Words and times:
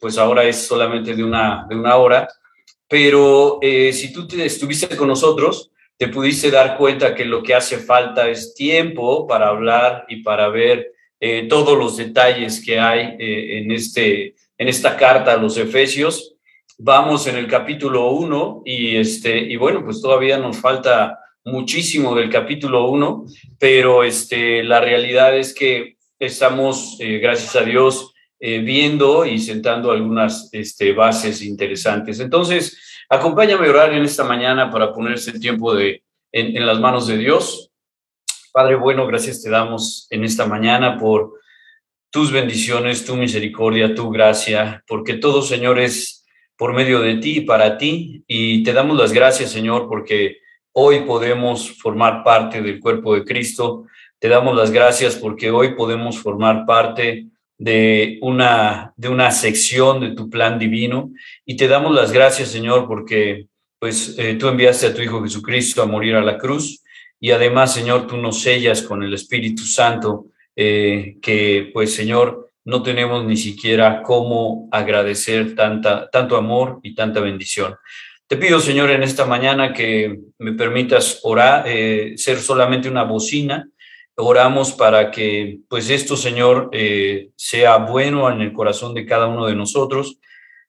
pues 0.00 0.18
ahora 0.18 0.44
es 0.44 0.66
solamente 0.66 1.14
de 1.14 1.22
una, 1.22 1.66
de 1.68 1.76
una 1.76 1.96
hora, 1.96 2.28
pero 2.88 3.58
eh, 3.62 3.92
si 3.92 4.12
tú 4.12 4.26
te 4.26 4.44
estuviste 4.44 4.96
con 4.96 5.08
nosotros, 5.08 5.70
te 5.96 6.08
pudiste 6.08 6.50
dar 6.50 6.76
cuenta 6.76 7.14
que 7.14 7.24
lo 7.24 7.42
que 7.42 7.54
hace 7.54 7.78
falta 7.78 8.28
es 8.28 8.54
tiempo 8.54 9.26
para 9.26 9.48
hablar 9.48 10.06
y 10.08 10.22
para 10.22 10.48
ver 10.48 10.92
eh, 11.20 11.46
todos 11.48 11.78
los 11.78 11.98
detalles 11.98 12.64
que 12.64 12.80
hay 12.80 13.16
en, 13.18 13.70
este, 13.70 14.34
en 14.56 14.68
esta 14.68 14.96
carta 14.96 15.34
a 15.34 15.36
los 15.36 15.58
Efesios. 15.58 16.34
Vamos 16.78 17.26
en 17.26 17.36
el 17.36 17.46
capítulo 17.46 18.10
1 18.12 18.62
y, 18.64 18.96
este, 18.96 19.36
y 19.38 19.56
bueno, 19.56 19.84
pues 19.84 20.00
todavía 20.00 20.38
nos 20.38 20.56
falta 20.56 21.18
muchísimo 21.44 22.14
del 22.14 22.30
capítulo 22.30 22.88
1, 22.88 23.26
pero 23.58 24.04
este, 24.04 24.62
la 24.62 24.80
realidad 24.80 25.36
es 25.36 25.54
que 25.54 25.96
estamos, 26.18 26.96
eh, 27.00 27.18
gracias 27.18 27.56
a 27.56 27.62
Dios, 27.62 28.14
eh, 28.40 28.58
viendo 28.60 29.26
y 29.26 29.38
sentando 29.38 29.90
algunas 29.90 30.48
este, 30.52 30.92
bases 30.92 31.42
interesantes. 31.42 32.20
Entonces, 32.20 33.04
acompáñame 33.08 33.66
a 33.66 33.70
orar 33.70 33.92
en 33.92 34.02
esta 34.02 34.24
mañana 34.24 34.70
para 34.70 34.92
ponerse 34.92 35.30
el 35.30 35.40
tiempo 35.40 35.74
de, 35.74 36.02
en, 36.32 36.56
en 36.56 36.66
las 36.66 36.80
manos 36.80 37.06
de 37.06 37.18
Dios. 37.18 37.70
Padre 38.52 38.76
bueno, 38.76 39.06
gracias 39.06 39.42
te 39.42 39.50
damos 39.50 40.06
en 40.10 40.24
esta 40.24 40.46
mañana 40.46 40.98
por 40.98 41.34
tus 42.10 42.32
bendiciones, 42.32 43.04
tu 43.04 43.14
misericordia, 43.14 43.94
tu 43.94 44.10
gracia, 44.10 44.82
porque 44.88 45.14
todo, 45.14 45.42
Señor, 45.42 45.78
es 45.78 46.24
por 46.56 46.74
medio 46.74 47.00
de 47.00 47.16
ti 47.16 47.38
y 47.38 47.40
para 47.42 47.78
ti. 47.78 48.24
Y 48.26 48.62
te 48.64 48.72
damos 48.72 48.96
las 48.98 49.12
gracias, 49.12 49.50
Señor, 49.50 49.88
porque 49.88 50.38
hoy 50.72 51.00
podemos 51.00 51.78
formar 51.78 52.24
parte 52.24 52.60
del 52.60 52.80
cuerpo 52.80 53.14
de 53.14 53.24
Cristo. 53.24 53.86
Te 54.18 54.28
damos 54.28 54.56
las 54.56 54.70
gracias 54.70 55.16
porque 55.16 55.50
hoy 55.50 55.74
podemos 55.74 56.18
formar 56.18 56.66
parte 56.66 57.28
de 57.60 58.18
una, 58.22 58.94
de 58.96 59.10
una 59.10 59.30
sección 59.30 60.00
de 60.00 60.14
tu 60.14 60.30
plan 60.30 60.58
divino. 60.58 61.12
Y 61.44 61.56
te 61.56 61.68
damos 61.68 61.94
las 61.94 62.10
gracias, 62.10 62.48
Señor, 62.48 62.88
porque 62.88 63.48
pues 63.78 64.16
eh, 64.18 64.36
tú 64.36 64.48
enviaste 64.48 64.86
a 64.86 64.94
tu 64.94 65.02
Hijo 65.02 65.22
Jesucristo 65.22 65.82
a 65.82 65.86
morir 65.86 66.14
a 66.14 66.22
la 66.22 66.38
cruz. 66.38 66.82
Y 67.20 67.32
además, 67.32 67.74
Señor, 67.74 68.06
tú 68.06 68.16
nos 68.16 68.40
sellas 68.40 68.80
con 68.80 69.02
el 69.02 69.12
Espíritu 69.12 69.62
Santo, 69.64 70.28
eh, 70.56 71.18
que 71.20 71.70
pues, 71.74 71.94
Señor, 71.94 72.50
no 72.64 72.82
tenemos 72.82 73.26
ni 73.26 73.36
siquiera 73.36 74.02
cómo 74.02 74.66
agradecer 74.72 75.54
tanta, 75.54 76.08
tanto 76.08 76.38
amor 76.38 76.80
y 76.82 76.94
tanta 76.94 77.20
bendición. 77.20 77.74
Te 78.26 78.38
pido, 78.38 78.58
Señor, 78.58 78.90
en 78.90 79.02
esta 79.02 79.26
mañana 79.26 79.74
que 79.74 80.18
me 80.38 80.52
permitas 80.54 81.20
orar, 81.24 81.64
eh, 81.66 82.14
ser 82.16 82.38
solamente 82.38 82.88
una 82.88 83.02
bocina. 83.02 83.68
Oramos 84.20 84.72
para 84.72 85.10
que, 85.10 85.60
pues, 85.68 85.90
esto, 85.90 86.16
Señor, 86.16 86.70
eh, 86.72 87.30
sea 87.36 87.78
bueno 87.78 88.30
en 88.30 88.40
el 88.40 88.52
corazón 88.52 88.94
de 88.94 89.06
cada 89.06 89.26
uno 89.26 89.46
de 89.46 89.54
nosotros, 89.54 90.18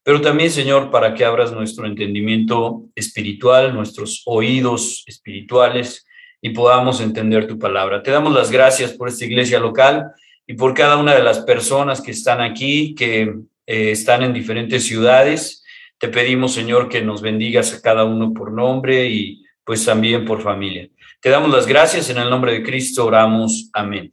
pero 0.04 0.22
también, 0.22 0.50
Señor, 0.50 0.90
para 0.90 1.14
que 1.14 1.26
abras 1.26 1.52
nuestro 1.52 1.86
entendimiento 1.86 2.84
espiritual, 2.96 3.74
nuestros 3.74 4.24
oídos 4.26 5.04
espirituales 5.06 6.08
y 6.42 6.50
podamos 6.50 7.02
entender 7.02 7.48
tu 7.48 7.60
palabra. 7.60 8.02
Te 8.02 8.12
damos 8.12 8.34
las 8.34 8.52
gracias 8.52 8.94
por 8.94 9.10
esta 9.10 9.26
iglesia 9.26 9.60
local 9.60 10.12
y 10.48 10.54
por 10.54 10.74
cada 10.74 10.98
una 10.98 11.14
de 11.14 11.22
las 11.22 11.40
personas 11.40 12.02
que 12.02 12.12
están 12.12 12.42
aquí, 12.42 12.96
que 12.96 13.36
eh, 13.68 13.92
están 13.92 14.24
en 14.24 14.34
diferentes 14.34 14.86
ciudades 14.86 15.62
te 16.02 16.08
pedimos, 16.08 16.56
Señor, 16.56 16.90
que 16.90 17.04
nos 17.04 17.22
bendigas 17.22 17.76
a 17.76 17.82
cada 17.82 18.06
uno 18.06 18.34
por 18.34 18.52
nombre 18.52 19.06
y 19.08 19.46
pues 19.64 19.86
también 19.86 20.26
por 20.26 20.42
familia. 20.42 20.90
Te 21.22 21.30
damos 21.30 21.52
las 21.52 21.68
gracias 21.68 22.10
en 22.10 22.18
el 22.18 22.32
nombre 22.32 22.52
de 22.52 22.64
Cristo, 22.64 23.06
oramos. 23.06 23.70
Amén. 23.74 24.12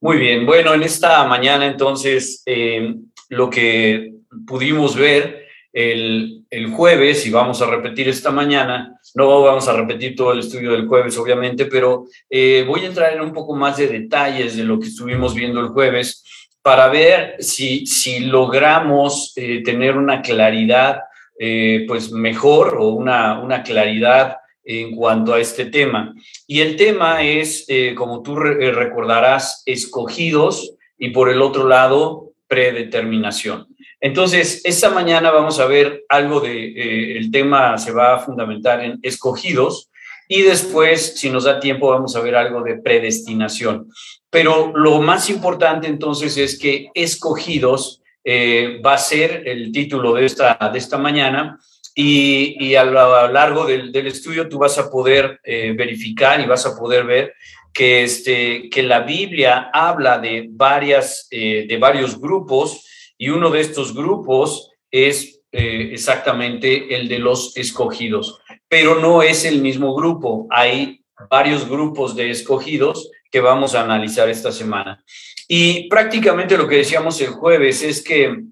Muy 0.00 0.16
bien, 0.16 0.44
bueno, 0.44 0.74
en 0.74 0.82
esta 0.82 1.24
mañana 1.26 1.64
entonces 1.64 2.42
eh, 2.44 2.92
lo 3.28 3.48
que 3.48 4.14
pudimos 4.48 4.96
ver 4.96 5.46
el, 5.72 6.44
el, 6.50 6.72
jueves, 6.72 7.24
y 7.24 7.30
vamos 7.30 7.62
a 7.62 7.70
repetir 7.70 8.08
esta 8.08 8.32
mañana, 8.32 8.98
no 9.14 9.42
vamos 9.42 9.68
a 9.68 9.74
repetir 9.74 10.16
todo 10.16 10.32
el 10.32 10.40
estudio 10.40 10.72
del 10.72 10.88
jueves, 10.88 11.16
obviamente, 11.18 11.66
pero 11.66 12.06
eh, 12.28 12.64
voy 12.66 12.80
a 12.80 12.88
entrar 12.88 13.12
en 13.12 13.20
un 13.20 13.32
poco 13.32 13.54
más 13.54 13.76
de 13.76 13.86
detalles 13.86 14.56
de 14.56 14.64
lo 14.64 14.80
que 14.80 14.88
estuvimos 14.88 15.36
viendo 15.36 15.60
el 15.60 15.68
jueves 15.68 16.24
para 16.62 16.88
ver 16.88 17.36
si, 17.38 17.86
si 17.86 18.20
logramos 18.20 19.32
eh, 19.36 19.62
tener 19.62 19.96
una 19.96 20.20
claridad 20.20 20.98
pues 21.86 22.12
mejor 22.12 22.76
o 22.78 22.90
una, 22.90 23.40
una 23.40 23.62
claridad 23.64 24.36
en 24.64 24.96
cuanto 24.96 25.34
a 25.34 25.40
este 25.40 25.66
tema. 25.66 26.14
Y 26.46 26.60
el 26.60 26.76
tema 26.76 27.22
es, 27.22 27.64
eh, 27.68 27.94
como 27.94 28.22
tú 28.22 28.36
recordarás, 28.36 29.62
escogidos 29.66 30.74
y 30.98 31.10
por 31.10 31.28
el 31.28 31.42
otro 31.42 31.68
lado, 31.68 32.32
predeterminación. 32.46 33.66
Entonces, 34.00 34.60
esta 34.64 34.90
mañana 34.90 35.30
vamos 35.30 35.58
a 35.60 35.66
ver 35.66 36.04
algo 36.08 36.40
de, 36.40 37.16
el 37.16 37.30
tema 37.30 37.78
se 37.78 37.92
va 37.92 38.14
a 38.14 38.18
fundamentar 38.18 38.84
en 38.84 38.98
escogidos 39.02 39.90
y 40.28 40.42
después, 40.42 41.18
si 41.18 41.30
nos 41.30 41.44
da 41.44 41.60
tiempo, 41.60 41.90
vamos 41.90 42.16
a 42.16 42.20
ver 42.20 42.34
algo 42.34 42.62
de 42.62 42.76
predestinación. 42.78 43.88
Pero 44.30 44.72
lo 44.74 45.00
más 45.00 45.28
importante 45.30 45.86
entonces 45.86 46.36
es 46.36 46.58
que 46.58 46.88
escogidos 46.94 48.02
eh, 48.24 48.80
va 48.84 48.94
a 48.94 48.98
ser 48.98 49.46
el 49.46 49.70
título 49.70 50.14
de 50.14 50.24
esta, 50.24 50.58
de 50.72 50.78
esta 50.78 50.96
mañana 50.96 51.58
y, 51.94 52.56
y 52.58 52.74
a 52.74 52.84
lo 52.84 53.28
largo 53.28 53.66
del, 53.66 53.94
estudio 53.94 54.48
tú 54.48 54.58
vas 54.58 54.76
a 54.78 54.90
poder 54.90 55.40
eh, 55.44 55.72
verificar 55.76 56.40
y 56.40 56.46
vas 56.46 56.66
a 56.66 56.76
poder 56.76 57.04
ver 57.04 57.34
que, 57.72 58.02
este, 58.02 58.68
que 58.68 58.82
la 58.82 59.00
Biblia 59.00 59.70
habla 59.72 60.18
de, 60.18 60.48
varias, 60.50 61.28
eh, 61.30 61.66
de 61.68 61.78
varios 61.78 62.20
grupos 62.20 62.84
y 63.16 63.28
uno 63.28 63.50
de 63.50 63.60
estos 63.60 63.94
grupos 63.94 64.72
es 64.90 65.40
eh, 65.52 65.90
exactamente 65.92 66.96
el 66.96 67.06
de 67.06 67.20
los 67.20 67.56
escogidos, 67.56 68.40
pero 68.68 68.96
no 68.96 69.22
es 69.22 69.44
el 69.44 69.60
mismo 69.60 69.94
grupo. 69.94 70.48
Hay 70.50 71.04
varios 71.30 71.68
grupos 71.68 72.16
de 72.16 72.30
escogidos 72.30 73.08
que 73.30 73.40
vamos 73.40 73.76
a 73.76 73.82
analizar 73.82 74.28
esta 74.28 74.50
semana. 74.50 75.04
Y 75.46 75.88
prácticamente 75.88 76.56
lo 76.56 76.66
que 76.66 76.78
decíamos 76.78 77.20
el 77.20 77.28
jueves 77.28 77.82
es 77.82 78.02
que 78.02 78.42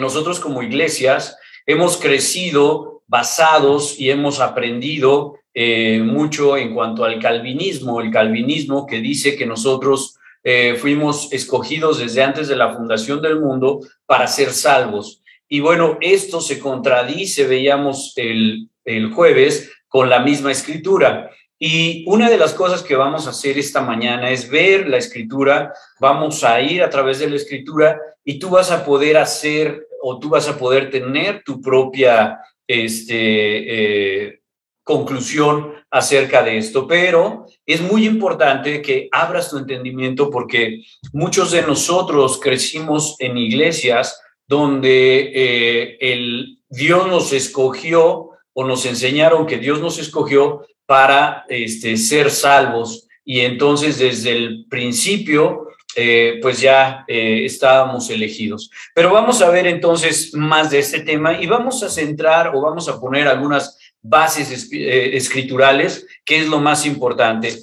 nosotros 0.00 0.40
como 0.40 0.62
iglesias 0.62 1.36
hemos 1.66 1.96
crecido 1.96 3.02
basados 3.06 3.98
y 3.98 4.10
hemos 4.10 4.40
aprendido 4.40 5.38
eh, 5.54 6.00
mucho 6.02 6.56
en 6.56 6.74
cuanto 6.74 7.04
al 7.04 7.20
calvinismo, 7.20 8.00
el 8.00 8.10
calvinismo 8.10 8.86
que 8.86 9.00
dice 9.00 9.36
que 9.36 9.44
nosotros 9.44 10.16
eh, 10.44 10.76
fuimos 10.80 11.32
escogidos 11.32 11.98
desde 11.98 12.22
antes 12.22 12.48
de 12.48 12.56
la 12.56 12.74
fundación 12.74 13.20
del 13.20 13.38
mundo 13.38 13.80
para 14.06 14.26
ser 14.26 14.52
salvos. 14.52 15.22
Y 15.48 15.60
bueno, 15.60 15.98
esto 16.00 16.40
se 16.40 16.58
contradice, 16.58 17.46
veíamos 17.46 18.14
el, 18.16 18.68
el 18.84 19.12
jueves, 19.12 19.70
con 19.88 20.08
la 20.08 20.20
misma 20.20 20.50
escritura. 20.50 21.30
Y 21.58 22.04
una 22.08 22.30
de 22.30 22.38
las 22.38 22.54
cosas 22.54 22.82
que 22.82 22.96
vamos 22.96 23.26
a 23.26 23.30
hacer 23.30 23.58
esta 23.58 23.82
mañana 23.82 24.30
es 24.30 24.48
ver 24.48 24.88
la 24.88 24.96
escritura, 24.96 25.72
vamos 26.00 26.42
a 26.42 26.60
ir 26.60 26.82
a 26.82 26.90
través 26.90 27.18
de 27.18 27.28
la 27.28 27.36
escritura 27.36 28.00
y 28.24 28.38
tú 28.38 28.50
vas 28.50 28.70
a 28.70 28.84
poder 28.84 29.18
hacer 29.18 29.86
o 30.02 30.18
tú 30.18 30.28
vas 30.28 30.48
a 30.48 30.58
poder 30.58 30.90
tener 30.90 31.42
tu 31.44 31.60
propia 31.60 32.38
este, 32.66 34.26
eh, 34.26 34.40
conclusión 34.82 35.74
acerca 35.90 36.42
de 36.42 36.58
esto. 36.58 36.86
Pero 36.86 37.46
es 37.64 37.80
muy 37.80 38.06
importante 38.06 38.82
que 38.82 39.08
abras 39.12 39.50
tu 39.50 39.58
entendimiento 39.58 40.28
porque 40.30 40.82
muchos 41.12 41.52
de 41.52 41.62
nosotros 41.62 42.40
crecimos 42.40 43.16
en 43.20 43.38
iglesias 43.38 44.20
donde 44.46 45.32
eh, 45.34 45.96
el 46.00 46.58
Dios 46.68 47.06
nos 47.06 47.32
escogió 47.32 48.30
o 48.54 48.64
nos 48.64 48.84
enseñaron 48.86 49.46
que 49.46 49.58
Dios 49.58 49.80
nos 49.80 49.98
escogió 49.98 50.66
para 50.86 51.44
este, 51.48 51.96
ser 51.96 52.30
salvos. 52.30 53.06
Y 53.24 53.40
entonces 53.40 53.98
desde 53.98 54.32
el 54.32 54.66
principio, 54.68 55.68
eh, 55.94 56.38
pues 56.40 56.60
ya 56.60 57.04
eh, 57.06 57.44
estábamos 57.44 58.08
elegidos. 58.08 58.70
Pero 58.94 59.12
vamos 59.12 59.42
a 59.42 59.50
ver 59.50 59.66
entonces 59.66 60.32
más 60.32 60.70
de 60.70 60.78
este 60.78 61.00
tema 61.00 61.40
y 61.40 61.46
vamos 61.46 61.82
a 61.82 61.90
centrar 61.90 62.54
o 62.54 62.62
vamos 62.62 62.88
a 62.88 62.98
poner 62.98 63.28
algunas 63.28 63.78
bases 64.00 64.70
eh, 64.72 65.10
escriturales, 65.14 66.06
que 66.24 66.40
es 66.40 66.48
lo 66.48 66.60
más 66.60 66.86
importante. 66.86 67.54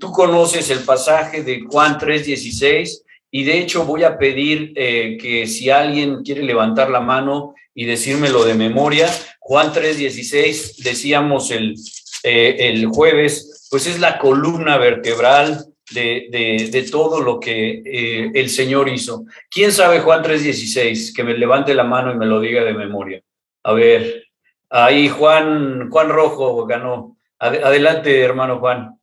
tú 0.00 0.10
conoces 0.10 0.70
el 0.70 0.80
pasaje 0.80 1.42
de 1.44 1.60
Juan 1.60 1.98
3:16 1.98 3.02
y 3.30 3.44
de 3.44 3.58
hecho 3.58 3.84
voy 3.84 4.02
a 4.02 4.18
pedir 4.18 4.74
que 4.74 5.46
si 5.46 5.70
alguien 5.70 6.22
quiere 6.24 6.42
levantar 6.42 6.90
la 6.90 7.00
mano 7.00 7.54
y 7.74 7.84
decírmelo 7.84 8.44
de 8.44 8.54
memoria, 8.54 9.08
Juan 9.38 9.72
3:16, 9.72 10.82
decíamos 10.82 11.50
el, 11.50 11.74
el 12.24 12.86
jueves, 12.86 13.68
pues 13.70 13.86
es 13.86 14.00
la 14.00 14.18
columna 14.18 14.78
vertebral 14.78 15.75
de, 15.92 16.68
de, 16.70 16.82
todo 16.90 17.20
lo 17.20 17.38
que 17.38 17.82
eh, 17.84 18.32
el 18.34 18.50
Señor 18.50 18.88
hizo. 18.88 19.24
¿Quién 19.50 19.72
sabe 19.72 20.00
Juan 20.00 20.22
3:16? 20.22 21.14
Que 21.14 21.22
me 21.22 21.36
levante 21.36 21.74
la 21.74 21.84
mano 21.84 22.12
y 22.12 22.16
me 22.16 22.26
lo 22.26 22.40
diga 22.40 22.64
de 22.64 22.74
memoria. 22.74 23.22
A 23.62 23.72
ver, 23.72 24.24
ahí 24.70 25.08
Juan, 25.08 25.90
Juan 25.90 26.08
Rojo 26.08 26.66
ganó. 26.66 27.16
Adelante, 27.38 28.20
hermano 28.20 28.58
Juan. 28.58 28.98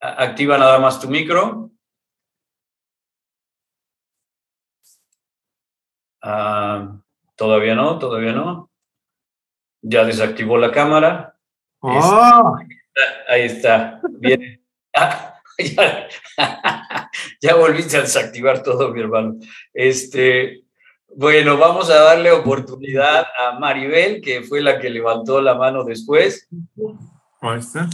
Activa 0.00 0.58
nada 0.58 0.78
más 0.78 1.00
tu 1.00 1.08
micro. 1.08 1.70
Ah, 6.22 7.00
todavía 7.36 7.74
no, 7.74 7.98
todavía 7.98 8.32
no. 8.32 8.70
Ya 9.82 10.04
desactivó 10.04 10.56
la 10.56 10.72
cámara. 10.72 11.38
Oh. 11.80 12.56
Ahí 13.28 13.42
está. 13.42 14.00
Bien. 14.10 14.60
Ah, 14.96 15.40
ya, 15.58 16.08
ya, 17.40 17.54
volviste 17.56 17.96
a 17.96 18.02
desactivar 18.02 18.62
todo, 18.62 18.92
mi 18.92 19.00
hermano. 19.00 19.40
Este, 19.72 20.62
bueno, 21.08 21.56
vamos 21.58 21.90
a 21.90 22.00
darle 22.00 22.30
oportunidad 22.30 23.26
a 23.36 23.58
Maribel, 23.58 24.20
que 24.20 24.42
fue 24.42 24.60
la 24.60 24.78
que 24.78 24.88
levantó 24.88 25.40
la 25.40 25.56
mano 25.56 25.82
después. 25.82 26.48
Ahí 27.40 27.58
está. 27.58 27.88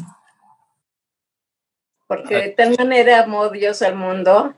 Porque 2.06 2.34
de 2.34 2.48
tal 2.50 2.76
manera 2.76 3.22
amó 3.22 3.48
Dios 3.48 3.80
al 3.82 3.94
mundo 3.94 4.54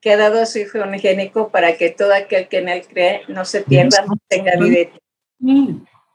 que 0.00 0.12
ha 0.12 0.16
dado 0.16 0.40
a 0.40 0.46
su 0.46 0.58
Hijo 0.58 0.78
unigénico 0.78 1.50
para 1.50 1.76
que 1.76 1.90
todo 1.90 2.14
aquel 2.14 2.48
que 2.48 2.58
en 2.58 2.68
él 2.68 2.86
cree 2.86 3.22
no 3.28 3.44
se 3.44 3.62
pierda, 3.62 4.04
no 4.06 4.16
tenga 4.28 4.52
vida. 4.58 4.90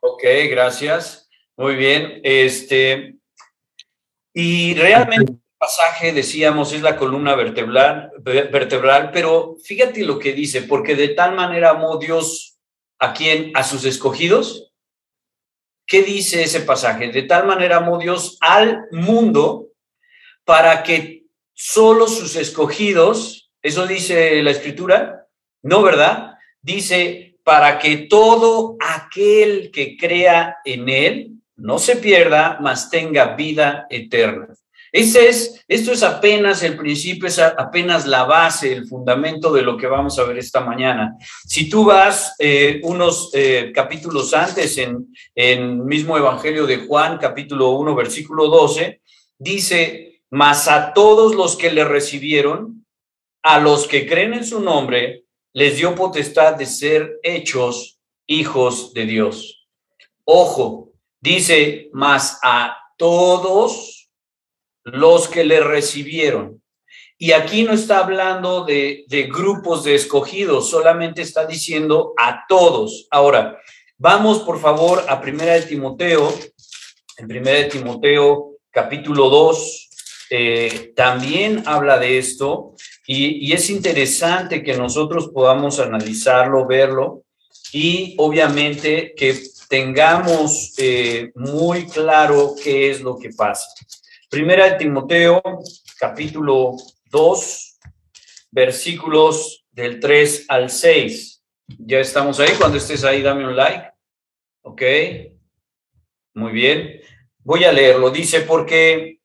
Ok, 0.02 0.24
gracias. 0.50 1.30
Muy 1.56 1.76
bien. 1.76 2.20
Este, 2.24 3.21
y 4.34 4.74
realmente 4.76 5.34
el 5.34 5.40
pasaje, 5.58 6.14
decíamos, 6.14 6.74
es 6.74 6.82
la 6.82 6.98
columna 6.98 7.36
vertebral, 7.36 8.12
vertebral, 8.20 9.12
pero 9.12 9.58
fíjate 9.64 10.04
lo 10.04 10.20
que 10.20 10.34
dice, 10.34 10.64
porque 10.64 10.96
de 10.96 11.10
tal 11.10 11.36
manera 11.36 11.72
amó 11.72 11.98
Dios 11.98 12.60
a 13.00 13.14
quien, 13.14 13.52
a 13.56 13.64
sus 13.64 13.86
escogidos. 13.86 14.72
¿Qué 15.86 16.04
dice 16.04 16.44
ese 16.44 16.62
pasaje? 16.62 17.10
De 17.10 17.24
tal 17.24 17.46
manera 17.46 17.78
amó 17.78 17.98
Dios 17.98 18.38
al 18.40 18.86
mundo 18.92 19.68
para 20.46 20.84
que 20.84 21.26
solo 21.54 22.08
sus 22.08 22.36
escogidos, 22.36 23.52
eso 23.62 23.86
dice 23.86 24.42
la 24.42 24.52
escritura, 24.52 25.28
¿no 25.62 25.82
verdad? 25.82 26.36
Dice, 26.62 27.38
para 27.44 27.80
que 27.80 27.98
todo 27.98 28.78
aquel 28.80 29.72
que 29.72 29.98
crea 29.98 30.58
en 30.64 30.90
él 30.90 31.41
no 31.62 31.78
se 31.78 31.96
pierda, 31.96 32.58
mas 32.60 32.90
tenga 32.90 33.36
vida 33.36 33.88
eterna. 33.90 34.48
Ese 34.92 35.30
es, 35.30 35.64
esto 35.70 35.94
es 35.94 36.04
apenas 36.04 36.64
el 36.64 36.76
principio, 36.76 37.28
es 37.28 37.40
apenas 37.40 38.06
la 38.06 38.26
base, 38.26 38.74
el 38.74 38.88
fundamento 38.88 39.54
de 39.54 39.62
lo 39.62 39.78
que 39.78 39.88
vamos 39.88 40.20
a 40.20 40.26
ver 40.26 40.38
esta 40.38 40.60
mañana. 40.60 41.16
Si 41.46 41.70
tú 41.70 41.86
vas 41.86 42.36
eh, 42.40 42.82
unos 42.84 43.30
eh, 43.34 43.72
capítulos 43.74 44.34
antes 44.34 44.78
en, 44.78 45.08
en 45.34 45.86
mismo 45.86 46.18
Evangelio 46.18 46.66
de 46.66 46.86
Juan, 46.88 47.18
capítulo 47.20 47.70
1, 47.70 47.96
versículo 47.96 48.48
12, 48.48 49.02
dice, 49.38 50.24
mas 50.30 50.68
a 50.68 50.94
todos 50.94 51.36
los 51.36 51.56
que 51.56 51.72
le 51.72 51.86
recibieron, 51.86 52.86
a 53.44 53.60
los 53.60 53.88
que 53.88 54.06
creen 54.06 54.34
en 54.34 54.46
su 54.46 54.60
nombre, 54.60 55.24
les 55.54 55.78
dio 55.78 55.96
potestad 55.96 56.56
de 56.56 56.66
ser 56.66 57.20
hechos 57.24 58.00
hijos 58.28 58.94
de 58.94 59.06
Dios. 59.06 59.70
Ojo, 60.26 60.91
dice, 61.22 61.90
mas 61.94 62.40
a 62.44 62.78
todos 62.98 64.10
los 64.84 65.28
que 65.28 65.44
le 65.44 65.62
recibieron. 65.62 66.62
Y 67.18 67.34
aquí 67.34 67.64
no 67.64 67.74
está 67.74 68.00
hablando 68.00 68.66
de, 68.66 69.06
de, 69.08 69.24
grupos 69.24 69.84
de 69.84 69.96
escogidos, 69.96 70.70
solamente 70.70 71.22
está 71.22 71.46
diciendo 71.46 72.14
a 72.18 72.46
todos. 72.50 73.08
Ahora, 73.12 73.60
vamos 73.98 74.40
por 74.40 74.60
favor 74.60 75.06
a 75.08 75.22
Primera 75.22 75.54
de 75.54 75.62
Timoteo, 75.62 76.34
en 77.18 77.28
Primera 77.28 77.60
de 77.60 77.66
Timoteo 77.66 78.52
capítulo 78.72 79.30
2, 79.30 79.90
eh, 80.34 80.94
también 80.96 81.64
habla 81.66 82.00
de 82.00 82.18
esto 82.18 82.74
y, 83.06 83.52
es 83.52 83.70
interesante 83.70 84.64
que 84.64 84.78
nosotros 84.78 85.30
podamos 85.34 85.80
analizarlo, 85.80 86.66
verlo 86.66 87.24
y 87.74 88.16
obviamente 88.18 89.14
que 89.16 89.38
tengamos 89.72 90.74
eh, 90.80 91.32
muy 91.34 91.88
claro 91.88 92.56
qué 92.62 92.92
es 92.92 93.00
lo 93.00 93.18
que 93.18 93.30
pasa. 93.30 93.70
Primera 94.30 94.70
de 94.70 94.78
Timoteo, 94.78 95.42
capítulo 95.98 96.76
2, 97.10 97.80
versículos 98.52 99.64
del 99.72 100.02
3 100.02 100.48
al 100.50 100.70
6. 100.70 101.42
Ya 101.80 102.00
estamos 102.00 102.42
ahí. 102.42 102.50
Cuando 102.58 102.80
estés 102.80 103.06
ahí, 103.06 103.22
dame 103.22 103.48
un 103.48 103.56
like. 103.56 103.92
Ok. 104.64 104.82
Muy 106.34 106.52
bien. 106.52 107.00
Voy 107.40 107.64
a 107.64 107.72
leerlo. 107.72 108.10
Dice, 108.10 108.42
porque 108.42 109.22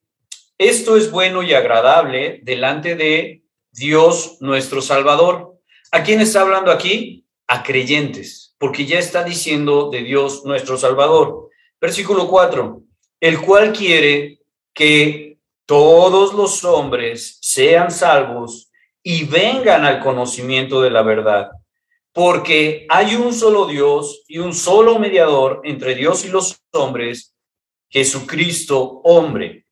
esto 0.59 0.97
es 0.97 1.11
bueno 1.11 1.43
y 1.43 1.55
agradable 1.55 2.39
delante 2.45 2.95
de 2.95 3.43
Dios 3.73 4.37
nuestro 4.39 4.81
Salvador. 4.81 5.61
¿A 5.91 6.05
quién 6.05 6.21
está 6.21 6.43
hablando 6.43 6.71
aquí? 6.71 7.27
A 7.49 7.65
creyentes, 7.65 8.46
porque 8.59 8.87
ya 8.87 8.99
está 8.99 9.25
diciendo 9.25 9.91
de 9.91 10.03
Dios 10.03 10.45
nuestro 10.45 10.77
Salvador. 10.77 11.51
Versículo 11.81 12.29
4, 12.29 12.83
el 13.21 13.41
cual 13.41 13.73
quiere 13.73 14.41
que 14.73 15.39
todos 15.67 16.35
los 16.35 16.65
hombres 16.65 17.39
sean 17.41 17.91
salvos 17.91 18.71
y 19.03 19.25
vengan 19.25 19.85
al 19.85 20.01
conocimiento 20.01 20.81
de 20.81 20.91
la 20.91 21.03
verdad, 21.03 21.51
porque 22.13 22.87
hay 22.89 23.15
un 23.15 23.35
solo 23.35 23.67
Dios 23.67 24.23
y 24.27 24.39
un 24.39 24.55
solo 24.55 24.99
mediador 24.99 25.61
entre 25.65 25.95
Dios 25.95 26.25
y 26.25 26.29
los 26.29 26.61
hombres, 26.73 27.35
Jesucristo 27.89 29.01
hombre 29.05 29.67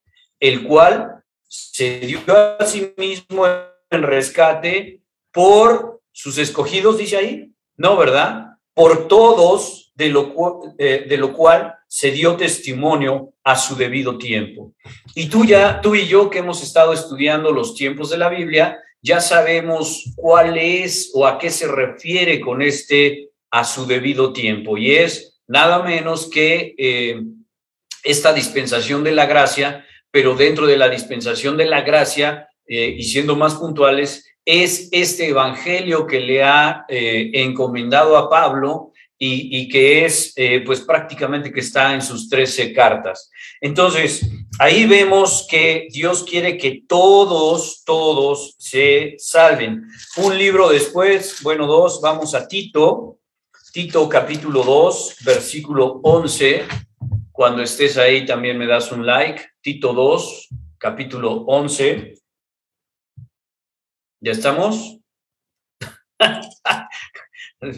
el 0.45 0.63
cual 0.63 1.25
se 1.49 2.01
dio 2.01 2.21
a 2.29 2.67
sí 2.67 2.93
mismo 2.99 3.47
en 3.47 4.03
rescate 4.03 5.01
por 5.33 6.03
sus 6.13 6.37
escogidos, 6.37 6.99
dice 6.99 7.17
ahí, 7.17 7.51
no, 7.77 7.97
¿verdad? 7.97 8.54
Por 8.75 9.09
todos, 9.09 9.93
de 9.95 10.09
lo, 10.09 10.35
eh, 10.79 11.07
de 11.09 11.17
lo 11.17 11.33
cual 11.33 11.75
se 11.87 12.11
dio 12.11 12.37
testimonio 12.37 13.33
a 13.45 13.57
su 13.57 13.77
debido 13.77 14.19
tiempo. 14.19 14.75
Y 15.15 15.29
tú 15.29 15.45
ya, 15.45 15.81
tú 15.81 15.95
y 15.95 16.07
yo 16.07 16.29
que 16.29 16.41
hemos 16.41 16.63
estado 16.63 16.93
estudiando 16.93 17.53
los 17.53 17.75
tiempos 17.75 18.11
de 18.11 18.19
la 18.19 18.29
Biblia, 18.29 18.79
ya 19.01 19.21
sabemos 19.21 20.13
cuál 20.17 20.59
es 20.59 21.13
o 21.15 21.27
a 21.27 21.39
qué 21.39 21.51
se 21.51 21.69
refiere 21.69 22.41
con 22.41 22.63
este 22.63 23.31
a 23.51 23.65
su 23.65 23.87
debido 23.87 24.33
tiempo. 24.33 24.77
Y 24.77 24.97
es 24.97 25.41
nada 25.47 25.83
menos 25.83 26.29
que 26.29 26.75
eh, 26.77 27.23
esta 28.03 28.33
dispensación 28.33 29.05
de 29.05 29.13
la 29.13 29.27
gracia 29.27 29.85
pero 30.15 30.37
dentro 30.37 30.69
de 30.69 30.77
la 30.77 30.89
dispensación 30.89 31.57
de 31.57 31.65
la 31.67 31.81
gracia, 31.81 32.49
eh, 32.69 32.95
y 32.97 33.03
siendo 33.03 33.35
más 33.35 33.57
puntuales, 33.57 34.25
es 34.45 34.89
este 34.93 35.29
evangelio 35.29 36.07
que 36.07 36.21
le 36.21 36.43
ha 36.43 36.85
eh, 36.89 37.31
encomendado 37.35 38.17
a 38.17 38.29
Pablo 38.29 38.93
y, 39.17 39.69
que 39.69 40.05
es, 40.05 40.35
eh, 40.37 40.63
pues 40.67 40.81
prácticamente 40.83 41.51
que 41.51 41.61
está 41.61 41.95
en 41.95 42.03
sus 42.03 42.29
trece 42.29 42.75
cartas. 42.75 43.31
Entonces, 43.59 44.29
ahí 44.59 44.85
vemos 44.85 45.47
que 45.49 45.89
Dios 45.91 46.25
quiere 46.25 46.59
que 46.59 46.83
todos, 46.87 47.85
todos 47.87 48.55
se 48.59 49.15
salven. 49.17 49.87
Un 50.19 50.37
libro 50.37 50.69
después, 50.69 51.39
bueno, 51.43 51.67
dos, 51.67 52.03
vamos 52.03 52.35
a 52.35 52.47
Tito, 52.47 53.19
Tito 53.73 54.09
capítulo 54.09 54.63
2, 54.63 55.17
versículo 55.25 56.01
11. 56.03 56.65
Cuando 57.33 57.63
estés 57.63 57.97
ahí 57.97 58.27
también 58.27 58.59
me 58.59 58.67
das 58.67 58.93
un 58.93 59.07
like. 59.07 59.43
Tito 59.63 59.95
2, 59.95 60.49
capítulo 60.79 61.45
11. 61.47 62.15
¿Ya 64.25 64.33
estamos? 64.33 64.99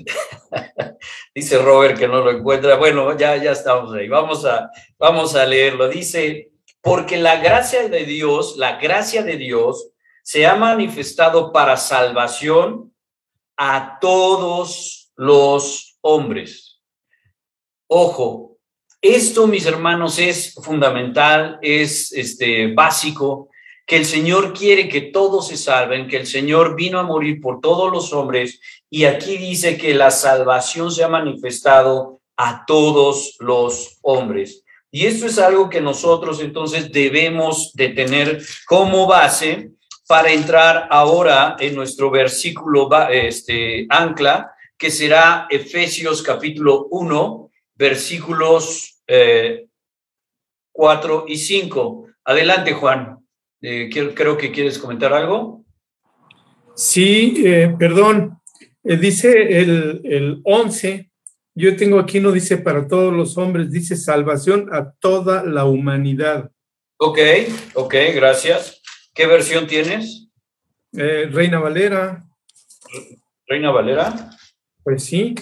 Dice 1.34 1.58
Robert 1.58 1.98
que 1.98 2.06
no 2.06 2.20
lo 2.22 2.30
encuentra. 2.30 2.76
Bueno, 2.76 3.18
ya, 3.18 3.36
ya 3.36 3.50
estamos 3.50 3.92
ahí. 3.92 4.06
Vamos 4.06 4.44
a, 4.44 4.70
vamos 4.96 5.34
a 5.34 5.44
leerlo. 5.44 5.88
Dice, 5.88 6.52
porque 6.80 7.16
la 7.16 7.38
gracia 7.38 7.88
de 7.88 8.04
Dios, 8.04 8.56
la 8.58 8.76
gracia 8.76 9.24
de 9.24 9.36
Dios 9.36 9.90
se 10.22 10.46
ha 10.46 10.54
manifestado 10.54 11.50
para 11.50 11.76
salvación 11.76 12.94
a 13.56 13.98
todos 14.00 15.10
los 15.16 15.98
hombres. 16.00 16.80
Ojo, 17.88 18.56
esto, 19.00 19.48
mis 19.48 19.66
hermanos, 19.66 20.20
es 20.20 20.54
fundamental, 20.54 21.58
es 21.60 22.12
este, 22.12 22.72
básico, 22.72 23.50
que 23.86 23.96
el 23.96 24.04
Señor 24.04 24.52
quiere 24.52 24.88
que 24.88 25.00
todos 25.00 25.48
se 25.48 25.56
salven, 25.56 26.08
que 26.08 26.16
el 26.16 26.26
Señor 26.26 26.74
vino 26.74 26.98
a 26.98 27.04
morir 27.04 27.40
por 27.40 27.60
todos 27.60 27.92
los 27.92 28.12
hombres 28.12 28.60
y 28.90 29.04
aquí 29.04 29.38
dice 29.38 29.78
que 29.78 29.94
la 29.94 30.10
salvación 30.10 30.90
se 30.90 31.04
ha 31.04 31.08
manifestado 31.08 32.20
a 32.36 32.64
todos 32.66 33.36
los 33.38 33.98
hombres. 34.02 34.64
Y 34.90 35.06
esto 35.06 35.26
es 35.26 35.38
algo 35.38 35.70
que 35.70 35.80
nosotros 35.80 36.40
entonces 36.40 36.90
debemos 36.90 37.72
de 37.74 37.90
tener 37.90 38.42
como 38.66 39.06
base 39.06 39.70
para 40.08 40.32
entrar 40.32 40.88
ahora 40.90 41.56
en 41.58 41.74
nuestro 41.74 42.10
versículo 42.10 42.88
este, 43.10 43.86
ancla, 43.88 44.52
que 44.76 44.90
será 44.90 45.46
Efesios 45.48 46.22
capítulo 46.22 46.86
1, 46.90 47.50
versículos 47.74 49.00
4 49.06 49.08
eh, 49.08 49.68
y 51.32 51.36
5. 51.36 52.06
Adelante, 52.24 52.72
Juan. 52.72 53.15
Eh, 53.68 53.90
creo 54.14 54.36
que 54.36 54.52
quieres 54.52 54.78
comentar 54.78 55.12
algo. 55.12 55.64
Sí, 56.76 57.42
eh, 57.44 57.74
perdón. 57.76 58.38
Eh, 58.84 58.96
dice 58.96 59.58
el, 59.58 60.02
el 60.04 60.40
11, 60.44 61.10
yo 61.52 61.74
tengo 61.74 61.98
aquí, 61.98 62.20
no 62.20 62.30
dice 62.30 62.58
para 62.58 62.86
todos 62.86 63.12
los 63.12 63.36
hombres, 63.36 63.72
dice 63.72 63.96
salvación 63.96 64.68
a 64.72 64.92
toda 64.92 65.42
la 65.42 65.64
humanidad. 65.64 66.52
Ok, 66.98 67.18
ok, 67.74 67.92
gracias. 68.14 68.80
¿Qué 69.12 69.26
versión 69.26 69.66
tienes? 69.66 70.28
Eh, 70.92 71.28
Reina 71.32 71.58
Valera, 71.58 72.24
Reina 73.48 73.72
Valera. 73.72 74.30
pues 74.84 75.02
sí. 75.02 75.34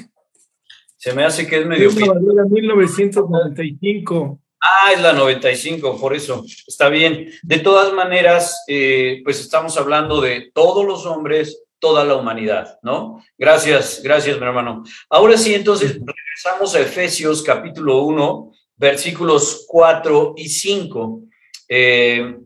Se 0.97 1.13
me 1.13 1.25
hace 1.25 1.47
que 1.47 1.61
es 1.61 1.67
medio... 1.67 1.91
Reina 1.91 2.15
Valera 2.15 2.45
1995. 2.49 4.41
Ah, 4.67 4.93
es 4.95 5.03
la 5.03 5.13
95, 5.13 6.01
por 6.01 6.17
eso. 6.17 6.43
Está 6.67 6.89
bien. 6.89 7.31
De 7.43 7.59
todas 7.59 7.93
maneras, 7.93 8.65
eh, 8.67 9.21
pues 9.23 9.39
estamos 9.41 9.77
hablando 9.77 10.23
de 10.23 10.51
todos 10.55 10.87
los 10.87 11.05
hombres, 11.05 11.65
toda 11.79 12.03
la 12.03 12.17
humanidad, 12.17 12.79
¿no? 12.83 13.23
Gracias, 13.37 14.01
gracias, 14.03 14.41
mi 14.41 14.47
hermano. 14.47 14.83
Ahora 15.11 15.37
sí, 15.37 15.55
entonces 15.55 15.99
regresamos 16.03 16.75
a 16.75 16.81
Efesios 16.81 17.43
capítulo 17.43 18.05
1, 18.05 18.53
versículos 18.77 19.67
4 19.69 20.33
y 20.39 20.49
5. 20.49 21.23
Eh, 21.69 22.39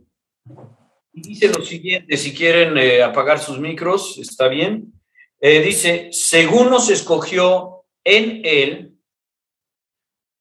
dice 1.13 1.49
lo 1.57 1.65
siguiente, 1.65 2.17
si 2.17 2.35
quieren 2.35 2.77
eh, 2.79 3.01
apagar 3.01 3.39
sus 3.39 3.61
micros, 3.61 4.19
está 4.19 4.49
bien. 4.49 4.93
Eh, 5.41 5.61
dice, 5.61 6.09
según 6.11 6.69
nos 6.69 6.91
escogió 6.91 7.85
en 8.03 8.43
él, 8.45 8.99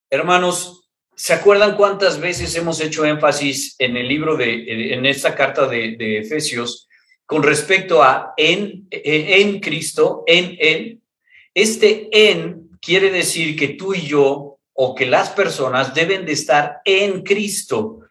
hermanos, 0.10 0.77
¿se 1.18 1.34
acuerdan 1.34 1.76
cuántas 1.76 2.20
veces 2.20 2.56
hemos 2.56 2.80
hecho 2.80 3.04
énfasis 3.04 3.76
en 3.80 3.98
el 3.98 4.08
libro 4.08 4.38
de, 4.38 4.94
en 4.94 5.06
esta 5.06 5.34
carta 5.34 5.68
de, 5.68 6.20
Efesios 6.20 6.88
con 7.26 7.42
respecto 7.42 8.04
a 8.04 8.34
en, 8.38 8.88
en 8.92 9.60
Cristo, 9.60 10.24
en 10.28 10.56
él? 10.60 11.02
Este 11.56 12.08
en 12.30 12.70
quiere 12.80 13.10
decir 13.10 13.58
que 13.58 13.70
tú 13.70 13.96
y 13.96 14.02
yo 14.02 14.60
o 14.74 14.94
que 14.94 15.08
las 15.08 15.32
personas 15.32 15.96
deben 15.96 16.24
de 16.24 16.34
estar 16.34 16.82
en 16.86 17.24
Cristo. 17.24 18.02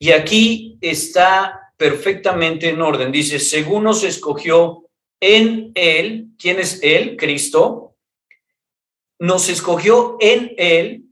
Y 0.00 0.10
aquí 0.10 0.76
está 0.80 1.72
perfectamente 1.76 2.68
en 2.68 2.80
orden. 2.82 3.12
Dice, 3.12 3.38
según 3.38 3.84
nos 3.84 4.02
escogió 4.02 4.88
en 5.20 5.70
Él, 5.76 6.30
¿quién 6.36 6.58
es 6.58 6.80
Él? 6.82 7.16
Cristo. 7.16 7.94
Nos 9.20 9.48
escogió 9.48 10.16
en 10.20 10.52
Él 10.56 11.05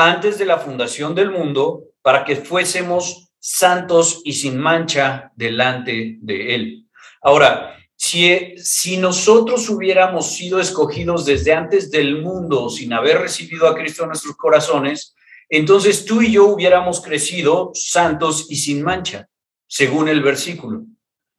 antes 0.00 0.38
de 0.38 0.44
la 0.44 0.58
fundación 0.58 1.12
del 1.12 1.32
mundo 1.32 1.82
para 2.02 2.24
que 2.24 2.36
fuésemos 2.36 3.32
santos 3.40 4.22
y 4.24 4.32
sin 4.34 4.56
mancha 4.56 5.32
delante 5.34 6.18
de 6.20 6.54
Él. 6.54 6.86
Ahora, 7.20 7.76
si, 7.96 8.56
si 8.58 8.96
nosotros 8.96 9.68
hubiéramos 9.68 10.30
sido 10.36 10.60
escogidos 10.60 11.26
desde 11.26 11.52
antes 11.52 11.90
del 11.90 12.22
mundo 12.22 12.70
sin 12.70 12.92
haber 12.92 13.18
recibido 13.18 13.66
a 13.66 13.74
Cristo 13.74 14.04
en 14.04 14.10
nuestros 14.10 14.36
corazones, 14.36 15.16
entonces 15.48 16.04
tú 16.04 16.22
y 16.22 16.30
yo 16.30 16.46
hubiéramos 16.46 17.00
crecido 17.00 17.72
santos 17.74 18.46
y 18.48 18.54
sin 18.54 18.82
mancha, 18.82 19.28
según 19.66 20.08
el 20.08 20.22
versículo, 20.22 20.84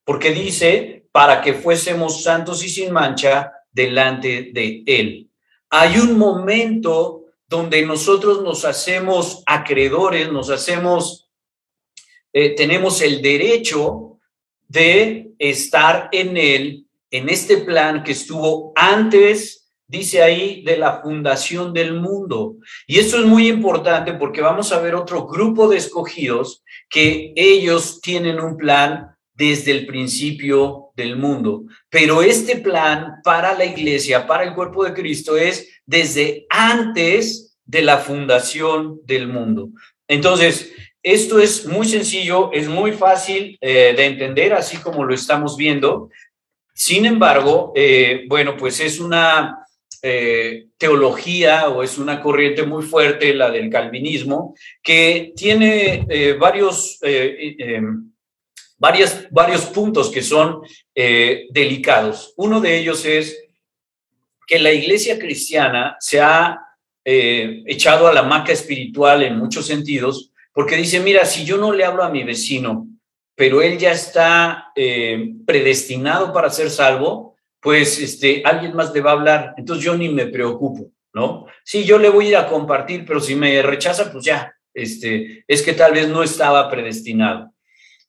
porque 0.04 0.32
dice, 0.32 1.06
para 1.14 1.42
que 1.42 1.54
fuésemos 1.54 2.24
santos 2.24 2.62
y 2.66 2.68
sin 2.68 2.92
mancha 2.92 3.54
delante 3.72 4.50
de 4.52 4.84
Él. 4.86 5.30
Hay 5.70 5.98
un 5.98 6.18
momento 6.18 7.19
donde 7.50 7.86
nosotros 7.86 8.44
nos 8.44 8.64
hacemos 8.64 9.44
acreedores, 9.46 10.32
nos 10.32 10.50
hacemos, 10.50 11.30
eh, 12.32 12.56
tenemos 12.56 13.02
el 13.02 13.22
derecho 13.22 14.20
de 14.68 15.32
estar 15.40 16.10
en 16.12 16.38
Él, 16.38 16.86
en 17.12 17.28
este 17.28 17.58
plan 17.58 18.04
que 18.04 18.12
estuvo 18.12 18.72
antes 18.76 19.60
dice 19.90 20.22
ahí, 20.22 20.62
de 20.64 20.78
la 20.78 21.02
fundación 21.02 21.74
del 21.74 22.00
mundo. 22.00 22.58
Y 22.86 23.00
esto 23.00 23.18
es 23.18 23.26
muy 23.26 23.48
importante 23.48 24.14
porque 24.14 24.40
vamos 24.40 24.72
a 24.72 24.80
ver 24.80 24.94
otro 24.94 25.26
grupo 25.26 25.68
de 25.68 25.78
escogidos 25.78 26.64
que 26.88 27.34
ellos 27.36 28.00
tienen 28.00 28.40
un 28.40 28.56
plan 28.56 29.16
desde 29.34 29.72
el 29.72 29.88
principio 29.88 30.92
del 30.96 31.16
mundo. 31.16 31.64
Pero 31.90 32.22
este 32.22 32.58
plan 32.58 33.16
para 33.24 33.58
la 33.58 33.66
iglesia, 33.66 34.28
para 34.28 34.44
el 34.44 34.54
cuerpo 34.54 34.84
de 34.84 34.94
Cristo, 34.94 35.36
es 35.36 35.79
desde 35.90 36.46
antes 36.52 37.58
de 37.66 37.82
la 37.82 37.98
fundación 37.98 39.02
del 39.06 39.28
mundo. 39.28 39.70
Entonces, 40.08 40.72
esto 41.02 41.40
es 41.40 41.66
muy 41.66 41.88
sencillo, 41.88 42.52
es 42.54 42.68
muy 42.68 42.92
fácil 42.92 43.58
eh, 43.60 43.96
de 43.98 44.06
entender, 44.06 44.54
así 44.54 44.78
como 44.78 45.04
lo 45.04 45.16
estamos 45.16 45.58
viendo. 45.58 46.12
Sin 46.76 47.08
embargo, 47.08 47.74
eh, 47.76 48.26
bueno, 48.28 48.56
pues 48.56 48.80
es 48.82 49.00
una 49.00 49.66
eh, 50.04 50.68
teología 50.78 51.70
o 51.70 51.82
es 51.82 51.98
una 51.98 52.22
corriente 52.22 52.62
muy 52.62 52.84
fuerte, 52.84 53.34
la 53.34 53.50
del 53.50 53.72
calvinismo, 53.72 54.54
que 54.84 55.34
tiene 55.36 56.06
varios, 56.40 57.00
em, 57.02 58.12
varios 58.78 59.66
puntos 59.74 60.12
que 60.12 60.22
son 60.22 60.62
delicados. 60.94 62.32
Uno 62.38 62.62
de 62.62 62.78
ellos 62.78 63.04
es 63.06 63.49
que 64.50 64.58
la 64.58 64.74
iglesia 64.74 65.20
cristiana 65.20 65.96
se 66.00 66.20
ha 66.20 66.60
echado 67.06 68.08
a 68.08 68.14
la 68.14 68.24
maca 68.24 68.52
espiritual 68.52 69.24
en 69.24 69.38
muchos 69.38 69.66
sentidos, 69.66 70.32
porque 70.54 70.76
dice, 70.76 71.00
mira, 71.00 71.26
si 71.26 71.46
yo 71.46 71.58
no 71.58 71.72
le 71.72 71.86
hablo 71.86 72.04
a 72.04 72.10
mi 72.10 72.24
vecino, 72.24 72.88
pero 73.36 73.62
él 73.62 73.78
ya 73.78 73.92
está 73.92 74.72
predestinado 75.46 76.34
para 76.34 76.50
ser 76.50 76.70
salvo, 76.70 77.36
pues 77.62 78.00
este, 78.00 78.42
alguien 78.44 78.76
más 78.76 78.94
le 78.94 79.02
va 79.02 79.12
a 79.12 79.14
hablar, 79.14 79.54
entonces 79.58 79.86
yo 79.86 79.96
ni 79.96 80.10
me 80.10 80.28
preocupo, 80.28 80.92
¿no? 81.14 81.46
Sí, 81.64 81.84
yo 81.84 81.98
le 81.98 82.10
voy 82.10 82.26
a 82.26 82.30
ir 82.30 82.38
a 82.38 82.48
compartir, 82.48 83.06
pero 83.06 83.20
si 83.20 83.36
me 83.36 83.62
rechaza, 83.62 84.12
pues 84.12 84.26
ya, 84.26 84.54
este, 84.74 85.44
es 85.48 85.62
que 85.62 85.74
tal 85.74 85.94
vez 85.94 86.08
no 86.08 86.24
estaba 86.24 86.70
predestinado. 86.70 87.54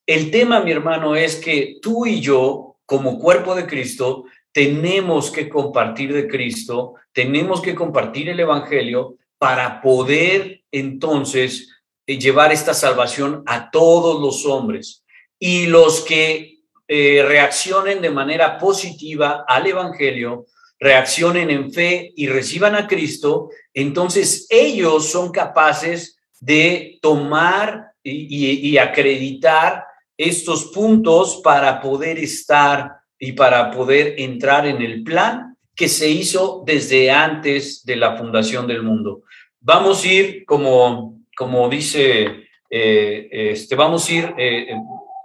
El 0.06 0.30
tema, 0.30 0.61
mi 0.61 0.73
hermano, 0.73 1.16
es 1.16 1.37
que 1.37 1.78
tú 1.82 2.06
y 2.06 2.20
yo, 2.20 2.78
como 2.87 3.18
cuerpo 3.18 3.54
de 3.54 3.66
Cristo, 3.66 4.25
tenemos 4.52 5.30
que 5.30 5.49
compartir 5.49 6.12
de 6.12 6.28
Cristo, 6.28 6.95
tenemos 7.12 7.61
que 7.61 7.75
compartir 7.75 8.28
el 8.28 8.40
Evangelio 8.40 9.16
para 9.38 9.80
poder 9.80 10.62
entonces 10.71 11.69
eh, 12.07 12.19
llevar 12.19 12.52
esta 12.52 12.75
salvación 12.75 13.42
a 13.47 13.71
todos 13.71 14.21
los 14.21 14.45
hombres. 14.47 15.04
Y 15.38 15.66
los 15.66 16.02
que 16.02 16.61
eh, 16.88 17.25
reaccionen 17.26 18.02
de 18.02 18.11
manera 18.11 18.59
positiva 18.59 19.45
al 19.47 19.66
Evangelio, 19.66 20.47
reaccionen 20.78 21.50
en 21.50 21.73
fe 21.73 22.12
y 22.16 22.26
reciban 22.26 22.75
a 22.75 22.87
Cristo, 22.87 23.50
entonces 23.73 24.47
ellos 24.50 25.11
son 25.11 25.30
capaces 25.30 26.19
de 26.40 26.99
tomar 27.02 27.92
y, 28.02 28.78
acreditar 28.78 29.85
estos 30.16 30.66
puntos 30.66 31.40
para 31.45 31.80
poder 31.80 32.19
estar 32.19 33.00
y 33.21 33.33
para 33.33 33.71
poder 33.71 34.15
entrar 34.19 34.67
en 34.67 34.81
el 34.83 35.05
plan 35.05 35.57
que 35.77 35.89
se 35.89 36.09
hizo 36.09 36.65
desde 36.67 37.11
antes 37.11 37.85
de 37.85 37.97
la 37.97 38.17
fundación 38.17 38.67
del 38.67 38.83
mundo. 38.83 39.23
Vamos 39.61 40.05
a 40.05 40.09
ir, 40.09 40.45
como, 40.47 41.21
como 41.37 41.69
dice, 41.69 42.49
eh, 42.71 43.29
este, 43.31 43.77
vamos 43.77 44.09
a 44.09 44.12
ir 44.12 44.35
eh, 44.39 44.75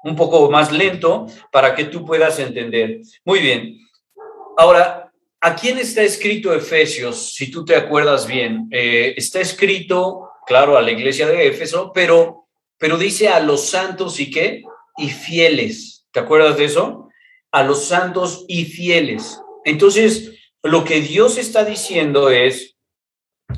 un 0.04 0.16
poco 0.16 0.52
más 0.52 0.72
lento 0.72 1.26
para 1.52 1.74
que 1.74 1.86
tú 1.86 2.06
puedas 2.06 2.38
entender. 2.40 3.00
Muy 3.24 3.40
bien. 3.40 3.78
Ahora, 4.58 5.12
¿a 5.40 5.56
quién 5.56 5.78
está 5.78 6.04
escrito 6.04 6.54
Efesios? 6.54 7.34
Si 7.34 7.50
tú 7.50 7.64
te 7.64 7.76
acuerdas 7.78 8.28
bien, 8.28 8.68
eh, 8.72 9.14
está 9.16 9.40
escrito, 9.40 10.30
claro, 10.46 10.78
a 10.78 10.82
la 10.82 10.92
iglesia 10.92 11.28
de 11.28 11.48
Éfeso, 11.48 11.92
pero, 11.94 12.48
pero 12.78 12.98
dice 12.98 13.30
a 13.30 13.40
los 13.40 13.70
santos 13.70 14.20
y 14.20 14.30
qué? 14.30 14.64
Y 14.98 15.10
fieles. 15.10 16.08
¿Te 16.12 16.20
acuerdas 16.20 16.58
de 16.58 16.66
eso? 16.66 17.05
A 17.52 17.64
los 17.64 17.86
santos 17.86 18.46
y 18.48 18.66
fieles. 18.66 19.40
Entonces, 19.64 20.32
lo 20.64 20.84
que 20.84 21.02
Dios 21.02 21.38
está 21.38 21.64
diciendo 21.64 22.30
es 22.30 22.76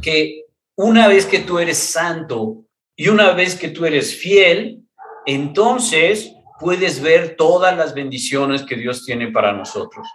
que 0.02 0.44
una 0.76 1.08
vez 1.08 1.26
que 1.26 1.40
tú 1.40 1.60
eres 1.60 1.78
santo 1.78 2.66
y 2.96 3.08
una 3.10 3.32
vez 3.32 3.56
que 3.56 3.70
tú 3.70 3.86
eres 3.86 4.16
fiel, 4.16 4.82
entonces 5.26 6.34
puedes 6.60 7.02
ver 7.02 7.36
todas 7.36 7.76
las 7.78 7.94
bendiciones 7.94 8.64
que 8.64 8.76
Dios 8.76 9.06
tiene 9.06 9.32
para 9.32 9.54
nosotros, 9.54 10.08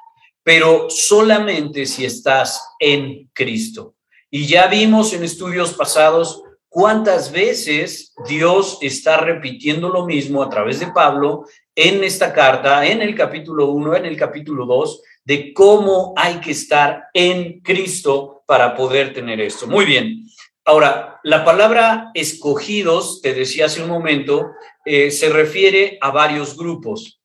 pero 0.42 0.88
solamente 0.90 1.86
si 1.86 2.04
estás 2.04 2.62
en 2.78 3.30
Cristo. 3.32 3.94
Y 4.30 4.46
ya 4.46 4.66
vimos 4.66 5.12
en 5.12 5.24
estudios 5.24 5.74
pasados 5.74 6.42
cuántas 6.68 7.30
veces 7.32 8.14
Dios 8.26 8.78
está 8.80 9.18
repitiendo 9.18 9.90
lo 9.90 10.06
mismo 10.06 10.42
a 10.42 10.48
través 10.48 10.80
de 10.80 10.86
Pablo 10.86 11.44
en 11.74 12.04
esta 12.04 12.32
carta, 12.32 12.86
en 12.86 13.02
el 13.02 13.14
capítulo 13.14 13.68
1, 13.70 13.96
en 13.96 14.06
el 14.06 14.16
capítulo 14.16 14.66
2, 14.66 15.02
de 15.24 15.52
cómo 15.52 16.12
hay 16.16 16.40
que 16.40 16.50
estar 16.50 17.04
en 17.14 17.60
Cristo 17.60 18.42
para 18.46 18.74
poder 18.76 19.12
tener 19.14 19.40
esto. 19.40 19.66
Muy 19.66 19.84
bien. 19.84 20.26
Ahora, 20.64 21.20
la 21.24 21.44
palabra 21.44 22.10
escogidos, 22.14 23.20
te 23.22 23.34
decía 23.34 23.66
hace 23.66 23.82
un 23.82 23.88
momento, 23.88 24.52
eh, 24.84 25.10
se 25.10 25.28
refiere 25.28 25.98
a 26.00 26.10
varios 26.10 26.56
grupos 26.56 27.20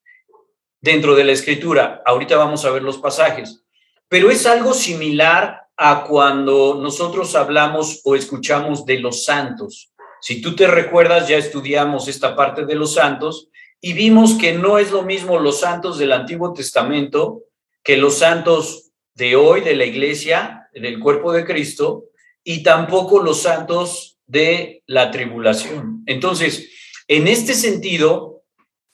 dentro 0.80 1.16
de 1.16 1.24
la 1.24 1.34
escritura. 1.34 2.02
Ahorita 2.06 2.38
vamos 2.38 2.66
a 2.66 2.72
ver 2.72 2.84
los 2.84 2.98
pasajes. 2.98 3.64
pero 4.10 4.32
es 4.32 4.46
algo 4.46 4.74
similar 4.74 5.64
a 5.76 6.06
cuando 6.06 6.80
nosotros 6.82 7.36
hablamos 7.36 8.00
o 8.06 8.16
escuchamos 8.16 8.86
de 8.86 9.00
los 9.00 9.26
santos. 9.26 9.92
Si 10.22 10.42
tú 10.42 10.56
te 10.56 10.66
recuerdas, 10.66 11.28
ya 11.28 11.36
estudiamos 11.36 12.08
esta 12.08 12.34
parte 12.34 12.66
de 12.66 12.76
los 12.76 12.94
santos 12.94 13.50
y 13.82 13.94
vimos 13.94 14.36
que 14.36 14.54
no 14.54 14.80
es 14.80 14.92
lo 14.92 15.04
mismo 15.04 15.40
los 15.40 15.60
santos 15.60 15.98
del 15.98 16.12
Antiguo 16.12 16.54
Testamento 16.54 17.44
que 17.84 17.96
los 17.96 18.18
santos 18.18 18.92
de 19.14 19.36
hoy 19.36 19.62
de 19.62 19.76
la 19.76 19.86
iglesia, 19.86 20.68
del 20.74 21.00
cuerpo 21.00 21.32
de 21.32 21.46
Cristo, 21.46 22.06
y 22.44 22.62
tampoco 22.62 23.22
los 23.22 23.42
santos 23.42 24.20
de 24.26 24.84
la 24.88 25.10
tribulación. 25.10 26.04
Entonces, 26.06 26.70
en 27.08 27.28
este 27.28 27.54
sentido, 27.54 28.44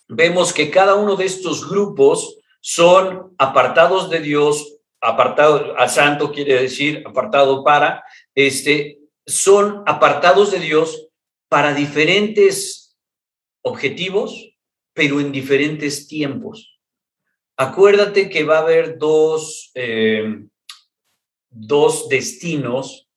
vemos 0.08 0.54
que 0.54 0.70
cada 0.70 0.96
uno 0.96 1.16
de 1.16 1.26
estos 1.26 1.68
grupos 1.68 2.38
son 2.62 3.34
apartados 3.38 4.10
de 4.10 4.20
Dios, 4.20 4.78
apartado 5.02 5.78
a 5.78 5.88
santo 5.88 6.32
quiere 6.32 6.62
decir 6.62 7.04
apartado 7.06 7.64
para, 7.64 8.04
este, 8.36 9.00
son 9.26 9.84
apartados 9.86 10.52
de 10.52 10.60
Dios 10.60 11.10
para 11.50 11.74
diferentes 11.74 12.96
objetivos, 13.64 14.53
pero 14.94 15.20
en 15.20 15.32
diferentes 15.32 16.08
tiempos. 16.08 16.80
Acuérdate 17.58 18.30
que 18.30 18.44
va 18.44 18.58
a 18.58 18.62
haber 18.62 18.98
dos, 18.98 19.72
eh, 19.76 20.44
dos 21.50 22.10
destinos, 22.10 23.08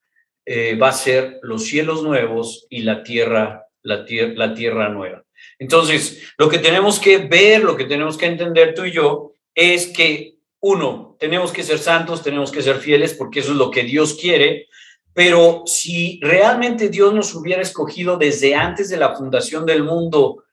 eh, 0.44 0.76
va 0.76 0.88
a 0.88 0.92
ser 0.92 1.38
los 1.42 1.64
cielos 1.64 2.02
nuevos 2.02 2.66
y 2.70 2.82
la 2.82 3.02
tierra, 3.02 3.66
la, 3.82 4.04
la 4.34 4.54
tierra 4.54 4.88
nueva. 4.88 5.24
Entonces, 5.58 6.34
lo 6.38 6.48
que 6.48 6.58
tenemos 6.58 6.98
que 6.98 7.18
ver, 7.18 7.62
lo 7.62 7.76
que 7.76 7.84
tenemos 7.84 8.16
que 8.16 8.26
entender 8.26 8.74
tú 8.74 8.84
y 8.84 8.92
yo, 8.92 9.32
es 9.54 9.88
que, 9.88 10.36
uno, 10.60 11.16
tenemos 11.18 11.52
que 11.52 11.62
ser 11.62 11.78
santos, 11.78 12.22
tenemos 12.22 12.50
que 12.50 12.62
ser 12.62 12.76
fieles, 12.76 13.14
porque 13.14 13.40
eso 13.40 13.52
es 13.52 13.58
lo 13.58 13.70
que 13.70 13.84
Dios 13.84 14.14
quiere, 14.14 14.66
pero 15.14 15.62
si 15.66 16.20
realmente 16.22 16.90
Dios 16.90 17.14
nos 17.14 17.34
hubiera 17.34 17.62
escogido 17.62 18.18
desde 18.18 18.54
antes 18.54 18.90
de 18.90 18.98
la 18.98 19.14
fundación 19.14 19.64
del 19.64 19.82
mundo 19.82 20.44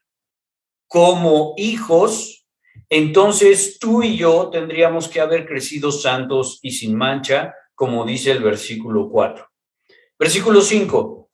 como 0.93 1.55
hijos, 1.57 2.45
entonces 2.87 3.79
tú 3.79 4.03
y 4.03 4.15
yo 4.15 4.51
tendríamos 4.51 5.07
que 5.07 5.21
haber 5.21 5.47
crecido 5.47 5.91
santos 5.91 6.59
y 6.61 6.69
sin 6.69 6.95
mancha, 6.95 7.55
como 7.73 8.05
dice 8.05 8.29
el 8.29 8.43
versículo 8.43 9.09
4. 9.09 9.43
Versículo 10.19 10.61
5 10.61 11.31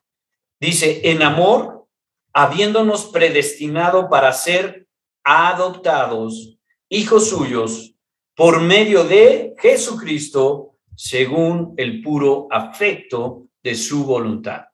dice, 0.61 1.01
en 1.11 1.23
amor, 1.23 1.87
habiéndonos 2.31 3.07
predestinado 3.07 4.07
para 4.07 4.31
ser 4.31 4.87
adoptados 5.25 6.57
hijos 6.87 7.27
suyos 7.27 7.95
por 8.35 8.61
medio 8.61 9.03
de 9.03 9.55
Jesucristo, 9.57 10.77
según 10.95 11.73
el 11.75 12.01
puro 12.01 12.47
afecto 12.49 13.49
de 13.61 13.75
su 13.75 14.05
voluntad. 14.05 14.68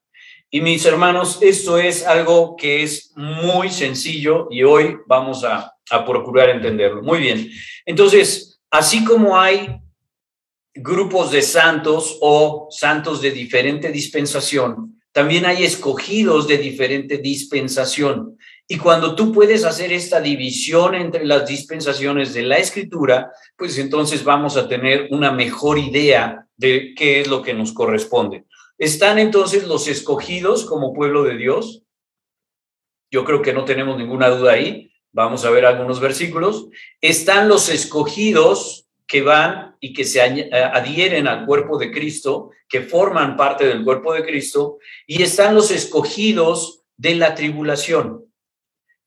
Y 0.56 0.62
mis 0.62 0.86
hermanos, 0.86 1.40
esto 1.42 1.78
es 1.78 2.08
algo 2.08 2.56
que 2.56 2.82
es 2.82 3.12
muy 3.18 3.70
sencillo 3.70 4.48
y 4.50 4.64
hoy 4.64 4.96
vamos 5.06 5.44
a, 5.44 5.76
a 5.90 6.06
procurar 6.06 6.50
entenderlo. 6.50 7.02
Muy 7.04 7.20
bien. 7.20 7.52
Entonces, 7.86 8.62
así 8.72 9.04
como 9.04 9.38
hay 9.38 9.82
grupos 10.74 11.32
de 11.32 11.42
santos 11.42 12.20
o 12.22 12.70
santos 12.72 13.22
de 13.22 13.32
diferente 13.32 13.92
dispensación, 13.92 15.02
también 15.12 15.46
hay 15.46 15.66
escogidos 15.66 16.48
de 16.48 16.58
diferente 16.58 17.18
dispensación. 17.18 18.38
Y 18.66 18.78
cuando 18.78 19.14
tú 19.14 19.34
puedes 19.34 19.66
hacer 19.66 19.92
esta 19.92 20.22
división 20.22 20.96
entre 20.96 21.26
las 21.26 21.46
dispensaciones 21.46 22.34
de 22.34 22.44
la 22.44 22.60
escritura, 22.60 23.30
pues 23.58 23.78
entonces 23.78 24.24
vamos 24.24 24.56
a 24.56 24.70
tener 24.70 25.10
una 25.12 25.34
mejor 25.34 25.78
idea 25.78 26.48
de 26.56 26.94
qué 26.96 27.20
es 27.20 27.28
lo 27.28 27.42
que 27.42 27.54
nos 27.54 27.74
corresponde. 27.74 28.46
¿Están 28.78 29.20
entonces 29.20 29.68
los 29.68 29.88
escogidos 29.88 30.66
como 30.66 30.94
pueblo 30.94 31.24
de 31.24 31.38
Dios? 31.38 31.84
Yo 33.10 33.24
creo 33.24 33.42
que 33.42 33.54
no 33.54 33.64
tenemos 33.64 33.98
ninguna 33.98 34.30
duda 34.30 34.54
ahí. 34.54 34.92
Vamos 35.14 35.46
a 35.46 35.50
ver 35.50 35.66
algunos 35.66 36.02
versículos. 36.02 36.68
Están 37.00 37.48
los 37.48 37.70
escogidos 37.70 38.88
que 39.08 39.22
van 39.22 39.78
y 39.80 39.94
que 39.94 40.04
se 40.04 40.22
adhieren 40.22 41.28
al 41.28 41.46
cuerpo 41.46 41.78
de 41.78 41.92
Cristo, 41.92 42.50
que 42.68 42.82
forman 42.82 43.38
parte 43.38 43.66
del 43.66 43.84
cuerpo 43.84 44.14
de 44.14 44.26
Cristo, 44.26 44.80
y 45.08 45.22
están 45.22 45.56
los 45.56 45.72
escogidos 45.72 46.84
de 46.98 47.16
la 47.16 47.36
tribulación. 47.36 48.26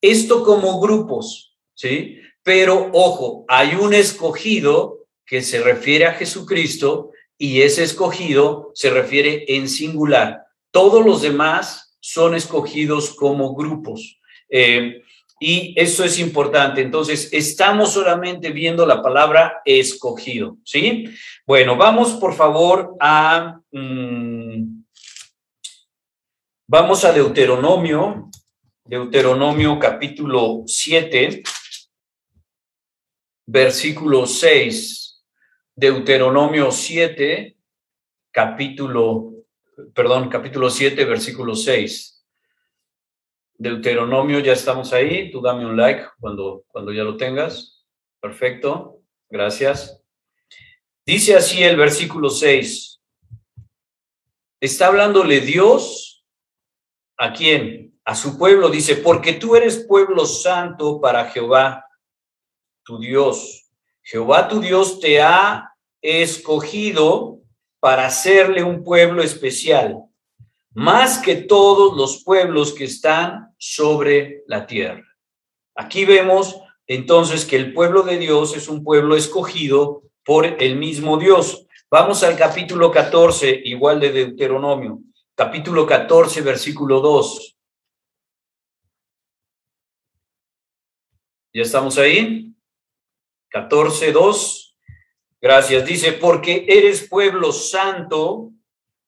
Esto 0.00 0.44
como 0.44 0.80
grupos, 0.80 1.58
¿sí? 1.74 2.20
Pero 2.42 2.90
ojo, 2.92 3.44
hay 3.48 3.74
un 3.74 3.92
escogido 3.92 5.06
que 5.26 5.42
se 5.42 5.60
refiere 5.60 6.06
a 6.06 6.14
Jesucristo 6.14 7.10
y 7.38 7.62
ese 7.62 7.84
escogido 7.84 8.72
se 8.74 8.90
refiere 8.90 9.44
en 9.56 9.68
singular. 9.68 10.44
Todos 10.72 11.06
los 11.06 11.22
demás 11.22 11.96
son 12.00 12.34
escogidos 12.34 13.14
como 13.14 13.54
grupos. 13.54 14.18
Eh, 14.50 15.02
y 15.40 15.72
eso 15.76 16.04
es 16.04 16.18
importante. 16.18 16.80
Entonces, 16.80 17.32
estamos 17.32 17.92
solamente 17.92 18.50
viendo 18.50 18.84
la 18.84 19.00
palabra 19.00 19.62
escogido, 19.64 20.58
¿sí? 20.64 21.04
Bueno, 21.46 21.76
vamos 21.76 22.14
por 22.14 22.34
favor 22.34 22.96
a... 22.98 23.60
Mm, 23.70 24.82
vamos 26.66 27.04
a 27.04 27.12
Deuteronomio, 27.12 28.30
Deuteronomio 28.84 29.78
capítulo 29.78 30.64
7, 30.66 31.42
versículo 33.46 34.26
6. 34.26 35.07
Deuteronomio 35.78 36.72
7, 36.72 37.56
capítulo, 38.32 39.44
perdón, 39.94 40.28
capítulo 40.28 40.70
7, 40.70 41.04
versículo 41.04 41.54
6. 41.54 42.26
Deuteronomio, 43.54 44.40
ya 44.40 44.54
estamos 44.54 44.92
ahí. 44.92 45.30
Tú 45.30 45.40
dame 45.40 45.64
un 45.64 45.76
like 45.76 46.04
cuando, 46.18 46.64
cuando 46.66 46.92
ya 46.92 47.04
lo 47.04 47.16
tengas. 47.16 47.86
Perfecto. 48.20 49.02
Gracias. 49.30 50.02
Dice 51.06 51.36
así 51.36 51.62
el 51.62 51.76
versículo 51.76 52.28
6. 52.28 53.00
Está 54.60 54.88
hablándole 54.88 55.40
Dios 55.40 56.26
a 57.16 57.32
quién? 57.32 57.88
a 58.08 58.14
su 58.14 58.38
pueblo, 58.38 58.70
dice, 58.70 58.96
porque 58.96 59.34
tú 59.34 59.54
eres 59.54 59.84
pueblo 59.86 60.24
santo 60.24 60.98
para 60.98 61.26
Jehová, 61.26 61.84
tu 62.82 62.98
Dios. 62.98 63.70
Jehová 64.00 64.48
tu 64.48 64.60
Dios 64.60 64.98
te 64.98 65.20
ha 65.20 65.67
escogido 66.02 67.40
para 67.80 68.06
hacerle 68.06 68.62
un 68.62 68.82
pueblo 68.82 69.22
especial, 69.22 70.04
más 70.72 71.18
que 71.18 71.36
todos 71.36 71.96
los 71.96 72.22
pueblos 72.24 72.72
que 72.72 72.84
están 72.84 73.54
sobre 73.58 74.42
la 74.46 74.66
tierra. 74.66 75.04
Aquí 75.74 76.04
vemos 76.04 76.60
entonces 76.86 77.44
que 77.44 77.56
el 77.56 77.72
pueblo 77.72 78.02
de 78.02 78.18
Dios 78.18 78.56
es 78.56 78.68
un 78.68 78.82
pueblo 78.82 79.16
escogido 79.16 80.02
por 80.24 80.44
el 80.44 80.76
mismo 80.76 81.18
Dios. 81.18 81.66
Vamos 81.90 82.22
al 82.22 82.36
capítulo 82.36 82.90
14, 82.90 83.62
igual 83.64 84.00
de 84.00 84.12
Deuteronomio, 84.12 85.00
capítulo 85.34 85.86
14, 85.86 86.42
versículo 86.42 87.00
2. 87.00 87.56
¿Ya 91.54 91.62
estamos 91.62 91.96
ahí? 91.98 92.54
14, 93.48 94.12
2. 94.12 94.67
Gracias. 95.40 95.86
Dice, 95.86 96.12
porque 96.12 96.66
eres 96.68 97.08
pueblo 97.08 97.52
santo 97.52 98.50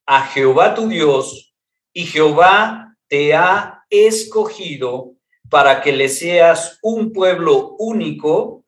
a 0.06 0.26
Jehová 0.26 0.74
tu 0.74 0.88
Dios, 0.88 1.54
y 1.92 2.06
Jehová 2.06 2.96
te 3.08 3.34
ha 3.34 3.84
escogido 3.90 5.14
para 5.48 5.82
que 5.82 5.92
le 5.92 6.08
seas 6.08 6.78
un 6.82 7.12
pueblo 7.12 7.74
único 7.78 8.64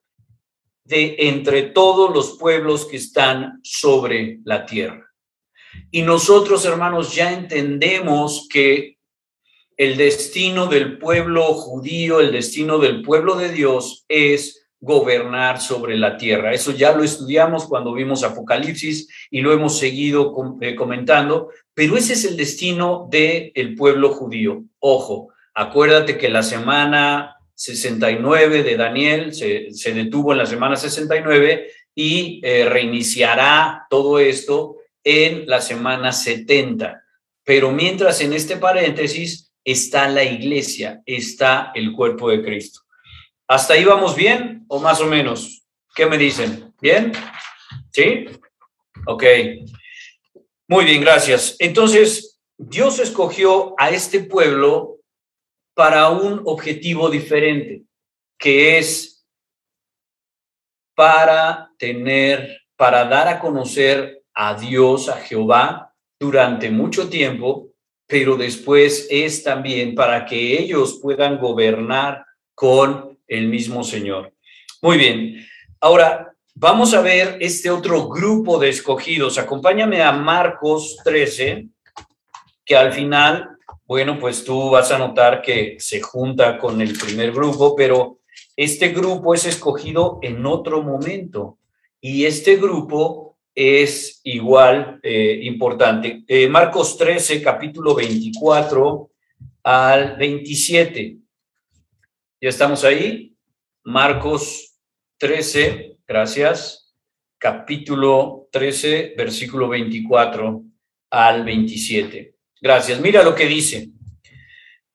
de 0.85 1.15
entre 1.19 1.63
todos 1.63 2.13
los 2.13 2.37
pueblos 2.37 2.87
que 2.87 2.97
están 2.97 3.61
sobre 3.63 4.41
la 4.45 4.67
tierra. 4.67 5.07
Y 5.91 6.03
nosotros, 6.03 6.65
hermanos, 6.65 7.15
ya 7.15 7.33
entendemos 7.33 8.49
que 8.51 8.99
el 9.77 9.97
destino 9.97 10.67
del 10.67 10.99
pueblo 10.99 11.55
judío, 11.55 12.21
el 12.21 12.33
destino 12.33 12.79
del 12.79 13.03
pueblo 13.03 13.37
de 13.37 13.51
Dios 13.53 14.05
es 14.09 14.62
gobernar 14.83 15.61
sobre 15.61 15.97
la 15.97 16.17
tierra. 16.17 16.53
Eso 16.53 16.73
ya 16.73 16.93
lo 16.93 17.05
estudiamos 17.05 17.67
cuando 17.67 17.95
vimos 17.95 18.25
Apocalipsis 18.25 19.09
y 19.31 19.41
lo 19.41 19.53
hemos 19.53 19.79
seguido 19.79 20.35
eh, 20.61 20.75
comentando, 20.75 21.51
pero 21.73 21.97
ese 21.97 22.15
es 22.15 22.25
el 22.25 22.37
destino 22.37 23.09
del 23.09 23.77
pueblo 23.77 24.11
judío. 24.11 24.65
Ojo, 24.81 25.29
acuérdate 25.55 26.19
que 26.19 26.29
la 26.29 26.43
semana 26.43 27.37
69 27.55 28.65
de 28.65 28.77
Daniel 28.77 29.33
se, 29.33 29.93
detuvo 29.95 30.33
en 30.33 30.39
la 30.39 30.47
semana 30.47 30.75
69 30.75 31.69
y 31.95 32.41
eh, 32.43 32.69
reiniciará 32.69 33.87
todo 33.89 34.19
esto 34.19 34.79
en 35.05 35.47
la 35.47 35.61
semana 35.61 36.13
70. 36.13 37.05
Pero 37.45 37.71
mientras 37.71 38.21
en 38.21 38.33
este 38.33 38.57
paréntesis 38.57 39.53
está 39.65 40.09
la 40.09 40.25
iglesia, 40.25 41.03
está 41.07 41.71
el 41.77 41.93
cuerpo 41.93 42.31
de 42.31 42.43
Cristo. 42.43 42.81
¿Hasta 43.49 43.75
ahí 43.75 43.85
vamos 43.85 44.17
bien 44.17 44.65
o 44.69 44.79
más 44.79 45.01
o 45.01 45.07
menos? 45.07 45.63
¿Qué 45.95 46.07
me 46.07 46.17
dicen? 46.17 46.75
¿Bien? 46.81 47.13
¿Sí? 47.93 48.27
Ok. 49.07 49.25
Muy 50.69 50.85
bien, 50.85 51.01
gracias. 51.03 51.57
Entonces, 51.59 52.41
Dios 52.57 52.99
escogió 52.99 53.75
a 53.79 53.91
este 53.91 54.21
pueblo 54.21 55.01
para 55.75 56.09
un 56.11 56.43
objetivo 56.45 57.11
diferente, 57.11 57.83
que 58.39 58.79
es 58.79 59.27
para 60.95 61.71
tener, 61.79 62.63
para 62.77 63.05
dar 63.05 63.29
a 63.29 63.41
conocer 63.41 64.23
a 64.35 64.55
Dios, 64.55 65.09
a 65.09 65.17
Jehová, 65.17 65.95
durante 66.21 66.71
mucho 66.71 67.09
tiempo, 67.09 67.71
pero 68.07 68.37
después 68.37 69.09
es 69.11 69.43
también 69.43 69.95
para 69.95 70.25
que 70.25 70.59
ellos 70.59 71.01
puedan 71.03 71.39
gobernar 71.39 72.25
con 72.55 73.12
el 73.33 73.49
mismo 73.49 73.83
Señor. 73.83 74.35
Muy 74.83 74.99
bien. 74.99 75.47
Ahora, 75.81 76.35
vamos 76.55 76.93
a 76.95 77.01
ver 77.01 77.39
este 77.41 77.71
otro 77.71 78.09
grupo 78.09 78.59
de 78.59 78.69
escogidos. 78.69 79.39
Acompáñame 79.39 80.03
a 80.03 80.13
Marcos 80.13 80.99
13, 81.05 81.67
que 82.65 82.77
al 82.77 82.93
final, 82.93 83.57
bueno, 83.87 84.19
pues 84.19 84.45
tú 84.45 84.71
vas 84.71 84.91
a 84.93 84.99
notar 84.99 85.41
que 85.41 85.77
se 85.79 86.01
junta 86.01 86.59
con 86.59 86.81
el 86.81 86.99
primer 86.99 87.33
grupo, 87.33 87.75
pero 87.75 88.19
este 88.57 88.89
grupo 88.91 89.35
es 89.35 89.47
escogido 89.47 90.19
en 90.23 90.45
otro 90.45 90.83
momento. 90.83 91.59
Y 92.01 92.25
este 92.25 92.57
grupo 92.57 93.37
es 93.55 94.21
igual 94.25 95.01
eh, 95.03 95.41
importante. 95.43 96.25
Eh, 96.27 96.49
Marcos 96.49 96.97
13, 96.99 97.43
capítulo 97.43 97.95
24 97.95 99.11
al 99.63 100.17
27. 100.17 101.22
¿Ya 102.43 102.49
estamos 102.49 102.83
ahí? 102.83 103.37
Marcos 103.85 104.77
13, 105.19 105.99
gracias. 106.05 106.93
Capítulo 107.39 108.49
13, 108.51 109.15
versículo 109.17 109.69
24 109.69 110.61
al 111.11 111.45
27. 111.45 112.35
Gracias. 112.61 112.99
Mira 112.99 113.23
lo 113.23 113.37
que 113.37 113.47
dice. 113.47 113.91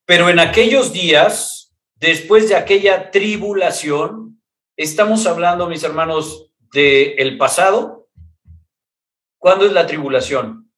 Pero 0.03 0.27
en 0.27 0.39
aquellos 0.39 0.91
días, 0.91 1.73
después 1.95 2.49
de 2.49 2.57
aquella 2.57 3.11
tribulación, 3.11 4.43
estamos 4.75 5.25
hablando, 5.25 5.69
mis 5.69 5.83
hermanos, 5.85 6.51
del 6.73 7.13
el 7.17 7.37
pasado. 7.37 8.09
¿Cuándo 9.37 9.65
es 9.65 9.71
la 9.71 9.87
tribulación? 9.87 10.69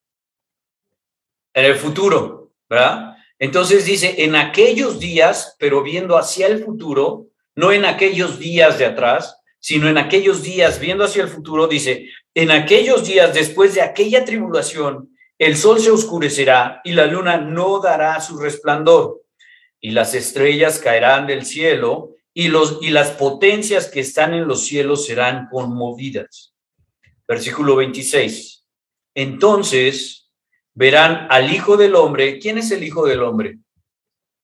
En 1.51 1.65
el 1.65 1.73
futuro, 1.73 2.53
¿verdad? 2.69 3.15
Entonces 3.39 3.85
dice, 3.85 4.25
en 4.25 4.35
aquellos 4.35 4.99
días, 4.99 5.55
pero 5.57 5.81
viendo 5.81 6.17
hacia 6.17 6.47
el 6.47 6.63
futuro, 6.63 7.27
no 7.55 7.71
en 7.71 7.85
aquellos 7.85 8.37
días 8.37 8.77
de 8.77 8.85
atrás, 8.85 9.37
sino 9.59 9.89
en 9.89 9.97
aquellos 9.97 10.43
días 10.43 10.79
viendo 10.79 11.05
hacia 11.05 11.23
el 11.23 11.29
futuro, 11.29 11.67
dice, 11.67 12.09
en 12.33 12.51
aquellos 12.51 13.07
días 13.07 13.33
después 13.33 13.73
de 13.73 13.81
aquella 13.81 14.25
tribulación, 14.25 15.15
el 15.37 15.55
sol 15.55 15.79
se 15.79 15.89
oscurecerá 15.89 16.81
y 16.83 16.91
la 16.91 17.05
luna 17.05 17.37
no 17.37 17.79
dará 17.79 18.19
su 18.19 18.37
resplandor, 18.37 19.21
y 19.79 19.91
las 19.91 20.13
estrellas 20.13 20.79
caerán 20.79 21.25
del 21.25 21.45
cielo, 21.45 22.15
y, 22.33 22.49
los, 22.49 22.79
y 22.81 22.89
las 22.89 23.11
potencias 23.11 23.87
que 23.87 24.01
están 24.01 24.33
en 24.33 24.47
los 24.47 24.65
cielos 24.65 25.05
serán 25.05 25.47
conmovidas. 25.49 26.53
Versículo 27.27 27.77
26. 27.77 28.65
Entonces 29.15 30.28
verán 30.79 31.27
al 31.29 31.53
Hijo 31.53 31.75
del 31.75 31.93
Hombre. 31.93 32.39
¿Quién 32.39 32.57
es 32.57 32.71
el 32.71 32.85
Hijo 32.85 33.05
del 33.05 33.21
Hombre? 33.21 33.57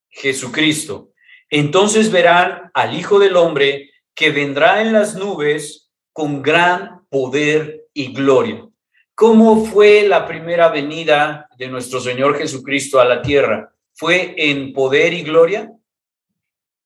Jesucristo. 0.10 1.12
Entonces 1.50 2.12
verán 2.12 2.71
al 2.74 2.93
Hijo 2.93 3.19
del 3.19 3.38
Hombre 3.38 3.91
que 4.13 4.32
vendrá 4.32 4.82
en 4.82 4.91
las 4.91 5.15
nubes 5.15 5.93
con 6.12 6.41
gran 6.41 7.06
poder 7.08 7.86
y 7.93 8.12
gloria. 8.12 8.67
¿Cómo 9.13 9.65
fue 9.65 10.10
la 10.10 10.28
primera 10.28 10.67
venida 10.67 11.48
de 11.58 11.69
nuestro 11.69 12.02
Señor 12.02 12.38
Jesucristo 12.38 13.00
a 13.00 13.06
la 13.06 13.21
tierra? 13.21 13.74
¿Fue 13.93 14.36
en 14.38 14.74
poder 14.74 15.13
y 15.13 15.24
gloria? 15.24 15.71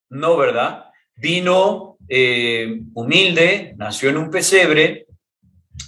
No, 0.10 0.38
¿verdad? 0.38 0.92
Vino 1.16 1.98
eh, 2.08 2.82
humilde, 2.94 3.74
nació 3.78 4.10
en 4.10 4.18
un 4.18 4.30
pesebre 4.30 5.08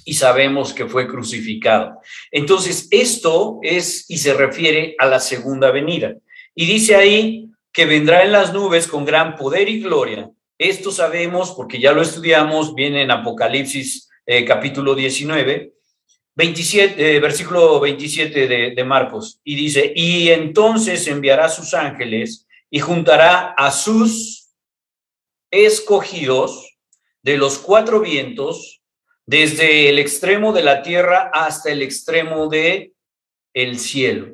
y 0.06 0.14
sabemos 0.14 0.74
que 0.74 0.86
fue 0.86 1.08
crucificado. 1.08 2.00
Entonces, 2.32 2.88
esto 2.92 3.60
es 3.62 4.06
y 4.10 4.18
se 4.18 4.34
refiere 4.34 4.96
a 4.98 5.06
la 5.06 5.20
segunda 5.20 5.72
venida. 5.72 6.16
Y 6.56 6.66
dice 6.66 6.96
ahí 6.96 7.48
que 7.72 7.86
vendrá 7.86 8.24
en 8.24 8.32
las 8.32 8.54
nubes 8.54 8.88
con 8.88 9.06
gran 9.06 9.36
poder 9.36 9.70
y 9.70 9.82
gloria. 9.82 10.30
Esto 10.58 10.92
sabemos 10.92 11.52
porque 11.52 11.80
ya 11.80 11.92
lo 11.92 12.02
estudiamos, 12.02 12.76
viene 12.76 13.02
en 13.02 13.12
Apocalipsis 13.12 14.10
eh, 14.26 14.46
capítulo 14.46 14.96
19 14.96 15.74
27, 16.36 17.16
eh, 17.16 17.20
versículo 17.20 17.80
27 17.80 18.48
de, 18.48 18.72
de 18.72 18.84
Marcos, 18.84 19.40
y 19.44 19.56
dice, 19.56 19.92
y 19.96 20.30
entonces 20.30 21.06
enviará 21.08 21.50
sus 21.50 21.74
ángeles 21.74 22.48
y 22.70 22.80
juntará 22.80 23.54
a 23.58 23.70
sus 23.72 24.50
escogidos 25.52 26.78
de 27.22 27.38
los 27.38 27.60
cuatro 27.60 28.00
vientos, 28.00 28.81
desde 29.32 29.88
el 29.88 29.98
extremo 29.98 30.52
de 30.52 30.62
la 30.62 30.84
tierra 30.84 31.32
hasta 31.34 31.72
el 31.72 31.82
extremo 31.82 32.50
de 32.50 32.94
el 33.54 33.80
cielo. 33.80 34.34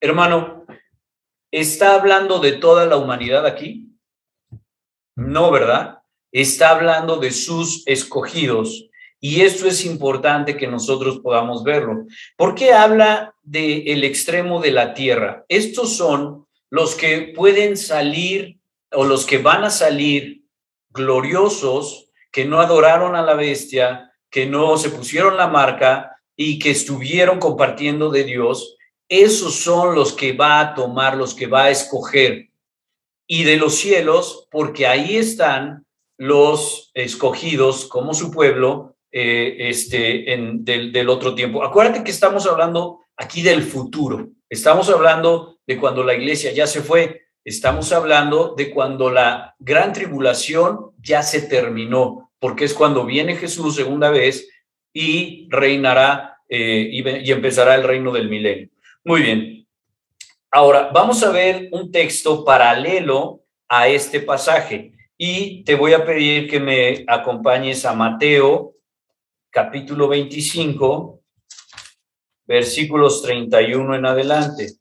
Hermano, 0.00 0.64
¿está 1.50 1.94
hablando 1.94 2.38
de 2.38 2.52
toda 2.52 2.86
la 2.86 2.96
humanidad 2.96 3.44
aquí? 3.44 3.92
No, 5.14 5.50
¿verdad? 5.50 5.98
Está 6.32 6.70
hablando 6.70 7.18
de 7.18 7.32
sus 7.32 7.86
escogidos 7.86 8.88
y 9.20 9.42
esto 9.42 9.68
es 9.68 9.84
importante 9.84 10.56
que 10.56 10.68
nosotros 10.68 11.20
podamos 11.20 11.62
verlo. 11.62 12.06
¿Por 12.34 12.54
qué 12.54 12.72
habla 12.72 13.34
del 13.42 13.88
el 13.88 14.04
extremo 14.04 14.62
de 14.62 14.70
la 14.70 14.94
tierra? 14.94 15.44
Estos 15.50 15.98
son 15.98 16.46
los 16.70 16.94
que 16.94 17.34
pueden 17.36 17.76
salir 17.76 18.58
o 18.90 19.04
los 19.04 19.26
que 19.26 19.36
van 19.36 19.64
a 19.64 19.70
salir 19.70 20.44
gloriosos, 20.94 22.07
que 22.30 22.44
no 22.44 22.60
adoraron 22.60 23.16
a 23.16 23.22
la 23.22 23.34
bestia, 23.34 24.12
que 24.30 24.46
no 24.46 24.76
se 24.76 24.90
pusieron 24.90 25.36
la 25.36 25.48
marca 25.48 26.16
y 26.36 26.58
que 26.58 26.70
estuvieron 26.70 27.38
compartiendo 27.38 28.10
de 28.10 28.24
Dios. 28.24 28.76
Esos 29.08 29.54
son 29.54 29.94
los 29.94 30.12
que 30.12 30.32
va 30.32 30.60
a 30.60 30.74
tomar, 30.74 31.16
los 31.16 31.34
que 31.34 31.46
va 31.46 31.64
a 31.64 31.70
escoger. 31.70 32.50
Y 33.26 33.44
de 33.44 33.56
los 33.56 33.76
cielos, 33.76 34.46
porque 34.50 34.86
ahí 34.86 35.16
están 35.16 35.86
los 36.18 36.90
escogidos 36.94 37.86
como 37.86 38.12
su 38.14 38.30
pueblo, 38.30 38.96
eh, 39.10 39.68
este, 39.70 40.34
en, 40.34 40.64
del, 40.64 40.92
del 40.92 41.08
otro 41.08 41.34
tiempo. 41.34 41.64
Acuérdate 41.64 42.04
que 42.04 42.10
estamos 42.10 42.46
hablando 42.46 43.00
aquí 43.16 43.42
del 43.42 43.62
futuro. 43.62 44.28
Estamos 44.50 44.90
hablando 44.90 45.58
de 45.66 45.78
cuando 45.78 46.04
la 46.04 46.14
iglesia 46.14 46.52
ya 46.52 46.66
se 46.66 46.82
fue. 46.82 47.27
Estamos 47.48 47.94
hablando 47.94 48.54
de 48.54 48.68
cuando 48.68 49.10
la 49.10 49.54
gran 49.58 49.94
tribulación 49.94 50.90
ya 51.00 51.22
se 51.22 51.40
terminó, 51.40 52.30
porque 52.38 52.66
es 52.66 52.74
cuando 52.74 53.06
viene 53.06 53.36
Jesús 53.36 53.74
segunda 53.74 54.10
vez 54.10 54.46
y 54.92 55.48
reinará 55.48 56.36
eh, 56.46 56.90
y, 56.92 57.08
y 57.08 57.32
empezará 57.32 57.74
el 57.74 57.84
reino 57.84 58.12
del 58.12 58.28
milenio. 58.28 58.68
Muy 59.02 59.22
bien. 59.22 59.66
Ahora, 60.50 60.90
vamos 60.92 61.22
a 61.22 61.30
ver 61.30 61.70
un 61.72 61.90
texto 61.90 62.44
paralelo 62.44 63.40
a 63.66 63.88
este 63.88 64.20
pasaje 64.20 64.92
y 65.16 65.64
te 65.64 65.74
voy 65.74 65.94
a 65.94 66.04
pedir 66.04 66.50
que 66.50 66.60
me 66.60 67.06
acompañes 67.08 67.86
a 67.86 67.94
Mateo 67.94 68.74
capítulo 69.48 70.06
25, 70.06 71.22
versículos 72.46 73.22
31 73.22 73.94
en 73.94 74.04
adelante. 74.04 74.77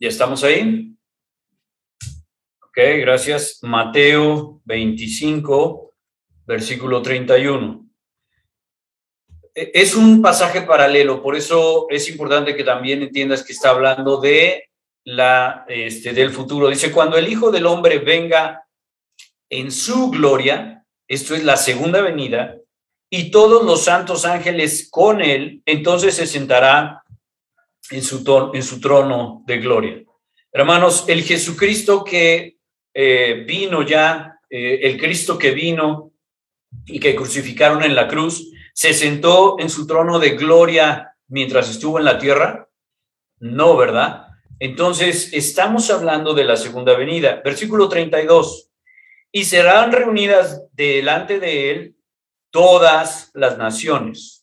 ¿Ya 0.00 0.08
estamos 0.08 0.42
ahí? 0.42 0.92
Ok, 2.62 2.76
gracias. 2.98 3.60
Mateo 3.62 4.60
25, 4.64 5.92
versículo 6.46 7.00
31. 7.00 7.86
E, 9.54 9.70
es 9.72 9.94
un 9.94 10.20
pasaje 10.20 10.62
paralelo, 10.62 11.22
por 11.22 11.36
eso 11.36 11.86
es 11.90 12.08
importante 12.08 12.56
que 12.56 12.64
también 12.64 13.02
entiendas 13.02 13.44
que 13.44 13.52
está 13.52 13.70
hablando 13.70 14.20
de 14.20 14.70
la, 15.04 15.64
este, 15.68 16.12
del 16.12 16.30
futuro. 16.30 16.68
Dice, 16.68 16.90
cuando 16.90 17.16
el 17.16 17.28
Hijo 17.28 17.52
del 17.52 17.66
Hombre 17.66 17.98
venga 17.98 18.66
en 19.48 19.70
su 19.70 20.10
gloria, 20.10 20.84
esto 21.06 21.36
es 21.36 21.44
la 21.44 21.56
segunda 21.56 22.02
venida, 22.02 22.56
y 23.08 23.30
todos 23.30 23.64
los 23.64 23.84
santos 23.84 24.24
ángeles 24.24 24.88
con 24.90 25.22
él, 25.22 25.62
entonces 25.66 26.16
se 26.16 26.26
sentará 26.26 27.03
en 27.94 28.02
su, 28.62 28.80
trono 28.80 29.42
de 29.46 29.58
gloria. 29.58 30.02
Hermanos, 30.52 31.04
el 31.08 31.22
Jesucristo 31.22 32.02
que 32.02 32.58
eh, 32.92 33.44
vino 33.46 33.82
ya, 33.82 34.40
eh, 34.50 34.80
el 34.82 34.98
Cristo 34.98 35.38
que 35.38 35.52
vino 35.52 36.12
y 36.86 36.98
que 36.98 37.14
crucificaron 37.14 37.84
en 37.84 37.94
la 37.94 38.08
cruz, 38.08 38.50
se 38.72 38.92
sentó 38.92 39.60
en 39.60 39.70
su 39.70 39.86
trono 39.86 40.18
de 40.18 40.30
gloria 40.30 41.14
mientras 41.28 41.70
estuvo 41.70 41.98
en 41.98 42.04
la 42.04 42.18
tierra. 42.18 42.68
No, 43.38 43.76
¿verdad? 43.76 44.26
Entonces, 44.58 45.32
estamos 45.32 45.90
hablando 45.90 46.34
de 46.34 46.44
la 46.44 46.56
segunda 46.56 46.96
venida. 46.96 47.42
Versículo 47.44 47.88
32. 47.88 48.70
Y 49.30 49.44
serán 49.44 49.92
reunidas 49.92 50.64
delante 50.72 51.38
de 51.38 51.70
él 51.70 51.96
todas 52.50 53.30
las 53.34 53.58
naciones 53.58 54.33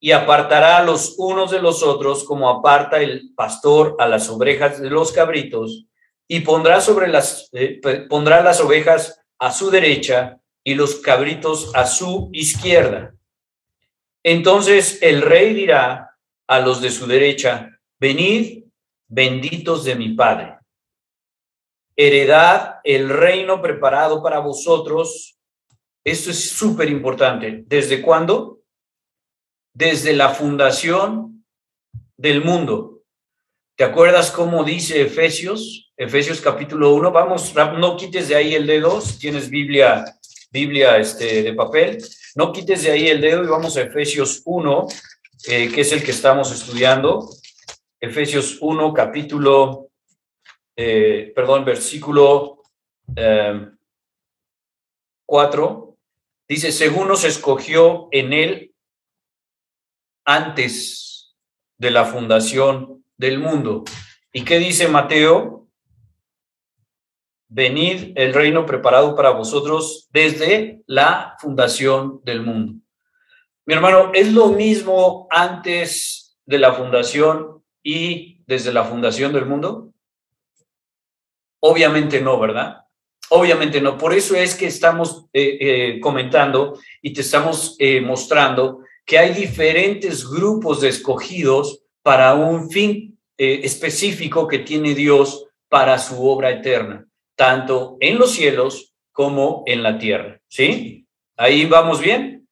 y 0.00 0.12
apartará 0.12 0.82
los 0.82 1.14
unos 1.18 1.50
de 1.50 1.60
los 1.60 1.82
otros 1.82 2.24
como 2.24 2.48
aparta 2.48 3.00
el 3.00 3.32
pastor 3.34 3.96
a 3.98 4.06
las 4.06 4.28
ovejas 4.30 4.80
de 4.80 4.90
los 4.90 5.12
cabritos 5.12 5.86
y 6.28 6.40
pondrá 6.40 6.80
sobre 6.80 7.08
las 7.08 7.48
eh, 7.52 7.80
pondrá 8.08 8.42
las 8.42 8.60
ovejas 8.60 9.20
a 9.38 9.50
su 9.50 9.70
derecha 9.70 10.38
y 10.62 10.74
los 10.74 10.96
cabritos 10.96 11.72
a 11.74 11.86
su 11.86 12.28
izquierda. 12.32 13.14
Entonces 14.22 14.98
el 15.02 15.22
rey 15.22 15.54
dirá 15.54 16.16
a 16.46 16.60
los 16.60 16.80
de 16.80 16.90
su 16.90 17.06
derecha, 17.06 17.78
venid 17.98 18.64
benditos 19.06 19.84
de 19.84 19.94
mi 19.94 20.10
Padre. 20.14 20.58
Heredad 21.96 22.76
el 22.84 23.08
reino 23.08 23.60
preparado 23.60 24.22
para 24.22 24.38
vosotros. 24.38 25.36
Esto 26.04 26.30
es 26.30 26.50
súper 26.50 26.88
importante. 26.90 27.64
¿Desde 27.66 28.00
cuándo? 28.02 28.57
Desde 29.78 30.12
la 30.12 30.30
fundación 30.30 31.44
del 32.16 32.42
mundo. 32.44 33.04
¿Te 33.76 33.84
acuerdas 33.84 34.32
cómo 34.32 34.64
dice 34.64 35.02
Efesios? 35.02 35.92
Efesios 35.96 36.40
capítulo 36.40 36.94
1. 36.94 37.12
Vamos, 37.12 37.54
no 37.54 37.96
quites 37.96 38.26
de 38.26 38.34
ahí 38.34 38.56
el 38.56 38.66
dedo, 38.66 39.00
si 39.00 39.20
tienes 39.20 39.48
Biblia, 39.48 40.04
Biblia 40.50 40.96
este, 40.96 41.44
de 41.44 41.52
papel. 41.52 42.02
No 42.34 42.52
quites 42.52 42.82
de 42.82 42.90
ahí 42.90 43.06
el 43.06 43.20
dedo 43.20 43.44
y 43.44 43.46
vamos 43.46 43.76
a 43.76 43.82
Efesios 43.82 44.42
1, 44.44 44.88
eh, 45.46 45.70
que 45.72 45.82
es 45.82 45.92
el 45.92 46.02
que 46.02 46.10
estamos 46.10 46.50
estudiando. 46.50 47.30
Efesios 48.00 48.58
1, 48.60 48.92
capítulo, 48.92 49.90
eh, 50.74 51.30
perdón, 51.36 51.64
versículo 51.64 52.64
4, 55.24 55.88
eh, 55.88 55.94
dice, 56.48 56.72
según 56.72 57.06
nos 57.06 57.22
escogió 57.22 58.08
en 58.10 58.32
él 58.32 58.68
antes 60.28 61.34
de 61.78 61.90
la 61.90 62.04
fundación 62.04 63.02
del 63.16 63.38
mundo. 63.38 63.84
¿Y 64.30 64.44
qué 64.44 64.58
dice 64.58 64.86
Mateo? 64.86 65.66
Venid 67.48 68.12
el 68.14 68.34
reino 68.34 68.66
preparado 68.66 69.16
para 69.16 69.30
vosotros 69.30 70.06
desde 70.12 70.82
la 70.86 71.34
fundación 71.38 72.20
del 72.24 72.42
mundo. 72.42 72.74
Mi 73.64 73.72
hermano, 73.72 74.10
¿es 74.12 74.30
lo 74.30 74.48
mismo 74.48 75.28
antes 75.30 76.38
de 76.44 76.58
la 76.58 76.74
fundación 76.74 77.64
y 77.82 78.42
desde 78.46 78.70
la 78.70 78.84
fundación 78.84 79.32
del 79.32 79.46
mundo? 79.46 79.94
Obviamente 81.60 82.20
no, 82.20 82.38
¿verdad? 82.38 82.82
Obviamente 83.30 83.80
no. 83.80 83.96
Por 83.96 84.12
eso 84.12 84.36
es 84.36 84.54
que 84.54 84.66
estamos 84.66 85.24
eh, 85.32 85.56
eh, 85.58 86.00
comentando 86.00 86.78
y 87.00 87.14
te 87.14 87.22
estamos 87.22 87.76
eh, 87.78 88.02
mostrando 88.02 88.84
que 89.08 89.18
hay 89.18 89.32
diferentes 89.32 90.28
grupos 90.28 90.82
de 90.82 90.90
escogidos 90.90 91.80
para 92.02 92.34
un 92.34 92.70
fin 92.70 93.18
específico 93.38 94.46
que 94.46 94.58
tiene 94.58 94.94
Dios 94.94 95.46
para 95.70 95.98
su 95.98 96.28
obra 96.28 96.50
eterna, 96.50 97.06
tanto 97.34 97.96
en 98.00 98.18
los 98.18 98.32
cielos 98.32 98.92
como 99.10 99.62
en 99.66 99.82
la 99.82 99.98
tierra. 99.98 100.38
¿Sí? 100.46 101.06
¿Ahí 101.38 101.64
vamos 101.64 102.00
bien? 102.02 102.46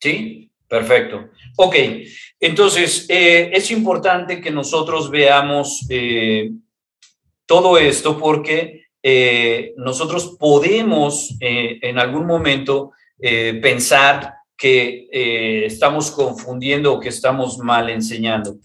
¿Sí? 0.00 0.48
Perfecto. 0.68 1.30
Ok, 1.56 1.74
entonces 2.38 3.06
eh, 3.08 3.50
es 3.52 3.72
importante 3.72 4.40
que 4.40 4.52
nosotros 4.52 5.10
veamos 5.10 5.84
eh, 5.90 6.52
todo 7.46 7.78
esto 7.78 8.16
porque 8.16 8.84
eh, 9.02 9.72
nosotros 9.76 10.36
podemos 10.38 11.34
en 11.40 11.98
algún 11.98 12.26
momento 12.26 12.92
pensar 13.18 14.37
que 14.58 15.06
estamos 15.64 16.10
confundiendo 16.10 16.92
o 16.92 17.00
que 17.00 17.08
estamos 17.08 17.58
mal 17.58 17.88
enseñando. 17.88 18.58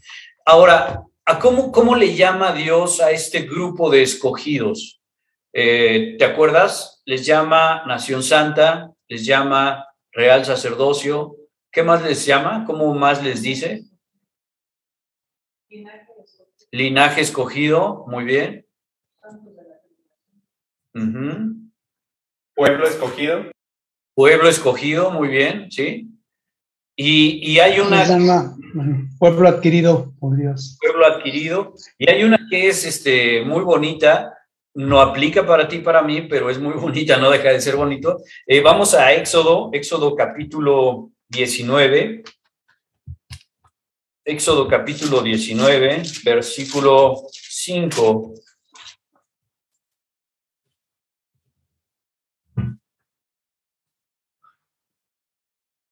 Ahora, 0.45 1.03
¿a 1.25 1.39
cómo, 1.39 1.71
¿cómo 1.71 1.95
le 1.95 2.15
llama 2.15 2.51
Dios 2.51 2.99
a 2.99 3.11
este 3.11 3.43
grupo 3.43 3.89
de 3.89 4.01
escogidos? 4.01 4.99
¿Te 5.53 6.25
acuerdas? 6.25 7.01
Les 7.05 7.25
llama 7.25 7.83
Nación 7.85 8.23
Santa, 8.23 8.91
les 9.07 9.23
llama 9.25 9.85
Real 10.11 10.43
Sacerdocio, 10.43 11.37
¿Qué 11.73 11.81
más 11.81 12.03
les 12.03 12.23
llama? 12.23 12.65
¿Cómo 12.67 12.93
más 12.93 13.23
les 13.23 13.41
dice? 13.41 13.81
Linaje 16.71 17.21
escogido, 17.21 18.05
muy 18.07 18.25
bien. 18.25 18.67
Pueblo 22.53 22.87
escogido. 22.87 23.52
Pueblo 24.13 24.47
escogido, 24.47 25.11
muy 25.11 25.27
bien, 25.27 25.71
sí. 25.71 26.09
Y, 26.95 27.51
y 27.51 27.59
hay 27.59 27.79
una... 27.79 28.05
pueblo 29.17 29.47
adquirido 29.47 30.13
por 30.19 30.37
Dios. 30.37 30.77
Pueblo 30.79 31.05
adquirido. 31.05 31.73
Y 31.97 32.09
hay 32.09 32.23
una 32.23 32.39
que 32.49 32.67
es 32.67 32.85
este, 32.85 33.43
muy 33.43 33.63
bonita, 33.63 34.37
no 34.75 34.99
aplica 34.99 35.45
para 35.45 35.67
ti, 35.67 35.79
para 35.79 36.01
mí, 36.03 36.23
pero 36.23 36.49
es 36.49 36.59
muy 36.59 36.73
bonita, 36.79 37.17
no 37.17 37.31
deja 37.31 37.49
de 37.49 37.61
ser 37.61 37.75
bonito. 37.75 38.21
Eh, 38.45 38.61
vamos 38.61 38.93
a 38.93 39.13
Éxodo, 39.13 39.69
Éxodo 39.73 40.15
capítulo 40.15 41.11
19, 41.29 42.23
Éxodo 44.25 44.67
capítulo 44.67 45.21
19, 45.21 46.03
versículo 46.23 47.23
5. 47.31 48.33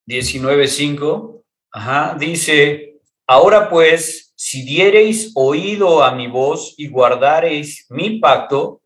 Diecinueve, 0.05 0.67
cinco, 0.67 1.43
ajá, 1.71 2.15
dice, 2.19 2.99
ahora 3.27 3.69
pues, 3.69 4.33
si 4.35 4.63
diereis 4.63 5.31
oído 5.35 6.03
a 6.03 6.15
mi 6.15 6.27
voz 6.27 6.73
y 6.77 6.87
guardareis 6.87 7.85
mi 7.89 8.19
pacto, 8.19 8.81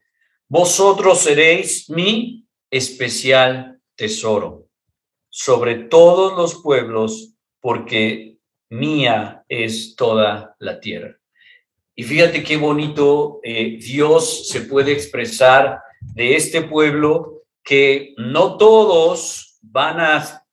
vosotros 0.48 1.20
seréis 1.20 1.90
mi 1.90 2.46
especial 2.70 3.80
tesoro 3.96 4.68
sobre 5.30 5.76
todos 5.76 6.38
los 6.38 6.62
pueblos, 6.62 7.34
porque 7.60 8.38
mía 8.70 9.44
es 9.50 9.96
toda 9.96 10.56
la 10.60 10.80
tierra. 10.80 11.18
Y 11.96 12.04
fíjate 12.04 12.44
qué 12.44 12.58
bonito 12.58 13.40
eh, 13.44 13.78
Dios 13.82 14.50
se 14.50 14.62
puede 14.62 14.92
expresar 14.92 15.80
de 16.02 16.36
este 16.36 16.62
pueblo 16.62 17.44
que 17.64 18.14
no 18.18 18.58
todos 18.58 19.58
van 19.62 20.00
a, 20.00 20.45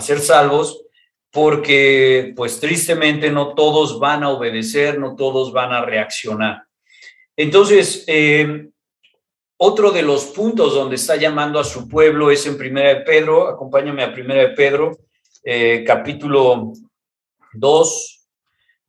ser 0.00 0.20
salvos 0.20 0.84
porque 1.30 2.32
pues 2.36 2.60
tristemente 2.60 3.30
no 3.30 3.54
todos 3.54 3.98
van 3.98 4.22
a 4.22 4.30
obedecer, 4.30 5.00
no 5.00 5.16
todos 5.16 5.52
van 5.52 5.72
a 5.72 5.84
reaccionar. 5.84 6.64
Entonces, 7.36 8.04
eh, 8.06 8.68
otro 9.56 9.90
de 9.90 10.02
los 10.02 10.26
puntos 10.26 10.74
donde 10.74 10.94
está 10.94 11.16
llamando 11.16 11.58
a 11.58 11.64
su 11.64 11.88
pueblo 11.88 12.30
es 12.30 12.46
en 12.46 12.56
Primera 12.56 12.90
de 12.90 13.00
Pedro, 13.00 13.48
acompáñame 13.48 14.04
a 14.04 14.12
Primera 14.12 14.42
de 14.42 14.50
Pedro, 14.50 14.96
eh, 15.42 15.82
capítulo 15.84 16.72
2, 17.54 18.28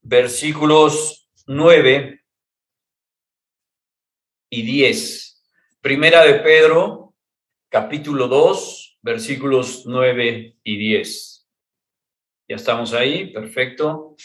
versículos 0.01 1.27
9 1.47 2.23
y 4.51 4.61
10. 4.61 5.43
Primera 5.81 6.23
de 6.23 6.35
Pedro, 6.35 7.15
capítulo 7.69 8.27
2, 8.27 8.84
versículos 9.05 9.83
9 9.85 10.57
y 10.63 10.77
10. 10.77 11.47
Ya 12.49 12.55
estamos 12.55 12.91
ahí, 12.93 13.31
perfecto. 13.31 14.15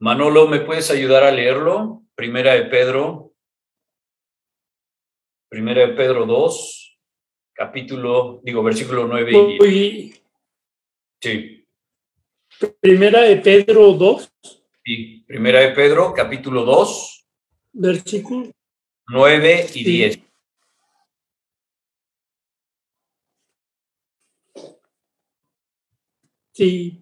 Manolo, 0.00 0.48
¿me 0.48 0.60
puedes 0.60 0.90
ayudar 0.90 1.22
a 1.22 1.30
leerlo? 1.30 2.02
Primera 2.16 2.54
de 2.54 2.64
Pedro 2.64 3.32
Primera 5.48 5.86
de 5.86 5.94
Pedro 5.94 6.26
2, 6.26 6.98
capítulo, 7.54 8.42
digo, 8.44 8.62
versículo 8.62 9.06
9 9.06 9.32
y 9.32 10.10
10. 10.10 10.22
Sí. 11.22 11.66
Primera 12.80 13.22
de 13.22 13.36
Pedro 13.36 13.94
2. 13.94 14.30
Sí, 14.84 15.24
Primera 15.26 15.60
de 15.60 15.70
Pedro, 15.70 16.12
capítulo 16.12 16.66
2. 16.66 17.26
Versículo 17.72 18.50
9 19.06 19.66
y 19.72 19.84
10. 19.84 20.27
Sí. 26.58 27.00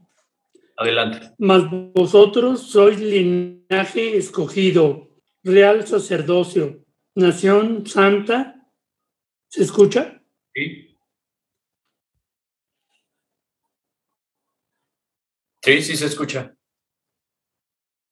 Adelante. 0.77 1.33
Mas 1.39 1.63
vosotros 1.95 2.61
sois 2.61 3.01
linaje 3.01 4.19
escogido, 4.19 5.09
real 5.43 5.87
sacerdocio 5.87 6.85
Nación 7.15 7.87
Santa. 7.87 8.69
¿Se 9.49 9.63
escucha? 9.63 10.23
Sí. 10.55 10.95
Sí, 15.63 15.83
sí 15.83 15.97
se 15.97 16.05
escucha. 16.05 16.55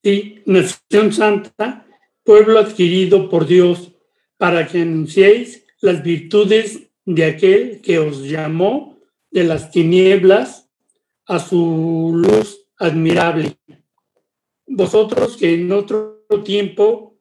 Sí, 0.03 0.41
nación 0.47 1.13
santa, 1.13 1.85
pueblo 2.23 2.57
adquirido 2.57 3.29
por 3.29 3.45
Dios, 3.45 3.91
para 4.37 4.67
que 4.67 4.81
anunciéis 4.81 5.63
las 5.79 6.01
virtudes 6.01 6.89
de 7.05 7.25
aquel 7.25 7.81
que 7.81 7.99
os 7.99 8.23
llamó 8.23 8.99
de 9.29 9.43
las 9.43 9.69
tinieblas 9.69 10.64
a 11.27 11.39
su 11.39 12.11
luz 12.13 12.67
admirable. 12.77 13.57
Vosotros 14.67 15.37
que 15.37 15.53
en 15.53 15.71
otro 15.71 16.23
tiempo 16.43 17.17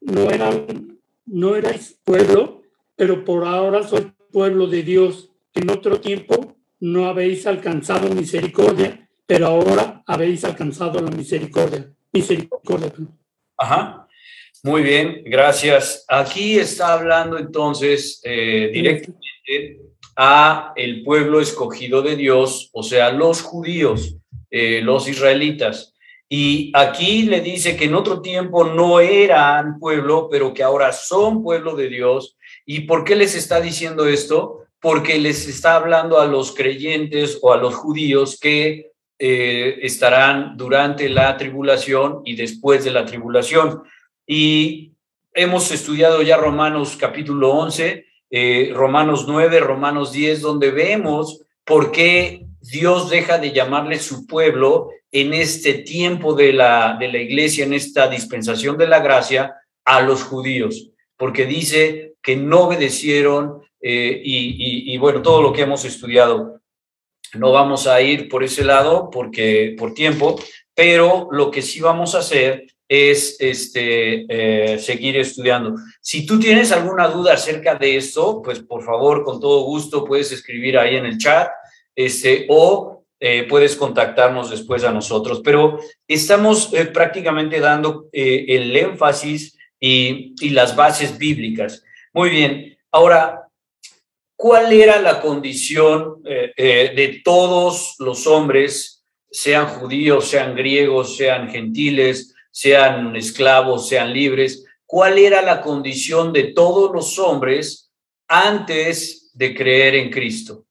no 0.00 0.30
eran, 0.30 0.98
no 1.26 1.56
erais 1.56 1.98
pueblo, 2.04 2.62
pero 2.96 3.24
por 3.24 3.44
ahora 3.44 3.82
sois 3.82 4.06
pueblo 4.32 4.66
de 4.66 4.82
Dios, 4.82 5.30
que 5.52 5.60
en 5.60 5.70
otro 5.70 6.00
tiempo 6.00 6.56
no 6.80 7.06
habéis 7.06 7.46
alcanzado 7.46 8.08
misericordia, 8.14 9.08
pero 9.26 9.46
ahora 9.46 10.02
habéis 10.06 10.44
alcanzado 10.44 11.00
la 11.00 11.10
misericordia. 11.10 11.90
Misericordia. 12.12 12.92
Ajá. 13.56 14.06
Muy 14.62 14.82
bien, 14.82 15.22
gracias. 15.26 16.04
Aquí 16.08 16.58
está 16.58 16.94
hablando 16.94 17.38
entonces 17.38 18.20
eh, 18.24 18.70
directamente 18.72 19.93
a 20.16 20.72
el 20.76 21.02
pueblo 21.02 21.40
escogido 21.40 22.02
de 22.02 22.16
Dios, 22.16 22.70
o 22.72 22.82
sea, 22.82 23.10
los 23.10 23.42
judíos, 23.42 24.16
eh, 24.50 24.80
los 24.82 25.08
israelitas. 25.08 25.94
Y 26.28 26.72
aquí 26.74 27.24
le 27.24 27.40
dice 27.40 27.76
que 27.76 27.84
en 27.84 27.94
otro 27.94 28.20
tiempo 28.20 28.64
no 28.64 29.00
eran 29.00 29.78
pueblo, 29.78 30.28
pero 30.30 30.54
que 30.54 30.62
ahora 30.62 30.92
son 30.92 31.42
pueblo 31.42 31.76
de 31.76 31.88
Dios. 31.88 32.36
¿Y 32.64 32.80
por 32.80 33.04
qué 33.04 33.14
les 33.14 33.34
está 33.34 33.60
diciendo 33.60 34.06
esto? 34.06 34.64
Porque 34.80 35.18
les 35.18 35.46
está 35.48 35.76
hablando 35.76 36.18
a 36.20 36.26
los 36.26 36.54
creyentes 36.54 37.38
o 37.42 37.52
a 37.52 37.56
los 37.56 37.74
judíos 37.74 38.38
que 38.40 38.92
eh, 39.18 39.78
estarán 39.82 40.56
durante 40.56 41.08
la 41.08 41.36
tribulación 41.36 42.22
y 42.24 42.36
después 42.36 42.84
de 42.84 42.90
la 42.90 43.04
tribulación. 43.04 43.82
Y 44.26 44.92
hemos 45.34 45.70
estudiado 45.70 46.22
ya 46.22 46.36
Romanos 46.36 46.96
capítulo 46.98 47.52
11, 47.52 48.06
eh, 48.36 48.72
Romanos 48.74 49.26
9, 49.28 49.60
Romanos 49.60 50.10
10, 50.10 50.40
donde 50.40 50.72
vemos 50.72 51.42
por 51.64 51.92
qué 51.92 52.46
Dios 52.60 53.08
deja 53.08 53.38
de 53.38 53.52
llamarle 53.52 54.00
su 54.00 54.26
pueblo 54.26 54.90
en 55.12 55.32
este 55.34 55.74
tiempo 55.74 56.34
de 56.34 56.52
la, 56.52 56.96
de 56.98 57.06
la 57.12 57.18
iglesia, 57.18 57.64
en 57.64 57.74
esta 57.74 58.08
dispensación 58.08 58.76
de 58.76 58.88
la 58.88 58.98
gracia, 58.98 59.54
a 59.84 60.02
los 60.02 60.24
judíos, 60.24 60.90
porque 61.16 61.46
dice 61.46 62.14
que 62.20 62.34
no 62.34 62.62
obedecieron 62.62 63.62
eh, 63.80 64.20
y, 64.24 64.36
y, 64.36 64.92
y 64.92 64.98
bueno, 64.98 65.22
todo 65.22 65.40
lo 65.40 65.52
que 65.52 65.62
hemos 65.62 65.84
estudiado. 65.84 66.60
No 67.34 67.52
vamos 67.52 67.86
a 67.86 68.00
ir 68.00 68.28
por 68.28 68.42
ese 68.42 68.64
lado 68.64 69.10
porque 69.12 69.76
por 69.78 69.94
tiempo, 69.94 70.40
pero 70.74 71.28
lo 71.30 71.52
que 71.52 71.62
sí 71.62 71.80
vamos 71.80 72.16
a 72.16 72.18
hacer 72.18 72.66
es 72.88 73.36
este, 73.40 74.26
eh, 74.28 74.78
seguir 74.78 75.16
estudiando. 75.16 75.74
Si 76.00 76.26
tú 76.26 76.38
tienes 76.38 76.70
alguna 76.72 77.08
duda 77.08 77.34
acerca 77.34 77.74
de 77.74 77.96
esto, 77.96 78.42
pues 78.42 78.60
por 78.60 78.84
favor, 78.84 79.24
con 79.24 79.40
todo 79.40 79.62
gusto, 79.64 80.04
puedes 80.04 80.32
escribir 80.32 80.78
ahí 80.78 80.96
en 80.96 81.06
el 81.06 81.18
chat 81.18 81.48
este, 81.94 82.46
o 82.48 83.04
eh, 83.20 83.46
puedes 83.48 83.76
contactarnos 83.76 84.50
después 84.50 84.84
a 84.84 84.92
nosotros. 84.92 85.40
Pero 85.42 85.78
estamos 86.06 86.72
eh, 86.74 86.86
prácticamente 86.86 87.58
dando 87.58 88.08
el 88.12 88.76
énfasis 88.76 89.56
y, 89.80 90.34
y 90.40 90.50
las 90.50 90.76
bases 90.76 91.16
bíblicas. 91.16 91.82
Muy 92.12 92.30
bien, 92.30 92.76
ahora, 92.92 93.48
¿cuál 94.36 94.72
era 94.72 95.00
la 95.00 95.20
condición 95.20 96.22
de 96.22 97.20
todos 97.24 97.96
los 97.98 98.26
hombres, 98.26 99.04
sean 99.30 99.66
judíos, 99.66 100.28
sean 100.28 100.54
griegos, 100.54 101.16
sean 101.16 101.50
gentiles? 101.50 102.33
Sean 102.54 103.16
esclavos, 103.16 103.88
sean 103.88 104.12
libres, 104.12 104.64
cuál 104.86 105.18
era 105.18 105.42
la 105.42 105.60
condición 105.60 106.32
de 106.32 106.52
todos 106.52 106.92
los 106.92 107.18
hombres 107.18 107.92
antes 108.28 109.32
de 109.34 109.52
creer 109.56 109.96
en 109.96 110.08
Cristo. 110.08 110.64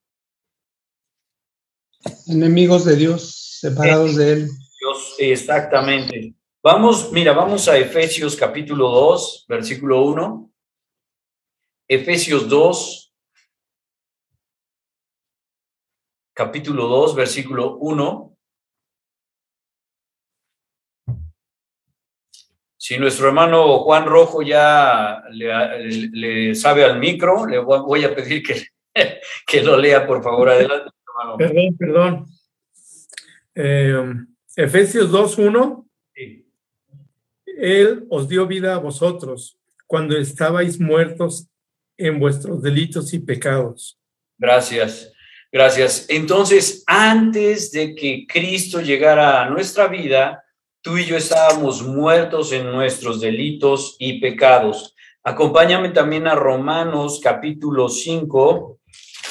Enemigos 2.28 2.86
de 2.86 2.96
Dios, 2.96 3.58
separados 3.60 4.16
de 4.16 4.32
Él. 4.32 4.50
Dios, 4.80 5.16
exactamente. 5.18 6.34
Vamos, 6.64 7.12
mira, 7.12 7.34
vamos 7.34 7.68
a 7.68 7.78
Efesios 7.78 8.38
capítulo 8.38 8.90
2, 8.90 9.46
versículo 9.50 10.06
1. 10.06 10.52
Efesios 11.90 12.48
2, 12.48 13.14
capítulo 16.34 16.88
2, 16.88 17.16
versículo 17.16 17.76
1. 17.76 18.33
Si 22.84 22.98
nuestro 22.98 23.30
hermano 23.30 23.80
Juan 23.80 24.06
Rojo 24.06 24.42
ya 24.42 25.24
le, 25.32 26.10
le 26.12 26.54
sabe 26.54 26.84
al 26.84 27.00
micro, 27.00 27.46
le 27.46 27.58
voy 27.60 28.04
a 28.04 28.14
pedir 28.14 28.44
que, 28.44 28.62
que 29.48 29.64
lo 29.64 29.78
lea, 29.78 30.06
por 30.06 30.22
favor. 30.22 30.50
Adelante, 30.50 30.92
hermano. 31.08 31.38
Perdón, 31.38 31.78
perdón. 31.78 32.26
Eh, 33.56 34.04
Efesios 34.58 35.10
2.1. 35.10 35.88
Sí. 36.14 36.46
Él 37.58 38.06
os 38.10 38.28
dio 38.28 38.46
vida 38.48 38.76
a 38.76 38.80
vosotros 38.80 39.58
cuando 39.88 40.18
estabais 40.18 40.78
muertos 40.78 41.48
en 41.96 42.20
vuestros 42.20 42.62
delitos 42.62 43.14
y 43.14 43.20
pecados. 43.20 43.98
Gracias, 44.38 45.10
gracias. 45.50 46.06
Entonces, 46.10 46.84
antes 46.86 47.72
de 47.72 47.96
que 47.96 48.26
Cristo 48.28 48.82
llegara 48.82 49.42
a 49.42 49.50
nuestra 49.50 49.88
vida, 49.88 50.44
tú 50.84 50.98
y 50.98 51.06
yo 51.06 51.16
estábamos 51.16 51.82
muertos 51.82 52.52
en 52.52 52.70
nuestros 52.70 53.22
delitos 53.22 53.96
y 54.00 54.20
pecados. 54.20 54.94
Acompáñame 55.24 55.90
también 55.90 56.28
a 56.28 56.36
Romanos 56.36 57.22
capítulo 57.24 57.88
5, 57.88 58.80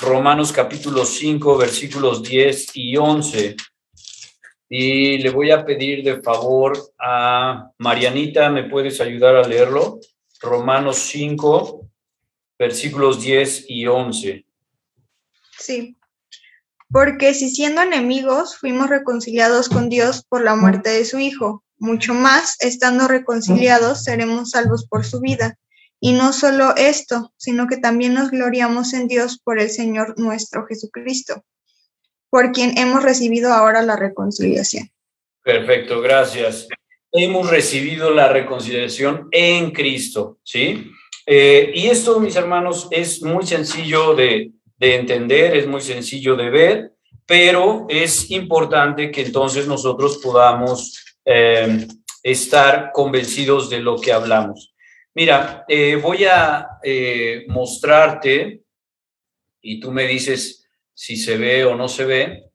Romanos 0.01 0.51
capítulo 0.51 1.05
5, 1.05 1.59
versículos 1.59 2.23
10 2.23 2.75
y 2.75 2.97
11. 2.97 3.57
Y 4.71 5.19
le 5.19 5.29
voy 5.29 5.51
a 5.51 5.63
pedir 5.67 6.03
de 6.03 6.23
favor 6.23 6.73
a 6.99 7.71
Marianita, 7.77 8.49
¿me 8.49 8.65
puedes 8.65 8.99
ayudar 9.03 9.37
a 9.37 9.47
leerlo? 9.47 10.01
Romanos 10.41 10.97
5, 10.97 11.87
versículos 12.59 13.21
10 13.21 13.67
y 13.69 13.87
11. 13.87 14.47
Sí. 15.59 15.97
Porque 16.93 17.33
si 17.33 17.49
siendo 17.49 17.81
enemigos 17.81 18.57
fuimos 18.57 18.91
reconciliados 18.91 19.69
con 19.71 19.89
Dios 19.89 20.25
por 20.29 20.45
la 20.45 20.55
muerte 20.55 20.91
de 20.91 21.07
su 21.07 21.19
Hijo, 21.19 21.65
mucho 21.79 22.15
más, 22.15 22.57
estando 22.61 23.09
reconciliados, 23.09 24.05
seremos 24.05 24.51
salvos 24.51 24.87
por 24.87 25.05
su 25.05 25.21
vida. 25.21 25.59
Y 26.01 26.13
no 26.13 26.33
solo 26.33 26.75
esto, 26.77 27.33
sino 27.37 27.67
que 27.67 27.77
también 27.77 28.15
nos 28.15 28.31
gloriamos 28.31 28.93
en 28.93 29.09
Dios 29.09 29.41
por 29.43 29.59
el 29.59 29.71
Señor 29.71 30.19
nuestro 30.19 30.67
Jesucristo, 30.67 31.45
por 32.29 32.53
quien 32.53 32.77
hemos 32.77 33.03
recibido 33.03 33.53
ahora 33.53 33.83
la 33.83 33.97
reconciliación. 33.97 34.91
Perfecto, 35.43 36.01
gracias. 36.01 36.69
Hemos 37.11 37.51
recibido 37.51 38.11
la 38.11 38.29
reconciliación 38.29 39.29
en 39.31 39.71
Cristo, 39.71 40.39
¿sí? 40.45 40.91
Eh, 41.27 41.73
y 41.75 41.87
esto, 41.87 42.21
mis 42.21 42.37
hermanos, 42.37 42.89
es 42.91 43.23
muy 43.23 43.47
sencillo 43.47 44.15
de, 44.15 44.53
de 44.83 44.97
entender, 44.97 45.57
es 45.57 45.69
muy 45.69 45.81
sencillo 45.81 46.35
de 46.35 46.51
ver, 46.51 46.95
pero 47.25 47.87
es 47.89 48.33
importante 48.33 49.13
que 49.13 49.23
entonces 49.23 49.69
nosotros 49.69 50.19
podamos 50.21 51.05
eh, 51.25 51.87
estar 52.21 52.91
convencidos 52.93 53.71
de 53.71 53.79
lo 53.79 53.97
que 53.97 54.13
hablamos. 54.13 54.75
Mira, 55.15 55.65
eh, 55.69 55.95
voy 55.95 56.25
a 56.25 56.67
eh, 56.83 57.45
mostrarte 57.47 58.65
y 59.61 59.79
tú 59.79 59.93
me 59.93 60.05
dices 60.09 60.69
si 60.93 61.17
se 61.17 61.37
ve 61.37 61.65
o 61.65 61.77
no 61.77 61.87
se 61.87 62.05
ve. 62.05 62.51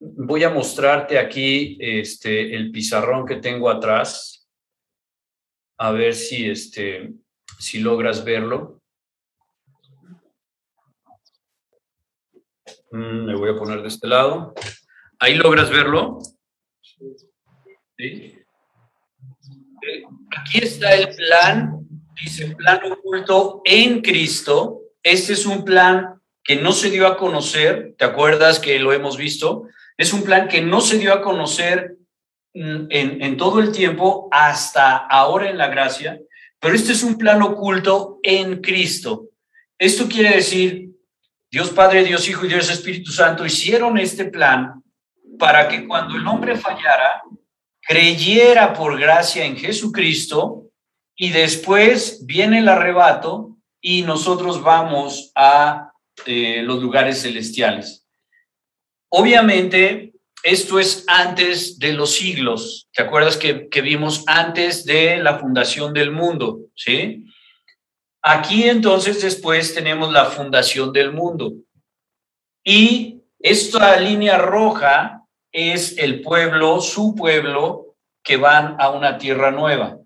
Voy 0.00 0.44
a 0.44 0.50
mostrarte 0.50 1.18
aquí 1.18 1.76
este, 1.78 2.56
el 2.56 2.70
pizarrón 2.70 3.26
que 3.26 3.36
tengo 3.36 3.68
atrás. 3.68 4.48
A 5.76 5.90
ver 5.90 6.14
si, 6.14 6.48
este, 6.48 7.12
si 7.58 7.80
logras 7.80 8.24
verlo. 8.24 8.80
Me 12.94 13.34
voy 13.34 13.50
a 13.50 13.58
poner 13.58 13.82
de 13.82 13.88
este 13.88 14.06
lado. 14.06 14.54
¿Ahí 15.18 15.34
logras 15.34 15.70
verlo? 15.70 16.18
¿Sí? 17.96 18.38
Aquí 20.36 20.58
está 20.58 20.94
el 20.94 21.14
plan, 21.14 21.86
dice 22.22 22.54
plan 22.54 22.80
oculto 22.92 23.62
en 23.64 24.00
Cristo. 24.00 24.80
Este 25.02 25.32
es 25.32 25.44
un 25.44 25.64
plan 25.64 26.20
que 26.42 26.56
no 26.56 26.72
se 26.72 26.90
dio 26.90 27.06
a 27.06 27.16
conocer, 27.16 27.94
¿te 27.98 28.04
acuerdas 28.04 28.60
que 28.60 28.78
lo 28.78 28.92
hemos 28.92 29.16
visto? 29.16 29.68
Es 29.96 30.12
un 30.12 30.22
plan 30.22 30.48
que 30.48 30.60
no 30.60 30.80
se 30.80 30.98
dio 30.98 31.12
a 31.12 31.22
conocer 31.22 31.96
mm, 32.54 32.86
en, 32.90 33.22
en 33.22 33.36
todo 33.36 33.60
el 33.60 33.72
tiempo 33.72 34.28
hasta 34.30 34.96
ahora 34.96 35.50
en 35.50 35.58
la 35.58 35.68
gracia, 35.68 36.20
pero 36.60 36.74
este 36.74 36.92
es 36.92 37.02
un 37.02 37.18
plan 37.18 37.42
oculto 37.42 38.20
en 38.22 38.60
Cristo. 38.60 39.30
Esto 39.78 40.08
quiere 40.08 40.36
decir 40.36 40.93
Dios 41.54 41.70
Padre, 41.70 42.02
Dios 42.02 42.28
Hijo 42.28 42.44
y 42.44 42.48
Dios 42.48 42.68
Espíritu 42.68 43.12
Santo 43.12 43.46
hicieron 43.46 43.96
este 43.96 44.24
plan 44.24 44.82
para 45.38 45.68
que 45.68 45.86
cuando 45.86 46.16
el 46.16 46.26
hombre 46.26 46.56
fallara, 46.56 47.22
creyera 47.80 48.72
por 48.72 48.98
gracia 48.98 49.44
en 49.44 49.56
Jesucristo 49.56 50.72
y 51.14 51.30
después 51.30 52.26
viene 52.26 52.58
el 52.58 52.68
arrebato 52.68 53.56
y 53.80 54.02
nosotros 54.02 54.64
vamos 54.64 55.30
a 55.36 55.92
eh, 56.26 56.60
los 56.64 56.82
lugares 56.82 57.22
celestiales. 57.22 58.04
Obviamente, 59.08 60.12
esto 60.42 60.80
es 60.80 61.04
antes 61.06 61.78
de 61.78 61.92
los 61.92 62.14
siglos. 62.14 62.88
¿Te 62.92 63.02
acuerdas 63.02 63.36
que, 63.36 63.68
que 63.68 63.80
vimos 63.80 64.24
antes 64.26 64.84
de 64.84 65.18
la 65.18 65.38
fundación 65.38 65.94
del 65.94 66.10
mundo? 66.10 66.62
¿Sí? 66.74 67.24
Aquí 68.26 68.70
entonces 68.70 69.20
después 69.20 69.74
tenemos 69.74 70.10
la 70.10 70.24
fundación 70.24 70.94
del 70.94 71.12
mundo. 71.12 71.52
Y 72.64 73.20
esta 73.38 74.00
línea 74.00 74.38
roja 74.38 75.26
es 75.52 75.98
el 75.98 76.22
pueblo, 76.22 76.80
su 76.80 77.14
pueblo, 77.14 77.96
que 78.22 78.38
van 78.38 78.76
a 78.80 78.88
una 78.88 79.18
tierra 79.18 79.50
nueva. 79.50 79.98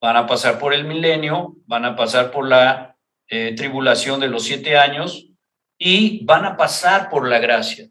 Van 0.00 0.16
a 0.16 0.26
pasar 0.26 0.58
por 0.58 0.72
el 0.72 0.84
milenio, 0.84 1.56
van 1.66 1.84
a 1.84 1.94
pasar 1.94 2.30
por 2.30 2.48
la 2.48 2.96
eh, 3.28 3.54
tribulación 3.54 4.18
de 4.18 4.28
los 4.28 4.44
siete 4.44 4.78
años 4.78 5.26
y 5.76 6.24
van 6.24 6.46
a 6.46 6.56
pasar 6.56 7.10
por 7.10 7.28
la 7.28 7.38
gracia. 7.38 7.86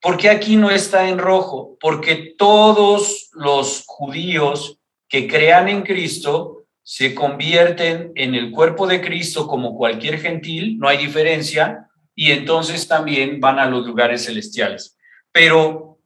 ¿Por 0.00 0.16
qué 0.16 0.28
aquí 0.28 0.56
no 0.56 0.72
está 0.72 1.08
en 1.08 1.18
rojo? 1.18 1.76
Porque 1.78 2.34
todos 2.36 3.30
los 3.32 3.84
judíos 3.86 4.76
que 5.08 5.28
crean 5.28 5.68
en 5.68 5.82
Cristo 5.82 6.63
se 6.84 7.14
convierten 7.14 8.12
en 8.14 8.34
el 8.34 8.50
cuerpo 8.50 8.86
de 8.86 9.00
Cristo 9.00 9.46
como 9.46 9.74
cualquier 9.74 10.20
gentil, 10.20 10.78
no 10.78 10.86
hay 10.86 10.98
diferencia, 10.98 11.88
y 12.14 12.30
entonces 12.30 12.86
también 12.86 13.40
van 13.40 13.58
a 13.58 13.66
los 13.66 13.86
lugares 13.86 14.26
celestiales. 14.26 14.96
Pero 15.32 15.98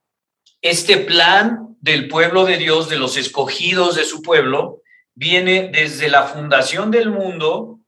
este 0.63 0.99
plan 0.99 1.77
del 1.81 2.07
pueblo 2.07 2.45
de 2.45 2.57
Dios, 2.59 2.89
de 2.89 2.97
los 2.97 3.17
escogidos 3.17 3.97
de 3.97 4.05
su 4.05 4.23
pueblo, 4.23 4.83
viene 5.15 5.69
desde 5.73 6.09
la 6.09 6.23
fundación 6.23 6.93
del 6.93 7.11
mundo, 7.11 7.81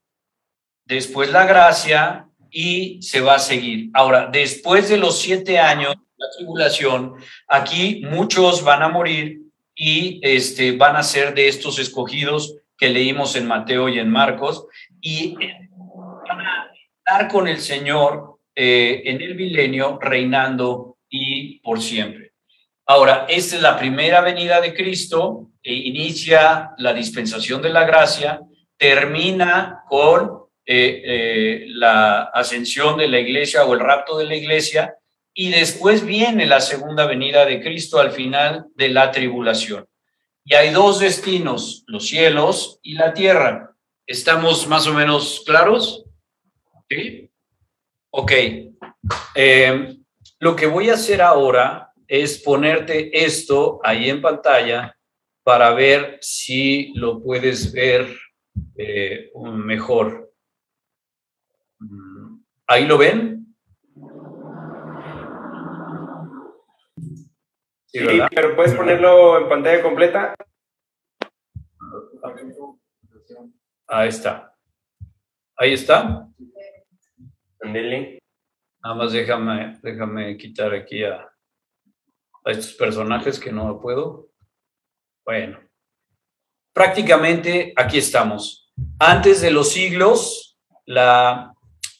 después 0.85 1.31
la 1.31 1.45
gracia 1.45 2.27
y 2.51 3.01
se 3.01 3.21
va 3.21 3.35
a 3.35 3.39
seguir. 3.39 3.89
Ahora, 3.93 4.29
después 4.29 4.89
de 4.89 4.97
los 4.97 5.17
siete 5.17 5.59
años, 5.59 5.95
la 6.17 6.29
tribulación, 6.37 7.13
aquí 7.47 8.01
muchos 8.03 8.63
van 8.65 8.83
a 8.83 8.89
morir 8.89 9.43
y 9.73 10.19
este, 10.21 10.73
van 10.73 10.97
a 10.97 11.03
ser 11.03 11.33
de 11.33 11.47
estos 11.47 11.79
escogidos 11.79 12.57
que 12.81 12.89
leímos 12.89 13.35
en 13.35 13.45
Mateo 13.45 13.89
y 13.89 13.99
en 13.99 14.09
Marcos 14.09 14.65
y 14.99 15.35
a 16.27 16.71
estar 16.97 17.27
con 17.27 17.47
el 17.47 17.59
Señor 17.59 18.39
eh, 18.55 19.03
en 19.05 19.21
el 19.21 19.35
milenio 19.35 19.99
reinando 20.01 20.97
y 21.07 21.59
por 21.59 21.79
siempre. 21.79 22.31
Ahora, 22.87 23.27
esta 23.29 23.55
es 23.55 23.61
la 23.61 23.77
primera 23.77 24.21
venida 24.21 24.59
de 24.59 24.73
Cristo, 24.73 25.51
e 25.61 25.75
inicia 25.75 26.71
la 26.79 26.91
dispensación 26.91 27.61
de 27.61 27.69
la 27.69 27.85
gracia, 27.85 28.41
termina 28.77 29.83
con 29.87 30.47
eh, 30.65 31.03
eh, 31.05 31.65
la 31.67 32.23
ascensión 32.33 32.97
de 32.97 33.07
la 33.09 33.19
iglesia 33.19 33.63
o 33.63 33.75
el 33.75 33.79
rapto 33.79 34.17
de 34.17 34.25
la 34.25 34.35
iglesia, 34.35 34.95
y 35.35 35.51
después 35.51 36.03
viene 36.03 36.47
la 36.47 36.59
segunda 36.59 37.05
venida 37.05 37.45
de 37.45 37.61
Cristo 37.61 37.99
al 37.99 38.11
final 38.11 38.65
de 38.73 38.89
la 38.89 39.11
tribulación. 39.11 39.85
Y 40.51 40.53
hay 40.53 40.71
dos 40.71 40.99
destinos, 40.99 41.85
los 41.87 42.09
cielos 42.09 42.77
y 42.83 42.95
la 42.95 43.13
tierra. 43.13 43.73
¿Estamos 44.05 44.67
más 44.67 44.85
o 44.85 44.93
menos 44.93 45.43
claros? 45.45 46.03
¿Sí? 46.89 47.31
Ok. 48.09 48.31
Eh, 49.33 49.97
lo 50.39 50.53
que 50.53 50.65
voy 50.65 50.89
a 50.89 50.95
hacer 50.95 51.21
ahora 51.21 51.93
es 52.05 52.37
ponerte 52.39 53.23
esto 53.23 53.79
ahí 53.81 54.09
en 54.09 54.21
pantalla 54.21 54.93
para 55.41 55.71
ver 55.73 56.17
si 56.19 56.91
lo 56.95 57.23
puedes 57.23 57.71
ver 57.71 58.13
eh, 58.75 59.31
mejor. 59.53 60.33
Mm, 61.79 62.41
¿Ahí 62.67 62.85
lo 62.85 62.97
ven? 62.97 63.40
Sí, 67.93 67.99
pero 68.33 68.55
puedes 68.55 68.73
ponerlo 68.73 69.37
en 69.39 69.49
pantalla 69.49 69.81
completa. 69.83 70.35
Ahí 73.87 74.07
está. 74.07 74.55
Ahí 75.57 75.73
está. 75.73 76.27
Nada 78.83 78.95
más 78.95 79.11
déjame, 79.11 79.77
déjame 79.83 80.37
quitar 80.37 80.73
aquí 80.73 81.03
a, 81.03 81.29
a 82.45 82.51
estos 82.51 82.73
personajes 82.73 83.39
que 83.39 83.51
no 83.51 83.79
puedo. 83.79 84.29
Bueno, 85.25 85.59
prácticamente 86.73 87.73
aquí 87.75 87.97
estamos. 87.97 88.71
Antes 88.99 89.41
de 89.41 89.51
los 89.51 89.69
siglos, 89.71 90.57
la, 90.85 91.53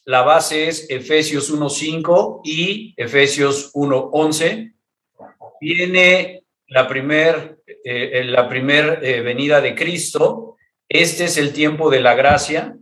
la 0.04 0.22
base 0.22 0.68
es 0.68 0.90
Efesios 0.90 1.52
1.5 1.52 2.40
y 2.44 2.94
Efesios 2.96 3.72
1.11. 3.74 4.71
Viene 5.62 6.42
la 6.66 6.88
primer, 6.88 7.62
eh, 7.84 8.24
la 8.24 8.48
primer 8.48 8.98
eh, 9.00 9.20
venida 9.20 9.60
de 9.60 9.76
Cristo. 9.76 10.56
Este 10.88 11.26
es 11.26 11.36
el 11.36 11.52
tiempo 11.52 11.88
de 11.88 12.00
la 12.00 12.16
gracia. 12.16 12.76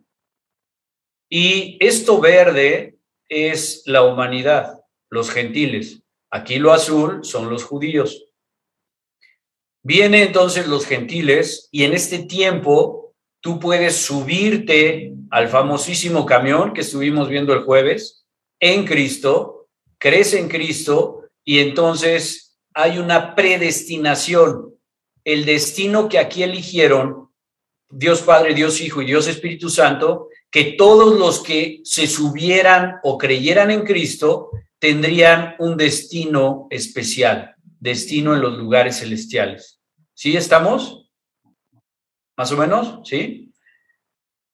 Y 1.29 1.77
esto 1.79 2.23
verde 2.23 2.97
es 3.29 3.83
la 3.85 4.03
humanidad, 4.03 4.81
los 5.11 5.31
gentiles. 5.31 6.01
Aquí 6.31 6.59
lo 6.59 6.73
azul 6.73 7.23
son 7.23 7.51
los 7.51 7.65
judíos. 7.65 8.25
Vienen 9.83 10.29
entonces 10.29 10.67
los 10.67 10.87
gentiles 10.87 11.69
y 11.71 11.85
en 11.85 11.93
este 11.93 12.21
tiempo 12.21 13.15
tú 13.43 13.61
puedes 13.61 13.97
subirte 13.97 15.13
al 15.31 15.51
famosísimo 15.51 16.25
camión 16.25 16.73
que 16.73 16.81
estuvimos 16.81 17.29
viendo 17.29 17.53
el 17.53 17.61
jueves 17.61 18.25
en 18.59 18.87
Cristo, 18.87 19.69
crees 19.99 20.33
en 20.33 20.49
Cristo 20.49 21.29
y 21.45 21.59
entonces 21.59 22.50
hay 22.75 22.99
una 22.99 23.35
predestinación. 23.35 24.75
El 25.25 25.45
destino 25.45 26.09
que 26.09 26.19
aquí 26.19 26.43
eligieron 26.43 27.31
Dios 27.91 28.23
Padre, 28.23 28.55
Dios 28.55 28.81
Hijo 28.81 29.03
y 29.03 29.07
Dios 29.07 29.27
Espíritu 29.27 29.69
Santo, 29.69 30.29
que 30.51 30.73
todos 30.79 31.19
los 31.19 31.43
que 31.43 31.81
se 31.85 32.07
subieran 32.07 32.97
o 33.03 33.19
creyeran 33.19 33.71
en 33.71 33.83
Cristo 33.83 34.51
tendrían 34.79 35.57
un 35.59 35.77
destino 35.77 36.67
especial, 36.71 37.55
destino 37.79 38.35
en 38.35 38.41
los 38.41 38.57
lugares 38.57 38.99
celestiales. 38.99 39.81
¿Sí 40.15 40.37
estamos? 40.37 41.11
¿Más 42.37 42.53
o 42.53 42.57
menos? 42.57 43.01
¿Sí? 43.09 43.53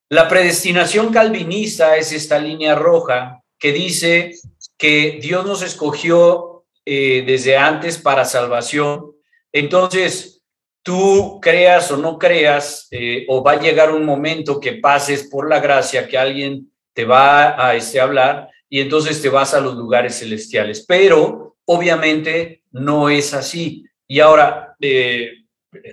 La 0.09 0.29
predestinación 0.29 1.13
calvinista 1.13 1.97
es 1.97 2.13
esta 2.13 2.39
línea 2.39 2.75
roja 2.75 3.43
que 3.59 3.73
dice 3.73 4.35
que 4.77 5.19
Dios 5.21 5.47
nos 5.47 5.63
escogió 5.63 6.56
eh, 6.89 7.25
desde 7.27 7.57
antes 7.57 7.99
para 7.99 8.25
salvación. 8.25 9.11
Entonces, 9.53 10.45
tú 10.83 11.41
creas 11.43 11.91
o 11.91 11.97
no 11.97 12.17
creas, 12.17 12.87
eh, 12.93 13.27
o 13.29 13.43
va 13.43 13.53
a 13.53 13.61
llegar 13.61 13.91
un 13.91 14.05
momento 14.05 14.61
que 14.61 14.75
pases 14.75 15.25
por 15.25 15.49
la 15.49 15.59
gracia 15.59 16.07
que 16.07 16.17
alguien 16.17 16.71
te 16.93 17.05
va 17.05 17.61
a 17.61 17.75
este, 17.75 18.01
hablar 18.01 18.49
y 18.69 18.79
entonces 18.79 19.21
te 19.21 19.29
vas 19.29 19.53
a 19.53 19.61
los 19.61 19.75
lugares 19.75 20.21
celestiales. 20.21 20.87
Pero 20.87 21.57
obviamente 21.65 22.63
no 22.71 23.11
es 23.11 23.35
así. 23.35 23.85
Y 24.07 24.21
ahora, 24.21 24.77
eh, 24.81 25.33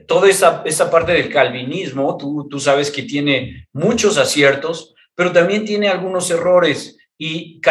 toda 0.07 0.29
esa, 0.29 0.61
esa, 0.63 0.91
parte 0.91 1.13
del 1.13 1.31
calvinismo, 1.31 2.15
tú, 2.17 2.47
tú 2.47 2.59
sabes 2.59 2.91
que 2.91 3.01
tiene 3.01 3.67
muchos 3.73 4.19
aciertos, 4.19 4.93
pero 5.15 5.31
también 5.31 5.65
tiene 5.65 5.89
algunos 5.89 6.29
errores. 6.29 6.97
Y, 7.17 7.61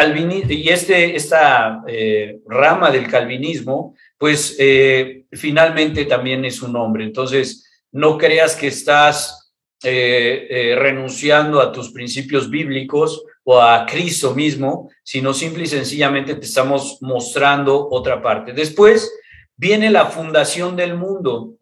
y 0.49 0.69
este, 0.69 1.15
esta 1.15 1.83
eh, 1.87 2.39
rama 2.47 2.89
del 2.89 3.07
calvinismo, 3.07 3.95
pues 4.17 4.55
eh, 4.57 5.25
finalmente 5.31 6.05
también 6.05 6.45
es 6.45 6.61
un 6.61 6.75
hombre. 6.75 7.03
Entonces, 7.03 7.83
no 7.91 8.17
creas 8.17 8.55
que 8.55 8.67
estás 8.67 9.39
renunciando 9.85 11.59
a 11.59 11.73
tus 11.73 11.91
principios 11.91 12.49
bíblicos 12.49 13.21
o 13.43 13.59
a 13.59 13.85
Cristo 13.85 14.33
mismo, 14.33 14.89
sino 15.03 15.33
simple 15.33 15.63
y 15.63 15.67
sencillamente 15.67 16.35
te 16.35 16.45
estamos 16.45 16.99
mostrando 17.01 17.89
otra 17.89 18.21
parte. 18.21 18.53
Después 18.53 19.11
viene 19.57 19.89
la 19.89 20.05
fundación 20.05 20.75
del 20.75 20.95
mundo. 20.95 21.55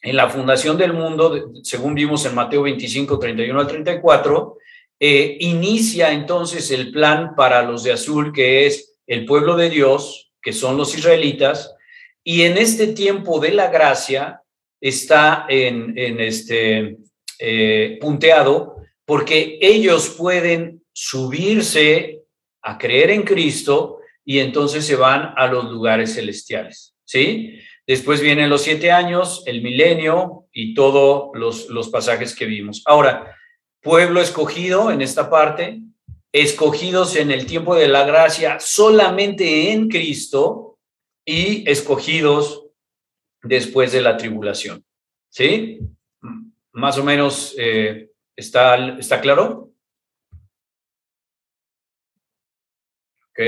En 0.00 0.16
la 0.16 0.28
fundación 0.28 0.76
del 0.76 0.92
mundo, 0.94 1.52
según 1.62 1.94
vimos 1.94 2.26
en 2.26 2.34
Mateo 2.34 2.62
25, 2.62 3.18
31 3.18 3.60
al 3.60 3.66
34, 3.66 4.58
eh, 5.04 5.36
inicia 5.40 6.12
entonces 6.12 6.70
el 6.70 6.92
plan 6.92 7.34
para 7.34 7.64
los 7.64 7.82
de 7.82 7.90
azul, 7.90 8.32
que 8.32 8.66
es 8.66 9.00
el 9.08 9.24
pueblo 9.24 9.56
de 9.56 9.68
Dios, 9.68 10.32
que 10.40 10.52
son 10.52 10.76
los 10.76 10.96
israelitas, 10.96 11.74
y 12.22 12.42
en 12.42 12.56
este 12.56 12.86
tiempo 12.86 13.40
de 13.40 13.50
la 13.50 13.68
gracia 13.68 14.42
está 14.80 15.44
en, 15.48 15.98
este 16.20 16.98
eh, 17.40 17.98
punteado 18.00 18.76
porque 19.04 19.58
ellos 19.60 20.10
pueden 20.10 20.84
subirse 20.92 22.20
a 22.62 22.78
creer 22.78 23.10
en 23.10 23.22
Cristo 23.22 23.98
y 24.24 24.38
entonces 24.38 24.86
se 24.86 24.94
van 24.94 25.34
a 25.36 25.48
los 25.48 25.64
lugares 25.64 26.14
celestiales, 26.14 26.94
¿sí? 27.04 27.58
Después 27.88 28.20
vienen 28.20 28.48
los 28.48 28.62
siete 28.62 28.92
años, 28.92 29.42
el 29.46 29.62
milenio 29.62 30.46
y 30.52 30.74
todos 30.74 31.30
los, 31.34 31.68
los 31.70 31.88
pasajes 31.88 32.36
que 32.36 32.44
vimos. 32.44 32.82
Ahora, 32.86 33.36
pueblo 33.82 34.20
escogido 34.20 34.90
en 34.90 35.02
esta 35.02 35.28
parte, 35.28 35.80
escogidos 36.32 37.16
en 37.16 37.30
el 37.30 37.46
tiempo 37.46 37.74
de 37.74 37.88
la 37.88 38.04
gracia 38.04 38.58
solamente 38.60 39.72
en 39.72 39.88
Cristo 39.88 40.78
y 41.24 41.68
escogidos 41.70 42.66
después 43.42 43.92
de 43.92 44.00
la 44.00 44.16
tribulación. 44.16 44.84
¿Sí? 45.28 45.80
Más 46.72 46.96
o 46.96 47.04
menos 47.04 47.54
eh, 47.58 48.10
está, 48.36 48.98
está 48.98 49.20
claro. 49.20 49.70
Ok. 53.30 53.40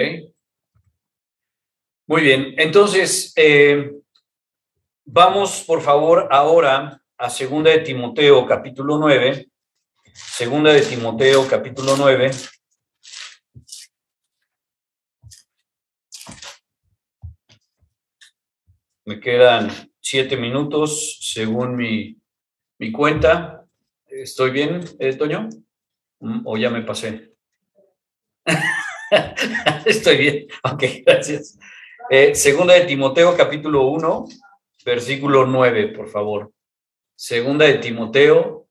Muy 2.07 2.23
bien, 2.23 2.55
entonces 2.59 3.33
eh, 3.37 3.95
vamos 5.07 5.65
por 5.67 5.81
favor 5.81 6.29
ahora 6.31 7.01
a 7.17 7.31
Segunda 7.31 7.71
de 7.71 7.79
Timoteo 7.79 8.47
capítulo 8.47 8.99
9. 8.99 9.49
Segunda 10.15 10.73
de 10.73 10.83
Timoteo 10.83 11.49
capítulo 11.49 11.97
9. 11.97 12.31
Me 19.07 19.19
quedan 19.19 19.71
siete 20.01 20.37
minutos 20.37 21.19
según 21.21 21.75
mi, 21.75 22.17
mi 22.79 22.93
cuenta. 22.93 23.67
¿Estoy 24.07 24.53
bien, 24.53 24.85
eh, 25.01 25.17
Toño? 25.17 25.49
Mm, 26.21 26.43
¿O 26.47 26.57
ya 26.57 26.71
me 26.71 26.83
pasé? 26.83 27.33
Estoy 29.85 30.17
bien. 30.17 30.47
Ok, 30.63 30.85
gracias. 31.05 31.59
Eh, 32.09 32.37
segunda 32.37 32.75
de 32.75 32.85
Timoteo, 32.85 33.37
capítulo 33.37 33.89
1, 33.89 34.27
versículo 34.85 35.45
9, 35.45 35.89
por 35.89 36.09
favor. 36.09 36.53
Segunda 37.17 37.65
de 37.65 37.79
Timoteo 37.79 38.69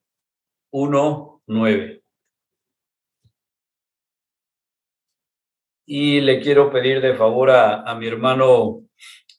1, 0.71 1.32
9. 1.47 2.03
Y 5.85 6.21
le 6.21 6.39
quiero 6.41 6.71
pedir 6.71 7.01
de 7.01 7.15
favor 7.15 7.49
a, 7.51 7.81
a 7.83 7.95
mi 7.95 8.07
hermano 8.07 8.83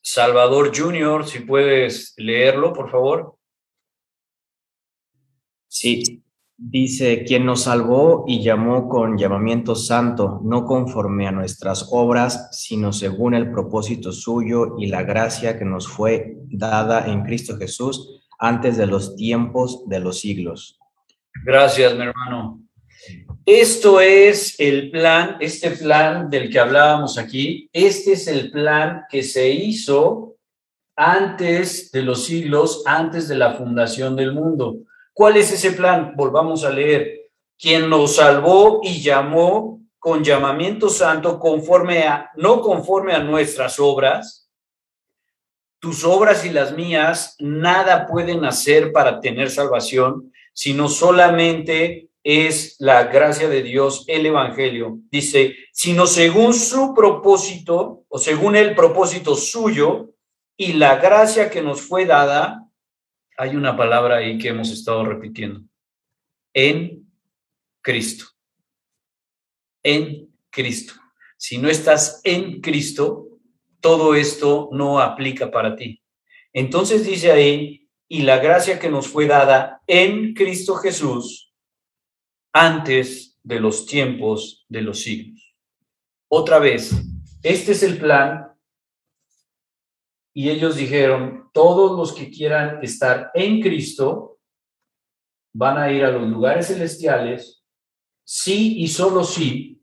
Salvador 0.02 0.70
Junior, 0.76 1.26
si 1.26 1.40
puedes 1.40 2.14
leerlo, 2.16 2.72
por 2.72 2.90
favor. 2.90 3.38
Sí, 5.66 6.24
Dice, 6.56 7.24
quien 7.24 7.44
nos 7.46 7.62
salvó 7.62 8.24
y 8.28 8.40
llamó 8.40 8.88
con 8.88 9.18
llamamiento 9.18 9.74
santo, 9.74 10.40
no 10.44 10.66
conforme 10.66 11.26
a 11.26 11.32
nuestras 11.32 11.88
obras, 11.90 12.48
sino 12.52 12.92
según 12.92 13.34
el 13.34 13.50
propósito 13.50 14.12
suyo 14.12 14.76
y 14.78 14.86
la 14.86 15.02
gracia 15.02 15.58
que 15.58 15.64
nos 15.64 15.88
fue 15.88 16.36
dada 16.46 17.06
en 17.10 17.24
Cristo 17.24 17.56
Jesús 17.58 18.22
antes 18.38 18.76
de 18.76 18.86
los 18.86 19.16
tiempos 19.16 19.82
de 19.88 19.98
los 19.98 20.20
siglos. 20.20 20.78
Gracias, 21.42 21.94
mi 21.94 22.04
hermano. 22.04 22.60
Esto 23.46 24.00
es 24.00 24.58
el 24.58 24.90
plan, 24.90 25.36
este 25.40 25.70
plan 25.72 26.30
del 26.30 26.50
que 26.50 26.58
hablábamos 26.58 27.18
aquí, 27.18 27.68
este 27.72 28.12
es 28.12 28.26
el 28.26 28.50
plan 28.50 29.04
que 29.10 29.22
se 29.22 29.50
hizo 29.50 30.36
antes 30.96 31.90
de 31.92 32.02
los 32.02 32.24
siglos, 32.24 32.82
antes 32.86 33.28
de 33.28 33.36
la 33.36 33.52
fundación 33.52 34.16
del 34.16 34.32
mundo. 34.32 34.78
¿Cuál 35.12 35.36
es 35.36 35.52
ese 35.52 35.72
plan? 35.72 36.14
Volvamos 36.16 36.64
a 36.64 36.70
leer. 36.70 37.30
Quien 37.58 37.90
nos 37.90 38.16
salvó 38.16 38.80
y 38.82 39.02
llamó 39.02 39.80
con 39.98 40.24
llamamiento 40.24 40.88
santo 40.88 41.38
conforme 41.38 42.02
a, 42.02 42.30
no 42.36 42.60
conforme 42.60 43.14
a 43.14 43.22
nuestras 43.22 43.78
obras. 43.78 44.50
Tus 45.78 46.04
obras 46.04 46.44
y 46.44 46.50
las 46.50 46.72
mías 46.72 47.36
nada 47.38 48.06
pueden 48.06 48.44
hacer 48.44 48.92
para 48.92 49.20
tener 49.20 49.50
salvación, 49.50 50.32
sino 50.54 50.88
solamente 50.88 52.08
es 52.22 52.76
la 52.78 53.04
gracia 53.04 53.48
de 53.50 53.62
Dios, 53.62 54.04
el 54.08 54.24
Evangelio. 54.24 54.98
Dice, 55.10 55.54
sino 55.72 56.06
según 56.06 56.54
su 56.54 56.94
propósito 56.94 58.04
o 58.08 58.18
según 58.18 58.56
el 58.56 58.74
propósito 58.74 59.36
suyo 59.36 60.14
y 60.56 60.72
la 60.72 60.96
gracia 60.96 61.50
que 61.50 61.60
nos 61.60 61.82
fue 61.82 62.06
dada 62.06 62.64
hay 63.36 63.56
una 63.56 63.76
palabra 63.76 64.16
ahí 64.16 64.38
que 64.38 64.48
hemos 64.48 64.70
estado 64.70 65.04
repitiendo. 65.04 65.60
En 66.54 67.10
Cristo. 67.82 68.26
En 69.82 70.32
Cristo. 70.50 70.94
Si 71.36 71.58
no 71.58 71.68
estás 71.68 72.20
en 72.24 72.60
Cristo, 72.60 73.40
todo 73.80 74.14
esto 74.14 74.70
no 74.72 75.00
aplica 75.00 75.50
para 75.50 75.76
ti. 75.76 76.00
Entonces 76.52 77.04
dice 77.04 77.32
ahí, 77.32 77.83
y 78.08 78.22
la 78.22 78.38
gracia 78.38 78.78
que 78.78 78.90
nos 78.90 79.08
fue 79.08 79.26
dada 79.26 79.82
en 79.86 80.34
Cristo 80.34 80.76
Jesús 80.76 81.52
antes 82.52 83.38
de 83.42 83.60
los 83.60 83.86
tiempos 83.86 84.64
de 84.68 84.82
los 84.82 85.00
siglos. 85.00 85.54
Otra 86.28 86.58
vez, 86.58 86.92
este 87.42 87.72
es 87.72 87.82
el 87.82 87.98
plan 87.98 88.52
y 90.32 90.50
ellos 90.50 90.76
dijeron, 90.76 91.50
todos 91.52 91.96
los 91.96 92.12
que 92.12 92.30
quieran 92.30 92.82
estar 92.82 93.30
en 93.34 93.60
Cristo 93.60 94.40
van 95.52 95.78
a 95.78 95.92
ir 95.92 96.04
a 96.04 96.10
los 96.10 96.28
lugares 96.28 96.66
celestiales 96.66 97.64
sí 98.24 98.78
y 98.78 98.88
solo 98.88 99.22
si 99.22 99.82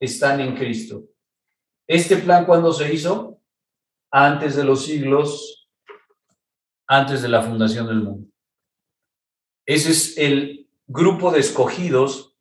están 0.00 0.40
en 0.40 0.56
Cristo. 0.56 1.04
Este 1.86 2.16
plan 2.16 2.46
cuando 2.46 2.72
se 2.72 2.92
hizo? 2.92 3.40
Antes 4.10 4.56
de 4.56 4.64
los 4.64 4.84
siglos, 4.86 5.59
antes 6.90 7.22
de 7.22 7.28
la 7.28 7.40
fundación 7.40 7.86
del 7.86 8.02
mundo. 8.02 8.28
Ese 9.64 9.92
es 9.92 10.18
el 10.18 10.68
grupo 10.88 11.30
de 11.30 11.38
escogidos 11.38 12.36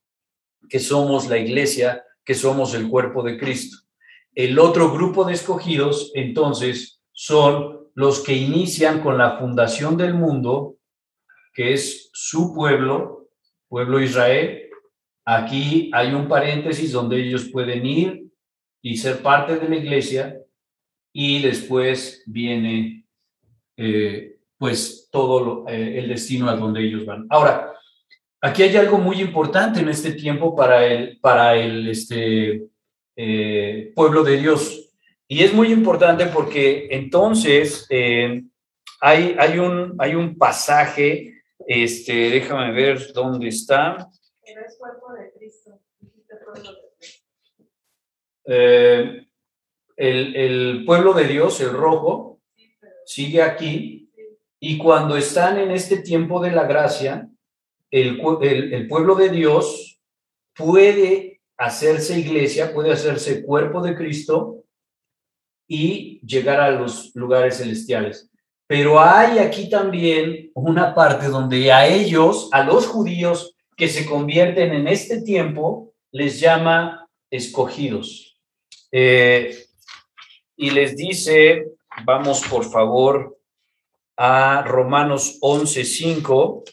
que 0.68 0.80
somos 0.80 1.30
la 1.30 1.38
iglesia, 1.38 2.04
que 2.26 2.34
somos 2.34 2.74
el 2.74 2.90
cuerpo 2.90 3.22
de 3.22 3.38
Cristo. 3.38 3.78
El 4.34 4.58
otro 4.58 4.92
grupo 4.92 5.24
de 5.24 5.34
escogidos, 5.34 6.12
entonces, 6.16 7.00
son 7.12 7.90
los 7.94 8.22
que 8.22 8.34
inician 8.34 9.02
con 9.04 9.20
la 9.20 9.38
fundación 9.38 9.98
del 9.98 10.16
mundo, 10.16 10.78
que 11.54 11.74
es 11.74 12.10
su 12.12 12.52
pueblo, 12.56 13.30
pueblo 13.68 14.02
Israel. 14.02 14.68
Aquí 15.26 15.92
hay 15.94 16.12
un 16.12 16.28
paréntesis 16.28 16.92
donde 16.92 17.18
ellos 17.18 17.50
pueden 17.52 17.86
ir 17.86 18.32
y 18.82 18.98
ser 18.98 19.22
parte 19.22 19.60
de 19.60 19.70
la 19.70 19.76
iglesia 19.76 20.42
y 21.14 21.40
después 21.40 22.24
viene 22.26 23.06
eh, 23.78 24.39
pues 24.60 25.08
todo 25.10 25.66
eh, 25.70 26.00
el 26.00 26.10
destino 26.10 26.50
a 26.50 26.56
donde 26.56 26.82
ellos 26.82 27.06
van. 27.06 27.26
Ahora, 27.30 27.74
aquí 28.42 28.62
hay 28.62 28.76
algo 28.76 28.98
muy 28.98 29.22
importante 29.22 29.80
en 29.80 29.88
este 29.88 30.12
tiempo 30.12 30.54
para 30.54 30.86
el, 30.86 31.18
para 31.20 31.56
el 31.56 31.88
este, 31.90 32.68
eh, 33.16 33.92
pueblo 33.96 34.22
de 34.24 34.38
Dios. 34.38 34.94
Y 35.30 35.44
es 35.44 35.54
muy 35.54 35.72
importante 35.72 36.26
porque 36.26 36.90
entonces 36.92 37.88
eh, 37.90 38.44
hay, 39.00 39.36
hay, 39.40 39.60
un, 39.60 39.96
hay 39.98 40.16
un 40.16 40.38
pasaje, 40.38 41.42
este, 41.66 42.30
déjame 42.30 42.74
ver 42.74 43.14
dónde 43.14 43.48
está. 43.48 44.10
El, 48.44 50.36
el, 50.36 50.84
pueblo 50.86 51.14
de 51.14 51.28
Dios, 51.28 51.62
el 51.62 51.72
rojo, 51.72 52.40
sigue 53.06 53.42
aquí 53.42 54.09
y 54.60 54.78
cuando 54.78 55.16
están 55.16 55.58
en 55.58 55.72
este 55.72 55.98
tiempo 55.98 56.42
de 56.42 56.52
la 56.52 56.64
gracia, 56.64 57.30
el, 57.92 58.20
pueblo 58.88 59.16
de 59.16 59.30
Dios 59.30 60.02
puede 60.54 61.42
hacerse 61.58 62.20
iglesia, 62.20 62.74
puede 62.74 62.92
hacerse 62.92 63.44
cuerpo 63.44 63.82
de 63.82 63.96
Cristo 63.96 64.64
y 65.68 66.20
llegar 66.26 66.60
a 66.60 66.72
los 66.72 67.16
lugares 67.16 67.58
celestiales. 67.58 68.30
Pero 68.68 69.00
hay 69.00 69.40
aquí 69.40 69.70
también 69.70 70.52
una 70.54 70.94
parte 70.94 71.28
donde 71.28 71.72
a 71.72 71.88
ellos, 71.88 72.50
a 72.52 72.64
los 72.64 72.86
judíos 72.86 73.56
que 73.76 73.88
se 73.88 74.06
convierten 74.06 74.74
en 74.74 74.88
este 74.88 75.22
tiempo, 75.22 75.94
les 76.12 76.40
llama 76.40 77.08
escogidos. 77.32 78.38
Eh, 78.92 79.66
y 80.56 80.72
les 80.72 80.98
dice, 80.98 81.66
vamos 82.04 82.44
por 82.50 82.66
favor 82.66 83.39
a 84.22 84.64
Romanos 84.64 85.38
11:5. 85.42 86.66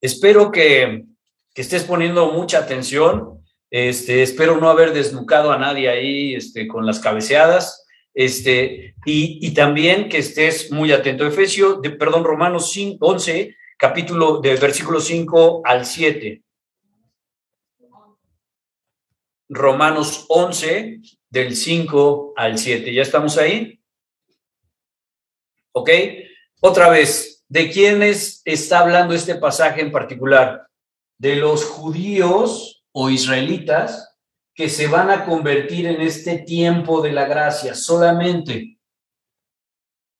Espero 0.00 0.52
que, 0.52 1.04
estés 1.56 1.82
poniendo 1.84 2.30
mucha 2.32 2.58
atención 2.58 3.44
este, 3.70 4.22
espero 4.22 4.58
no 4.58 4.68
haber 4.68 4.92
desnucado 4.92 5.50
a 5.50 5.58
nadie 5.58 5.88
ahí 5.88 6.36
este, 6.36 6.68
con 6.68 6.86
las 6.86 7.00
cabeceadas. 7.00 7.84
Este, 8.14 8.94
y, 9.04 9.52
también 9.52 10.08
que 10.08 10.18
estés 10.18 10.70
muy 10.70 10.92
atento. 10.92 11.26
Efesios, 11.26 11.82
de, 11.82 11.90
perdón, 11.90 12.22
Romanos 12.22 12.70
5, 12.70 13.04
11, 13.04 13.56
capítulo 13.76 14.40
de 14.40 14.54
versículo 14.54 15.00
5 15.00 15.62
al 15.64 15.86
7. 15.86 16.40
Romanos 19.48 20.26
11, 20.28 21.00
del 21.28 21.56
5 21.56 22.34
al 22.36 22.58
7. 22.58 22.94
¿Ya 22.94 23.02
estamos 23.02 23.36
ahí? 23.38 23.80
¿Ok? 25.76 25.90
Otra 26.60 26.88
vez, 26.88 27.44
¿de 27.48 27.70
quiénes 27.70 28.42
está 28.44 28.78
hablando 28.78 29.12
este 29.12 29.34
pasaje 29.34 29.80
en 29.80 29.90
particular? 29.90 30.68
De 31.18 31.36
los 31.36 31.64
judíos 31.64 32.84
o 32.92 33.10
israelitas 33.10 34.16
que 34.54 34.68
se 34.68 34.86
van 34.86 35.10
a 35.10 35.24
convertir 35.24 35.86
en 35.86 36.00
este 36.00 36.38
tiempo 36.38 37.02
de 37.02 37.12
la 37.12 37.24
gracia 37.26 37.74
solamente. 37.74 38.78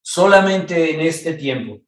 Solamente 0.03 0.93
en 0.93 1.01
este 1.01 1.35
tiempo. 1.35 1.81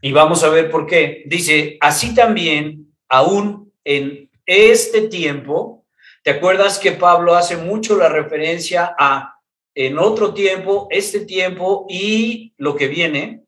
Y 0.00 0.12
vamos 0.12 0.44
a 0.44 0.48
ver 0.48 0.70
por 0.70 0.86
qué. 0.86 1.24
Dice, 1.26 1.78
así 1.80 2.14
también, 2.14 2.94
aún 3.08 3.72
en 3.84 4.30
este 4.46 5.08
tiempo, 5.08 5.84
¿te 6.22 6.30
acuerdas 6.30 6.78
que 6.78 6.92
Pablo 6.92 7.34
hace 7.34 7.56
mucho 7.56 7.96
la 7.96 8.08
referencia 8.08 8.94
a 8.96 9.41
en 9.74 9.98
otro 9.98 10.34
tiempo, 10.34 10.86
este 10.90 11.20
tiempo 11.20 11.86
y 11.88 12.54
lo 12.56 12.76
que 12.76 12.88
viene? 12.88 13.42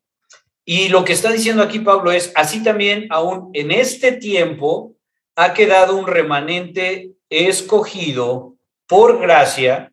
Y 0.63 0.89
lo 0.89 1.05
que 1.05 1.13
está 1.13 1.31
diciendo 1.31 1.61
aquí 1.61 1.79
Pablo 1.79 2.11
es, 2.11 2.31
así 2.35 2.63
también, 2.63 3.07
aún 3.11 3.51
en 3.53 3.71
este 3.71 4.13
tiempo, 4.13 4.95
ha 5.35 5.53
quedado 5.53 5.95
un 5.95 6.07
remanente 6.07 7.11
escogido 7.29 8.55
por 8.87 9.19
gracia, 9.19 9.91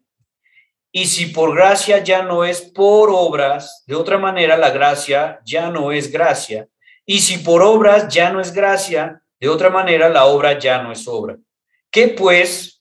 y 0.95 1.07
si 1.07 1.27
por 1.27 1.55
gracia 1.55 2.05
ya 2.05 2.23
no 2.23 2.45
es 2.45 2.61
por 2.61 3.09
obras, 3.11 3.83
de 3.87 3.95
otra 3.95 4.19
manera 4.19 4.59
la 4.59 4.71
gracia 4.71 5.41
ya 5.45 5.71
no 5.71 5.91
es 5.91 6.13
gracia, 6.13 6.69
y 7.07 7.21
si 7.21 7.39
por 7.39 7.63
obras 7.63 8.13
ya 8.13 8.31
no 8.31 8.41
es 8.41 8.53
gracia, 8.53 9.23
de 9.41 9.49
otra 9.49 9.71
manera 9.71 10.09
la 10.09 10.27
obra 10.27 10.59
ya 10.59 10.83
no 10.83 10.93
es 10.93 11.09
obra. 11.09 11.37
¿Qué 11.91 12.09
pues? 12.09 12.72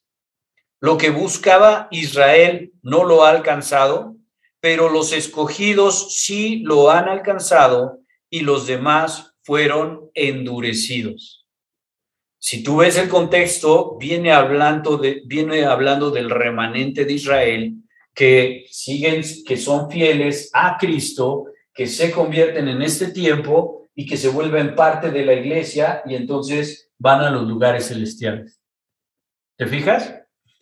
Lo 0.81 0.97
que 0.97 1.11
buscaba 1.11 1.87
Israel 1.91 2.73
no 2.81 3.03
lo 3.03 3.23
ha 3.23 3.29
alcanzado, 3.29 4.15
pero 4.59 4.89
los 4.89 5.13
escogidos 5.13 6.15
sí 6.15 6.63
lo 6.65 6.89
han 6.89 7.07
alcanzado 7.07 7.99
y 8.31 8.41
los 8.41 8.65
demás 8.65 9.35
fueron 9.43 10.09
endurecidos. 10.15 11.45
Si 12.39 12.63
tú 12.63 12.77
ves 12.77 12.97
el 12.97 13.09
contexto, 13.09 13.95
viene 13.99 14.31
hablando, 14.31 14.97
de, 14.97 15.21
viene 15.25 15.65
hablando 15.65 16.09
del 16.09 16.31
remanente 16.31 17.05
de 17.05 17.13
Israel 17.13 17.75
que 18.15 18.65
siguen, 18.71 19.21
que 19.45 19.57
son 19.57 19.91
fieles 19.91 20.49
a 20.51 20.77
Cristo, 20.79 21.45
que 21.71 21.85
se 21.85 22.11
convierten 22.11 22.67
en 22.67 22.81
este 22.81 23.11
tiempo 23.11 23.87
y 23.93 24.07
que 24.07 24.17
se 24.17 24.29
vuelven 24.29 24.75
parte 24.75 25.11
de 25.11 25.23
la 25.23 25.33
iglesia 25.33 26.01
y 26.07 26.15
entonces 26.15 26.89
van 26.97 27.21
a 27.21 27.29
los 27.29 27.47
lugares 27.47 27.87
celestiales. 27.87 28.59
¿Te 29.55 29.67
fijas? 29.67 30.20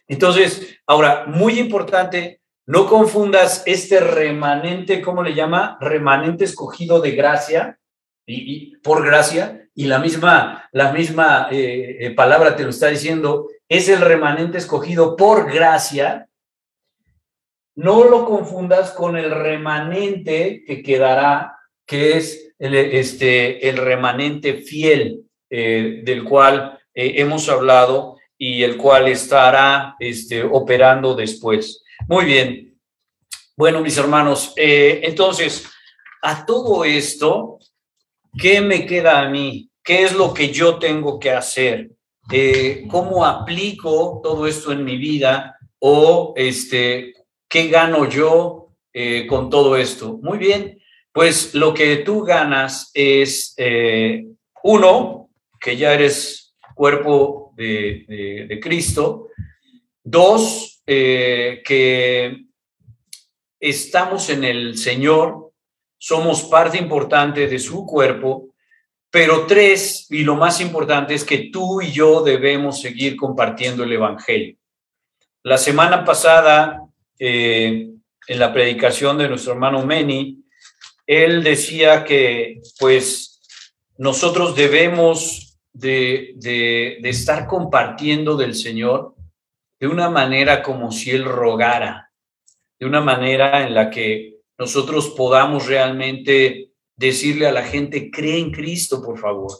Entonces, 0.09 0.81
ahora, 0.87 1.25
muy 1.27 1.59
importante, 1.59 2.41
no 2.65 2.87
confundas 2.87 3.63
este 3.67 3.99
remanente, 3.99 5.01
¿cómo 5.01 5.23
le 5.23 5.35
llama? 5.35 5.77
Remanente 5.79 6.43
escogido 6.43 6.99
de 6.99 7.11
gracia, 7.11 7.79
y, 8.25 8.75
por 8.77 9.05
gracia, 9.05 9.67
y 9.73 9.85
la 9.85 9.99
misma, 9.99 10.67
la 10.71 10.91
misma 10.91 11.47
eh, 11.51 11.97
eh, 11.99 12.11
palabra 12.11 12.55
te 12.55 12.63
lo 12.63 12.71
está 12.71 12.87
diciendo, 12.87 13.47
es 13.67 13.87
el 13.87 14.01
remanente 14.01 14.57
escogido 14.57 15.15
por 15.15 15.51
gracia, 15.51 16.27
no 17.75 18.03
lo 18.03 18.25
confundas 18.25 18.91
con 18.91 19.15
el 19.15 19.29
remanente 19.31 20.63
que 20.65 20.81
quedará, 20.81 21.55
que 21.85 22.17
es 22.17 22.53
el, 22.57 22.75
este, 22.75 23.69
el 23.69 23.77
remanente 23.77 24.55
fiel 24.55 25.21
eh, 25.51 26.01
del 26.03 26.23
cual 26.23 26.79
hemos 26.93 27.47
hablado 27.47 28.18
y 28.39 28.63
el 28.63 28.77
cual 28.77 29.07
estará 29.07 29.95
este, 29.99 30.41
operando 30.41 31.13
después. 31.13 31.83
Muy 32.07 32.25
bien. 32.25 32.79
Bueno, 33.55 33.81
mis 33.81 33.97
hermanos, 33.97 34.53
entonces, 34.55 35.69
a 36.23 36.45
todo 36.45 36.83
esto, 36.83 37.59
¿Qué 38.37 38.61
me 38.61 38.85
queda 38.85 39.21
a 39.21 39.29
mí? 39.29 39.69
¿Qué 39.83 40.03
es 40.03 40.13
lo 40.13 40.33
que 40.33 40.51
yo 40.51 40.77
tengo 40.77 41.19
que 41.19 41.31
hacer? 41.31 41.91
Eh, 42.31 42.85
¿Cómo 42.89 43.25
aplico 43.25 44.21
todo 44.23 44.45
esto 44.45 44.71
en 44.71 44.83
mi 44.83 44.97
vida? 44.97 45.57
¿O 45.79 46.33
este, 46.37 47.13
qué 47.47 47.67
gano 47.69 48.07
yo 48.07 48.75
eh, 48.93 49.25
con 49.25 49.49
todo 49.49 49.75
esto? 49.75 50.19
Muy 50.21 50.37
bien, 50.37 50.79
pues 51.11 51.55
lo 51.55 51.73
que 51.73 51.97
tú 51.97 52.21
ganas 52.21 52.91
es, 52.93 53.55
eh, 53.57 54.25
uno, 54.63 55.29
que 55.59 55.75
ya 55.75 55.93
eres 55.93 56.55
cuerpo 56.75 57.48
de, 57.59 58.59
Cristo. 58.61 59.29
Dos, 60.03 60.81
que 60.85 62.45
estamos 63.59 64.29
en 64.29 64.43
el 64.43 64.77
Señor 64.77 65.49
somos 65.99 66.43
parte 66.43 66.77
importante 66.77 67.47
de 67.47 67.59
su 67.59 67.85
cuerpo, 67.85 68.55
pero 69.11 69.45
tres, 69.45 70.07
y 70.09 70.23
lo 70.23 70.35
más 70.35 70.61
importante 70.61 71.13
es 71.13 71.25
que 71.25 71.49
tú 71.51 71.81
y 71.81 71.91
yo 71.91 72.23
debemos 72.23 72.79
seguir 72.81 73.17
compartiendo 73.17 73.83
el 73.83 73.91
Evangelio. 73.91 74.55
La 75.43 75.57
semana 75.57 76.05
pasada, 76.05 76.81
eh, 77.17 77.89
en 78.27 78.39
la 78.39 78.53
predicación 78.53 79.17
de 79.17 79.27
nuestro 79.27 79.53
hermano 79.53 79.85
Meni, 79.85 80.43
él 81.05 81.43
decía 81.43 82.03
que 82.03 82.61
pues 82.79 83.41
nosotros 83.97 84.55
debemos 84.55 85.48
de, 85.79 86.33
de, 86.35 87.09
estar 87.09 87.47
compartiendo 87.47 88.35
del 88.35 88.53
Señor 88.53 89.15
de 89.79 89.87
una 89.87 90.09
manera 90.09 90.61
como 90.61 90.91
si 90.91 91.11
Él 91.11 91.23
rogara, 91.23 92.11
de 92.77 92.85
una 92.85 93.01
manera 93.01 93.65
en 93.65 93.73
la 93.73 93.89
que 93.89 94.39
nosotros 94.57 95.13
podamos 95.15 95.67
realmente 95.67 96.71
decirle 96.97 97.47
a 97.47 97.53
la 97.53 97.63
gente, 97.63 98.11
cree 98.11 98.39
en 98.39 98.51
Cristo, 98.51 99.01
por 99.01 99.17
favor. 99.17 99.51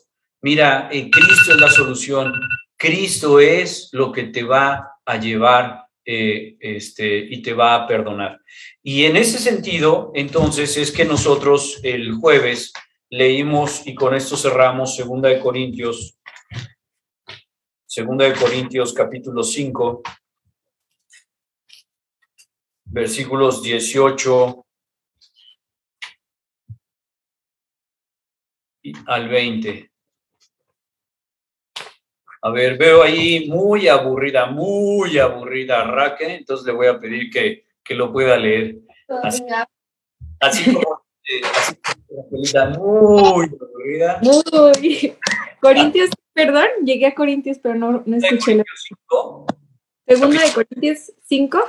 Mira, 0.42 0.90
en 0.92 1.10
Cristo 1.10 1.54
es 1.54 1.60
la 1.60 1.70
solución. 1.70 2.34
Cristo 2.76 3.40
es 3.40 3.90
lo 3.94 4.12
que 4.12 4.24
te 4.24 4.44
va 4.44 4.92
a 5.06 5.18
llevar 5.18 5.86
eh, 6.04 6.58
este, 6.60 7.18
y 7.18 7.42
te 7.42 7.54
va 7.54 7.76
a 7.76 7.88
perdonar. 7.88 8.40
Y 8.84 9.06
en 9.06 9.16
ese 9.16 9.40
sentido, 9.40 10.12
entonces, 10.16 10.76
es 10.76 10.92
que 10.92 11.06
nosotros 11.06 11.80
el 11.84 12.14
jueves 12.14 12.74
leímos, 13.10 13.86
y 13.88 13.95
con 13.95 14.14
esto 14.14 14.38
cerramos, 14.38 14.95
Segunda 14.95 15.30
de 15.30 15.39
Corintios, 15.39 16.18
Segunda 17.86 18.26
de 18.26 18.34
Corintios 18.34 18.93
capítulo 18.93 19.43
5, 19.43 20.03
versículos 22.86 23.64
18 23.64 24.66
al 29.07 29.28
20. 29.28 29.91
A 32.41 32.51
ver, 32.51 32.78
veo 32.78 33.03
ahí 33.03 33.49
muy 33.49 33.88
aburrida, 33.88 34.45
muy 34.45 35.18
aburrida 35.20 35.84
Raque, 35.84 36.36
entonces 36.36 36.66
le 36.66 36.74
voy 36.74 36.88
a 36.88 36.99
pedir 36.99 37.30
que, 37.30 37.66
que 37.84 37.95
lo 37.95 38.14
pueda 38.14 38.38
leer. 38.38 38.78
Así, 39.24 39.43
así 40.39 40.74
como, 40.74 41.03
eh, 41.30 41.42
muy 42.32 42.50
aburrida. 42.56 44.20
Muy. 44.22 45.16
Corintios, 45.62 46.10
perdón, 46.34 46.68
llegué 46.84 47.08
a 47.08 47.16
Corintios, 47.16 47.60
pero 47.60 47.76
no, 47.76 48.04
no 48.06 48.18
escuché. 48.18 48.56
La... 48.56 48.64
Segunda 50.08 50.42
de 50.42 50.54
Corintios 50.54 51.12
5, 51.26 51.60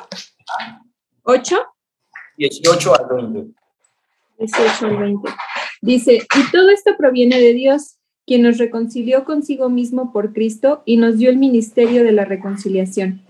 8. 1.25 1.57
18 2.39 2.95
al 2.95 3.33
20. 3.33 3.61
18 4.39 4.87
al 4.87 4.97
20. 4.97 5.31
Dice, 5.83 6.15
y 6.15 6.51
todo 6.51 6.71
esto 6.71 6.93
proviene 6.97 7.39
de 7.39 7.53
Dios, 7.53 7.97
quien 8.27 8.43
nos 8.43 8.59
reconcilió 8.59 9.25
consigo 9.25 9.69
mismo 9.69 10.13
por 10.13 10.33
Cristo 10.33 10.83
y 10.87 10.97
nos 10.97 11.19
dio 11.19 11.31
el 11.31 11.37
ministerio 11.37 12.05
de 12.05 12.13
la 12.13 12.25
reconciliación, 12.25 13.23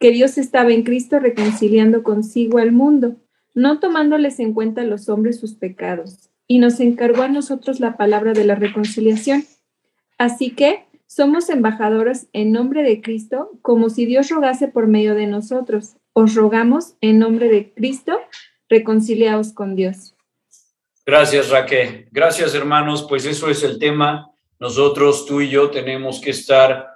que 0.00 0.10
Dios 0.10 0.36
estaba 0.36 0.72
en 0.72 0.82
Cristo 0.82 1.18
reconciliando 1.18 2.02
consigo 2.02 2.58
al 2.58 2.72
mundo, 2.72 3.16
no 3.58 3.80
tomándoles 3.80 4.38
en 4.38 4.54
cuenta 4.54 4.82
a 4.82 4.84
los 4.84 5.08
hombres 5.08 5.40
sus 5.40 5.54
pecados, 5.54 6.30
y 6.46 6.60
nos 6.60 6.78
encargó 6.78 7.22
a 7.22 7.28
nosotros 7.28 7.80
la 7.80 7.96
palabra 7.96 8.32
de 8.32 8.44
la 8.44 8.54
reconciliación. 8.54 9.44
Así 10.16 10.50
que 10.50 10.84
somos 11.06 11.50
embajadores 11.50 12.28
en 12.32 12.52
nombre 12.52 12.84
de 12.84 13.02
Cristo, 13.02 13.50
como 13.60 13.90
si 13.90 14.06
Dios 14.06 14.28
rogase 14.30 14.68
por 14.68 14.86
medio 14.86 15.16
de 15.16 15.26
nosotros. 15.26 15.96
Os 16.12 16.36
rogamos 16.36 16.94
en 17.00 17.18
nombre 17.18 17.48
de 17.48 17.72
Cristo, 17.72 18.20
reconciliaos 18.68 19.52
con 19.52 19.74
Dios. 19.74 20.14
Gracias, 21.04 21.50
Raquel. 21.50 22.06
Gracias, 22.12 22.54
hermanos. 22.54 23.06
Pues 23.08 23.26
eso 23.26 23.50
es 23.50 23.64
el 23.64 23.80
tema. 23.80 24.30
Nosotros, 24.60 25.26
tú 25.26 25.40
y 25.40 25.48
yo, 25.48 25.70
tenemos 25.70 26.20
que 26.20 26.30
estar 26.30 26.90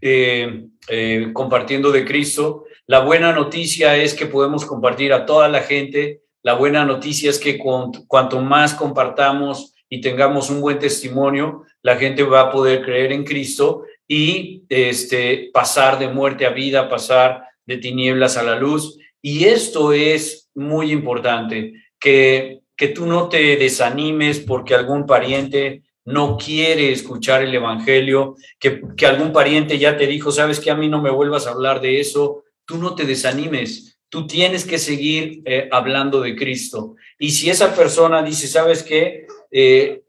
eh, 0.00 0.66
eh, 0.88 1.30
compartiendo 1.32 1.92
de 1.92 2.04
Cristo. 2.04 2.64
La 2.90 2.98
buena 2.98 3.32
noticia 3.32 3.96
es 3.96 4.14
que 4.14 4.26
podemos 4.26 4.66
compartir 4.66 5.12
a 5.12 5.24
toda 5.24 5.48
la 5.48 5.60
gente. 5.60 6.22
La 6.42 6.54
buena 6.54 6.84
noticia 6.84 7.30
es 7.30 7.38
que 7.38 7.56
cuanto 7.56 8.40
más 8.40 8.74
compartamos 8.74 9.74
y 9.88 10.00
tengamos 10.00 10.50
un 10.50 10.60
buen 10.60 10.80
testimonio, 10.80 11.62
la 11.82 11.94
gente 11.94 12.24
va 12.24 12.40
a 12.40 12.50
poder 12.50 12.82
creer 12.82 13.12
en 13.12 13.22
Cristo 13.22 13.84
y 14.08 14.64
este, 14.68 15.50
pasar 15.52 16.00
de 16.00 16.08
muerte 16.08 16.46
a 16.46 16.50
vida, 16.50 16.88
pasar 16.88 17.44
de 17.64 17.76
tinieblas 17.76 18.36
a 18.36 18.42
la 18.42 18.56
luz. 18.56 18.98
Y 19.22 19.44
esto 19.44 19.92
es 19.92 20.50
muy 20.52 20.90
importante, 20.90 21.74
que 22.00 22.58
que 22.76 22.88
tú 22.88 23.04
no 23.04 23.28
te 23.28 23.56
desanimes 23.56 24.40
porque 24.40 24.74
algún 24.74 25.04
pariente 25.04 25.82
no 26.06 26.38
quiere 26.38 26.90
escuchar 26.90 27.42
el 27.42 27.54
Evangelio, 27.54 28.36
que, 28.58 28.80
que 28.96 29.04
algún 29.04 29.34
pariente 29.34 29.78
ya 29.78 29.98
te 29.98 30.06
dijo, 30.06 30.32
sabes 30.32 30.58
que 30.58 30.70
a 30.70 30.74
mí 30.74 30.88
no 30.88 31.02
me 31.02 31.10
vuelvas 31.10 31.46
a 31.46 31.50
hablar 31.50 31.82
de 31.82 32.00
eso, 32.00 32.42
tú 32.70 32.78
no 32.78 32.94
te 32.94 33.04
desanimes, 33.04 33.98
tú 34.08 34.28
tienes 34.28 34.64
que 34.64 34.78
seguir 34.78 35.42
eh, 35.44 35.68
hablando 35.72 36.20
de 36.20 36.36
Cristo. 36.36 36.94
Y 37.18 37.32
si 37.32 37.50
esa 37.50 37.74
persona 37.74 38.22
dice, 38.22 38.46
sabes 38.46 38.84
qué, 38.84 39.26
eh, 39.50 40.02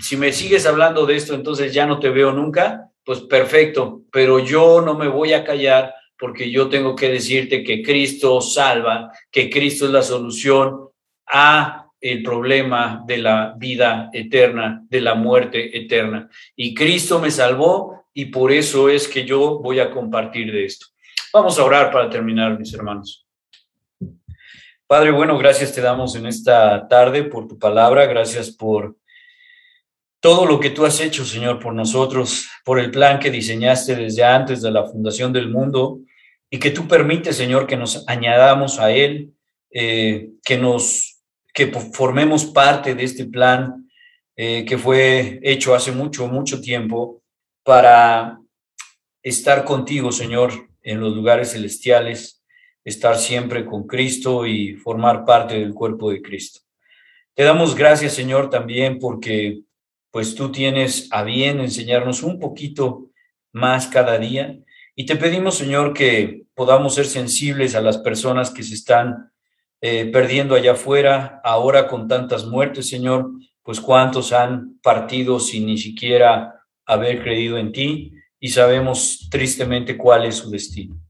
si 0.00 0.16
me 0.16 0.32
sigues 0.32 0.64
hablando 0.64 1.04
de 1.04 1.14
esto, 1.14 1.34
entonces 1.34 1.74
ya 1.74 1.84
no 1.84 2.00
te 2.00 2.08
veo 2.08 2.32
nunca, 2.32 2.90
pues 3.04 3.20
perfecto, 3.20 4.00
pero 4.10 4.38
yo 4.38 4.80
no 4.80 4.94
me 4.94 5.08
voy 5.08 5.34
a 5.34 5.44
callar 5.44 5.94
porque 6.18 6.50
yo 6.50 6.70
tengo 6.70 6.96
que 6.96 7.10
decirte 7.10 7.62
que 7.62 7.82
Cristo 7.82 8.40
salva, 8.40 9.12
que 9.30 9.50
Cristo 9.50 9.84
es 9.84 9.90
la 9.90 10.02
solución 10.02 10.88
a 11.26 11.90
el 12.00 12.22
problema 12.22 13.04
de 13.06 13.18
la 13.18 13.54
vida 13.58 14.08
eterna, 14.14 14.82
de 14.88 15.02
la 15.02 15.14
muerte 15.14 15.76
eterna. 15.76 16.30
Y 16.56 16.72
Cristo 16.72 17.20
me 17.20 17.30
salvó 17.30 18.06
y 18.14 18.24
por 18.26 18.52
eso 18.52 18.88
es 18.88 19.06
que 19.06 19.26
yo 19.26 19.58
voy 19.58 19.80
a 19.80 19.90
compartir 19.90 20.50
de 20.50 20.64
esto. 20.64 20.86
Vamos 21.36 21.58
a 21.58 21.64
orar 21.64 21.92
para 21.92 22.08
terminar, 22.08 22.58
mis 22.58 22.72
hermanos. 22.72 23.26
Padre, 24.86 25.10
bueno, 25.10 25.36
gracias 25.36 25.70
te 25.70 25.82
damos 25.82 26.16
en 26.16 26.24
esta 26.24 26.88
tarde 26.88 27.24
por 27.24 27.46
tu 27.46 27.58
palabra, 27.58 28.06
gracias 28.06 28.50
por 28.50 28.96
todo 30.18 30.46
lo 30.46 30.58
que 30.58 30.70
tú 30.70 30.86
has 30.86 30.98
hecho, 30.98 31.26
Señor, 31.26 31.58
por 31.58 31.74
nosotros, 31.74 32.48
por 32.64 32.78
el 32.78 32.90
plan 32.90 33.18
que 33.18 33.30
diseñaste 33.30 33.96
desde 33.96 34.24
antes 34.24 34.62
de 34.62 34.70
la 34.70 34.86
fundación 34.86 35.30
del 35.30 35.50
mundo 35.50 35.98
y 36.48 36.58
que 36.58 36.70
tú 36.70 36.88
permites, 36.88 37.36
Señor, 37.36 37.66
que 37.66 37.76
nos 37.76 38.08
añadamos 38.08 38.78
a 38.78 38.90
él, 38.92 39.34
eh, 39.70 40.30
que 40.42 40.56
nos 40.56 41.20
que 41.52 41.66
formemos 41.66 42.46
parte 42.46 42.94
de 42.94 43.04
este 43.04 43.26
plan 43.26 43.90
eh, 44.36 44.64
que 44.64 44.78
fue 44.78 45.38
hecho 45.42 45.74
hace 45.74 45.92
mucho, 45.92 46.28
mucho 46.28 46.62
tiempo 46.62 47.22
para 47.62 48.38
estar 49.22 49.66
contigo, 49.66 50.10
Señor, 50.10 50.66
en 50.86 51.00
los 51.00 51.14
lugares 51.14 51.50
celestiales, 51.50 52.44
estar 52.84 53.16
siempre 53.16 53.66
con 53.66 53.88
Cristo 53.88 54.46
y 54.46 54.74
formar 54.76 55.24
parte 55.24 55.58
del 55.58 55.74
cuerpo 55.74 56.10
de 56.12 56.22
Cristo. 56.22 56.60
Te 57.34 57.42
damos 57.42 57.74
gracias, 57.74 58.12
Señor, 58.14 58.50
también 58.50 59.00
porque 59.00 59.62
pues 60.12 60.36
tú 60.36 60.52
tienes 60.52 61.08
a 61.10 61.24
bien 61.24 61.58
enseñarnos 61.58 62.22
un 62.22 62.38
poquito 62.38 63.10
más 63.52 63.88
cada 63.88 64.16
día 64.16 64.58
y 64.94 65.06
te 65.06 65.16
pedimos, 65.16 65.56
Señor, 65.56 65.92
que 65.92 66.44
podamos 66.54 66.94
ser 66.94 67.06
sensibles 67.06 67.74
a 67.74 67.80
las 67.80 67.98
personas 67.98 68.50
que 68.50 68.62
se 68.62 68.74
están 68.74 69.32
eh, 69.80 70.06
perdiendo 70.06 70.54
allá 70.54 70.72
afuera, 70.72 71.40
ahora 71.42 71.88
con 71.88 72.06
tantas 72.06 72.46
muertes, 72.46 72.88
Señor, 72.88 73.32
pues 73.64 73.80
cuántos 73.80 74.32
han 74.32 74.78
partido 74.80 75.40
sin 75.40 75.66
ni 75.66 75.78
siquiera 75.78 76.62
haber 76.86 77.24
creído 77.24 77.58
en 77.58 77.72
ti 77.72 78.12
y 78.40 78.48
sabemos 78.48 79.28
tristemente 79.30 79.96
cuál 79.96 80.24
es 80.24 80.36
su 80.36 80.50
destino. 80.50 81.00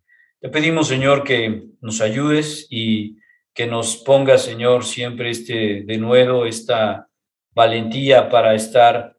Te 0.40 0.48
pedimos, 0.48 0.88
Señor, 0.88 1.24
que 1.24 1.64
nos 1.80 2.00
ayudes 2.00 2.66
y 2.70 3.16
que 3.54 3.66
nos 3.66 3.96
ponga, 3.96 4.38
Señor, 4.38 4.84
siempre 4.84 5.30
este 5.30 5.82
de 5.84 5.98
nuevo, 5.98 6.46
esta 6.46 7.08
valentía 7.54 8.28
para 8.28 8.54
estar 8.54 9.16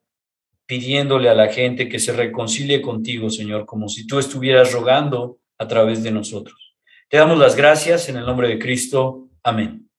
pidiéndole 0.67 1.29
a 1.29 1.33
la 1.33 1.47
gente 1.47 1.89
que 1.89 1.97
se 1.97 2.13
reconcilie 2.13 2.81
contigo, 2.81 3.29
Señor, 3.29 3.65
como 3.65 3.87
si 3.87 4.05
tú 4.05 4.19
estuvieras 4.19 4.73
rogando 4.73 5.39
a 5.57 5.67
través 5.67 6.03
de 6.03 6.11
nosotros. 6.11 6.75
Te 7.09 7.17
damos 7.17 7.39
las 7.39 7.55
gracias 7.55 8.09
en 8.09 8.17
el 8.17 8.25
nombre 8.25 8.49
de 8.49 8.59
Cristo. 8.59 9.29
Amén. 9.41 9.89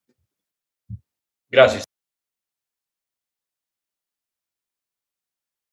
Gracias. 1.51 1.88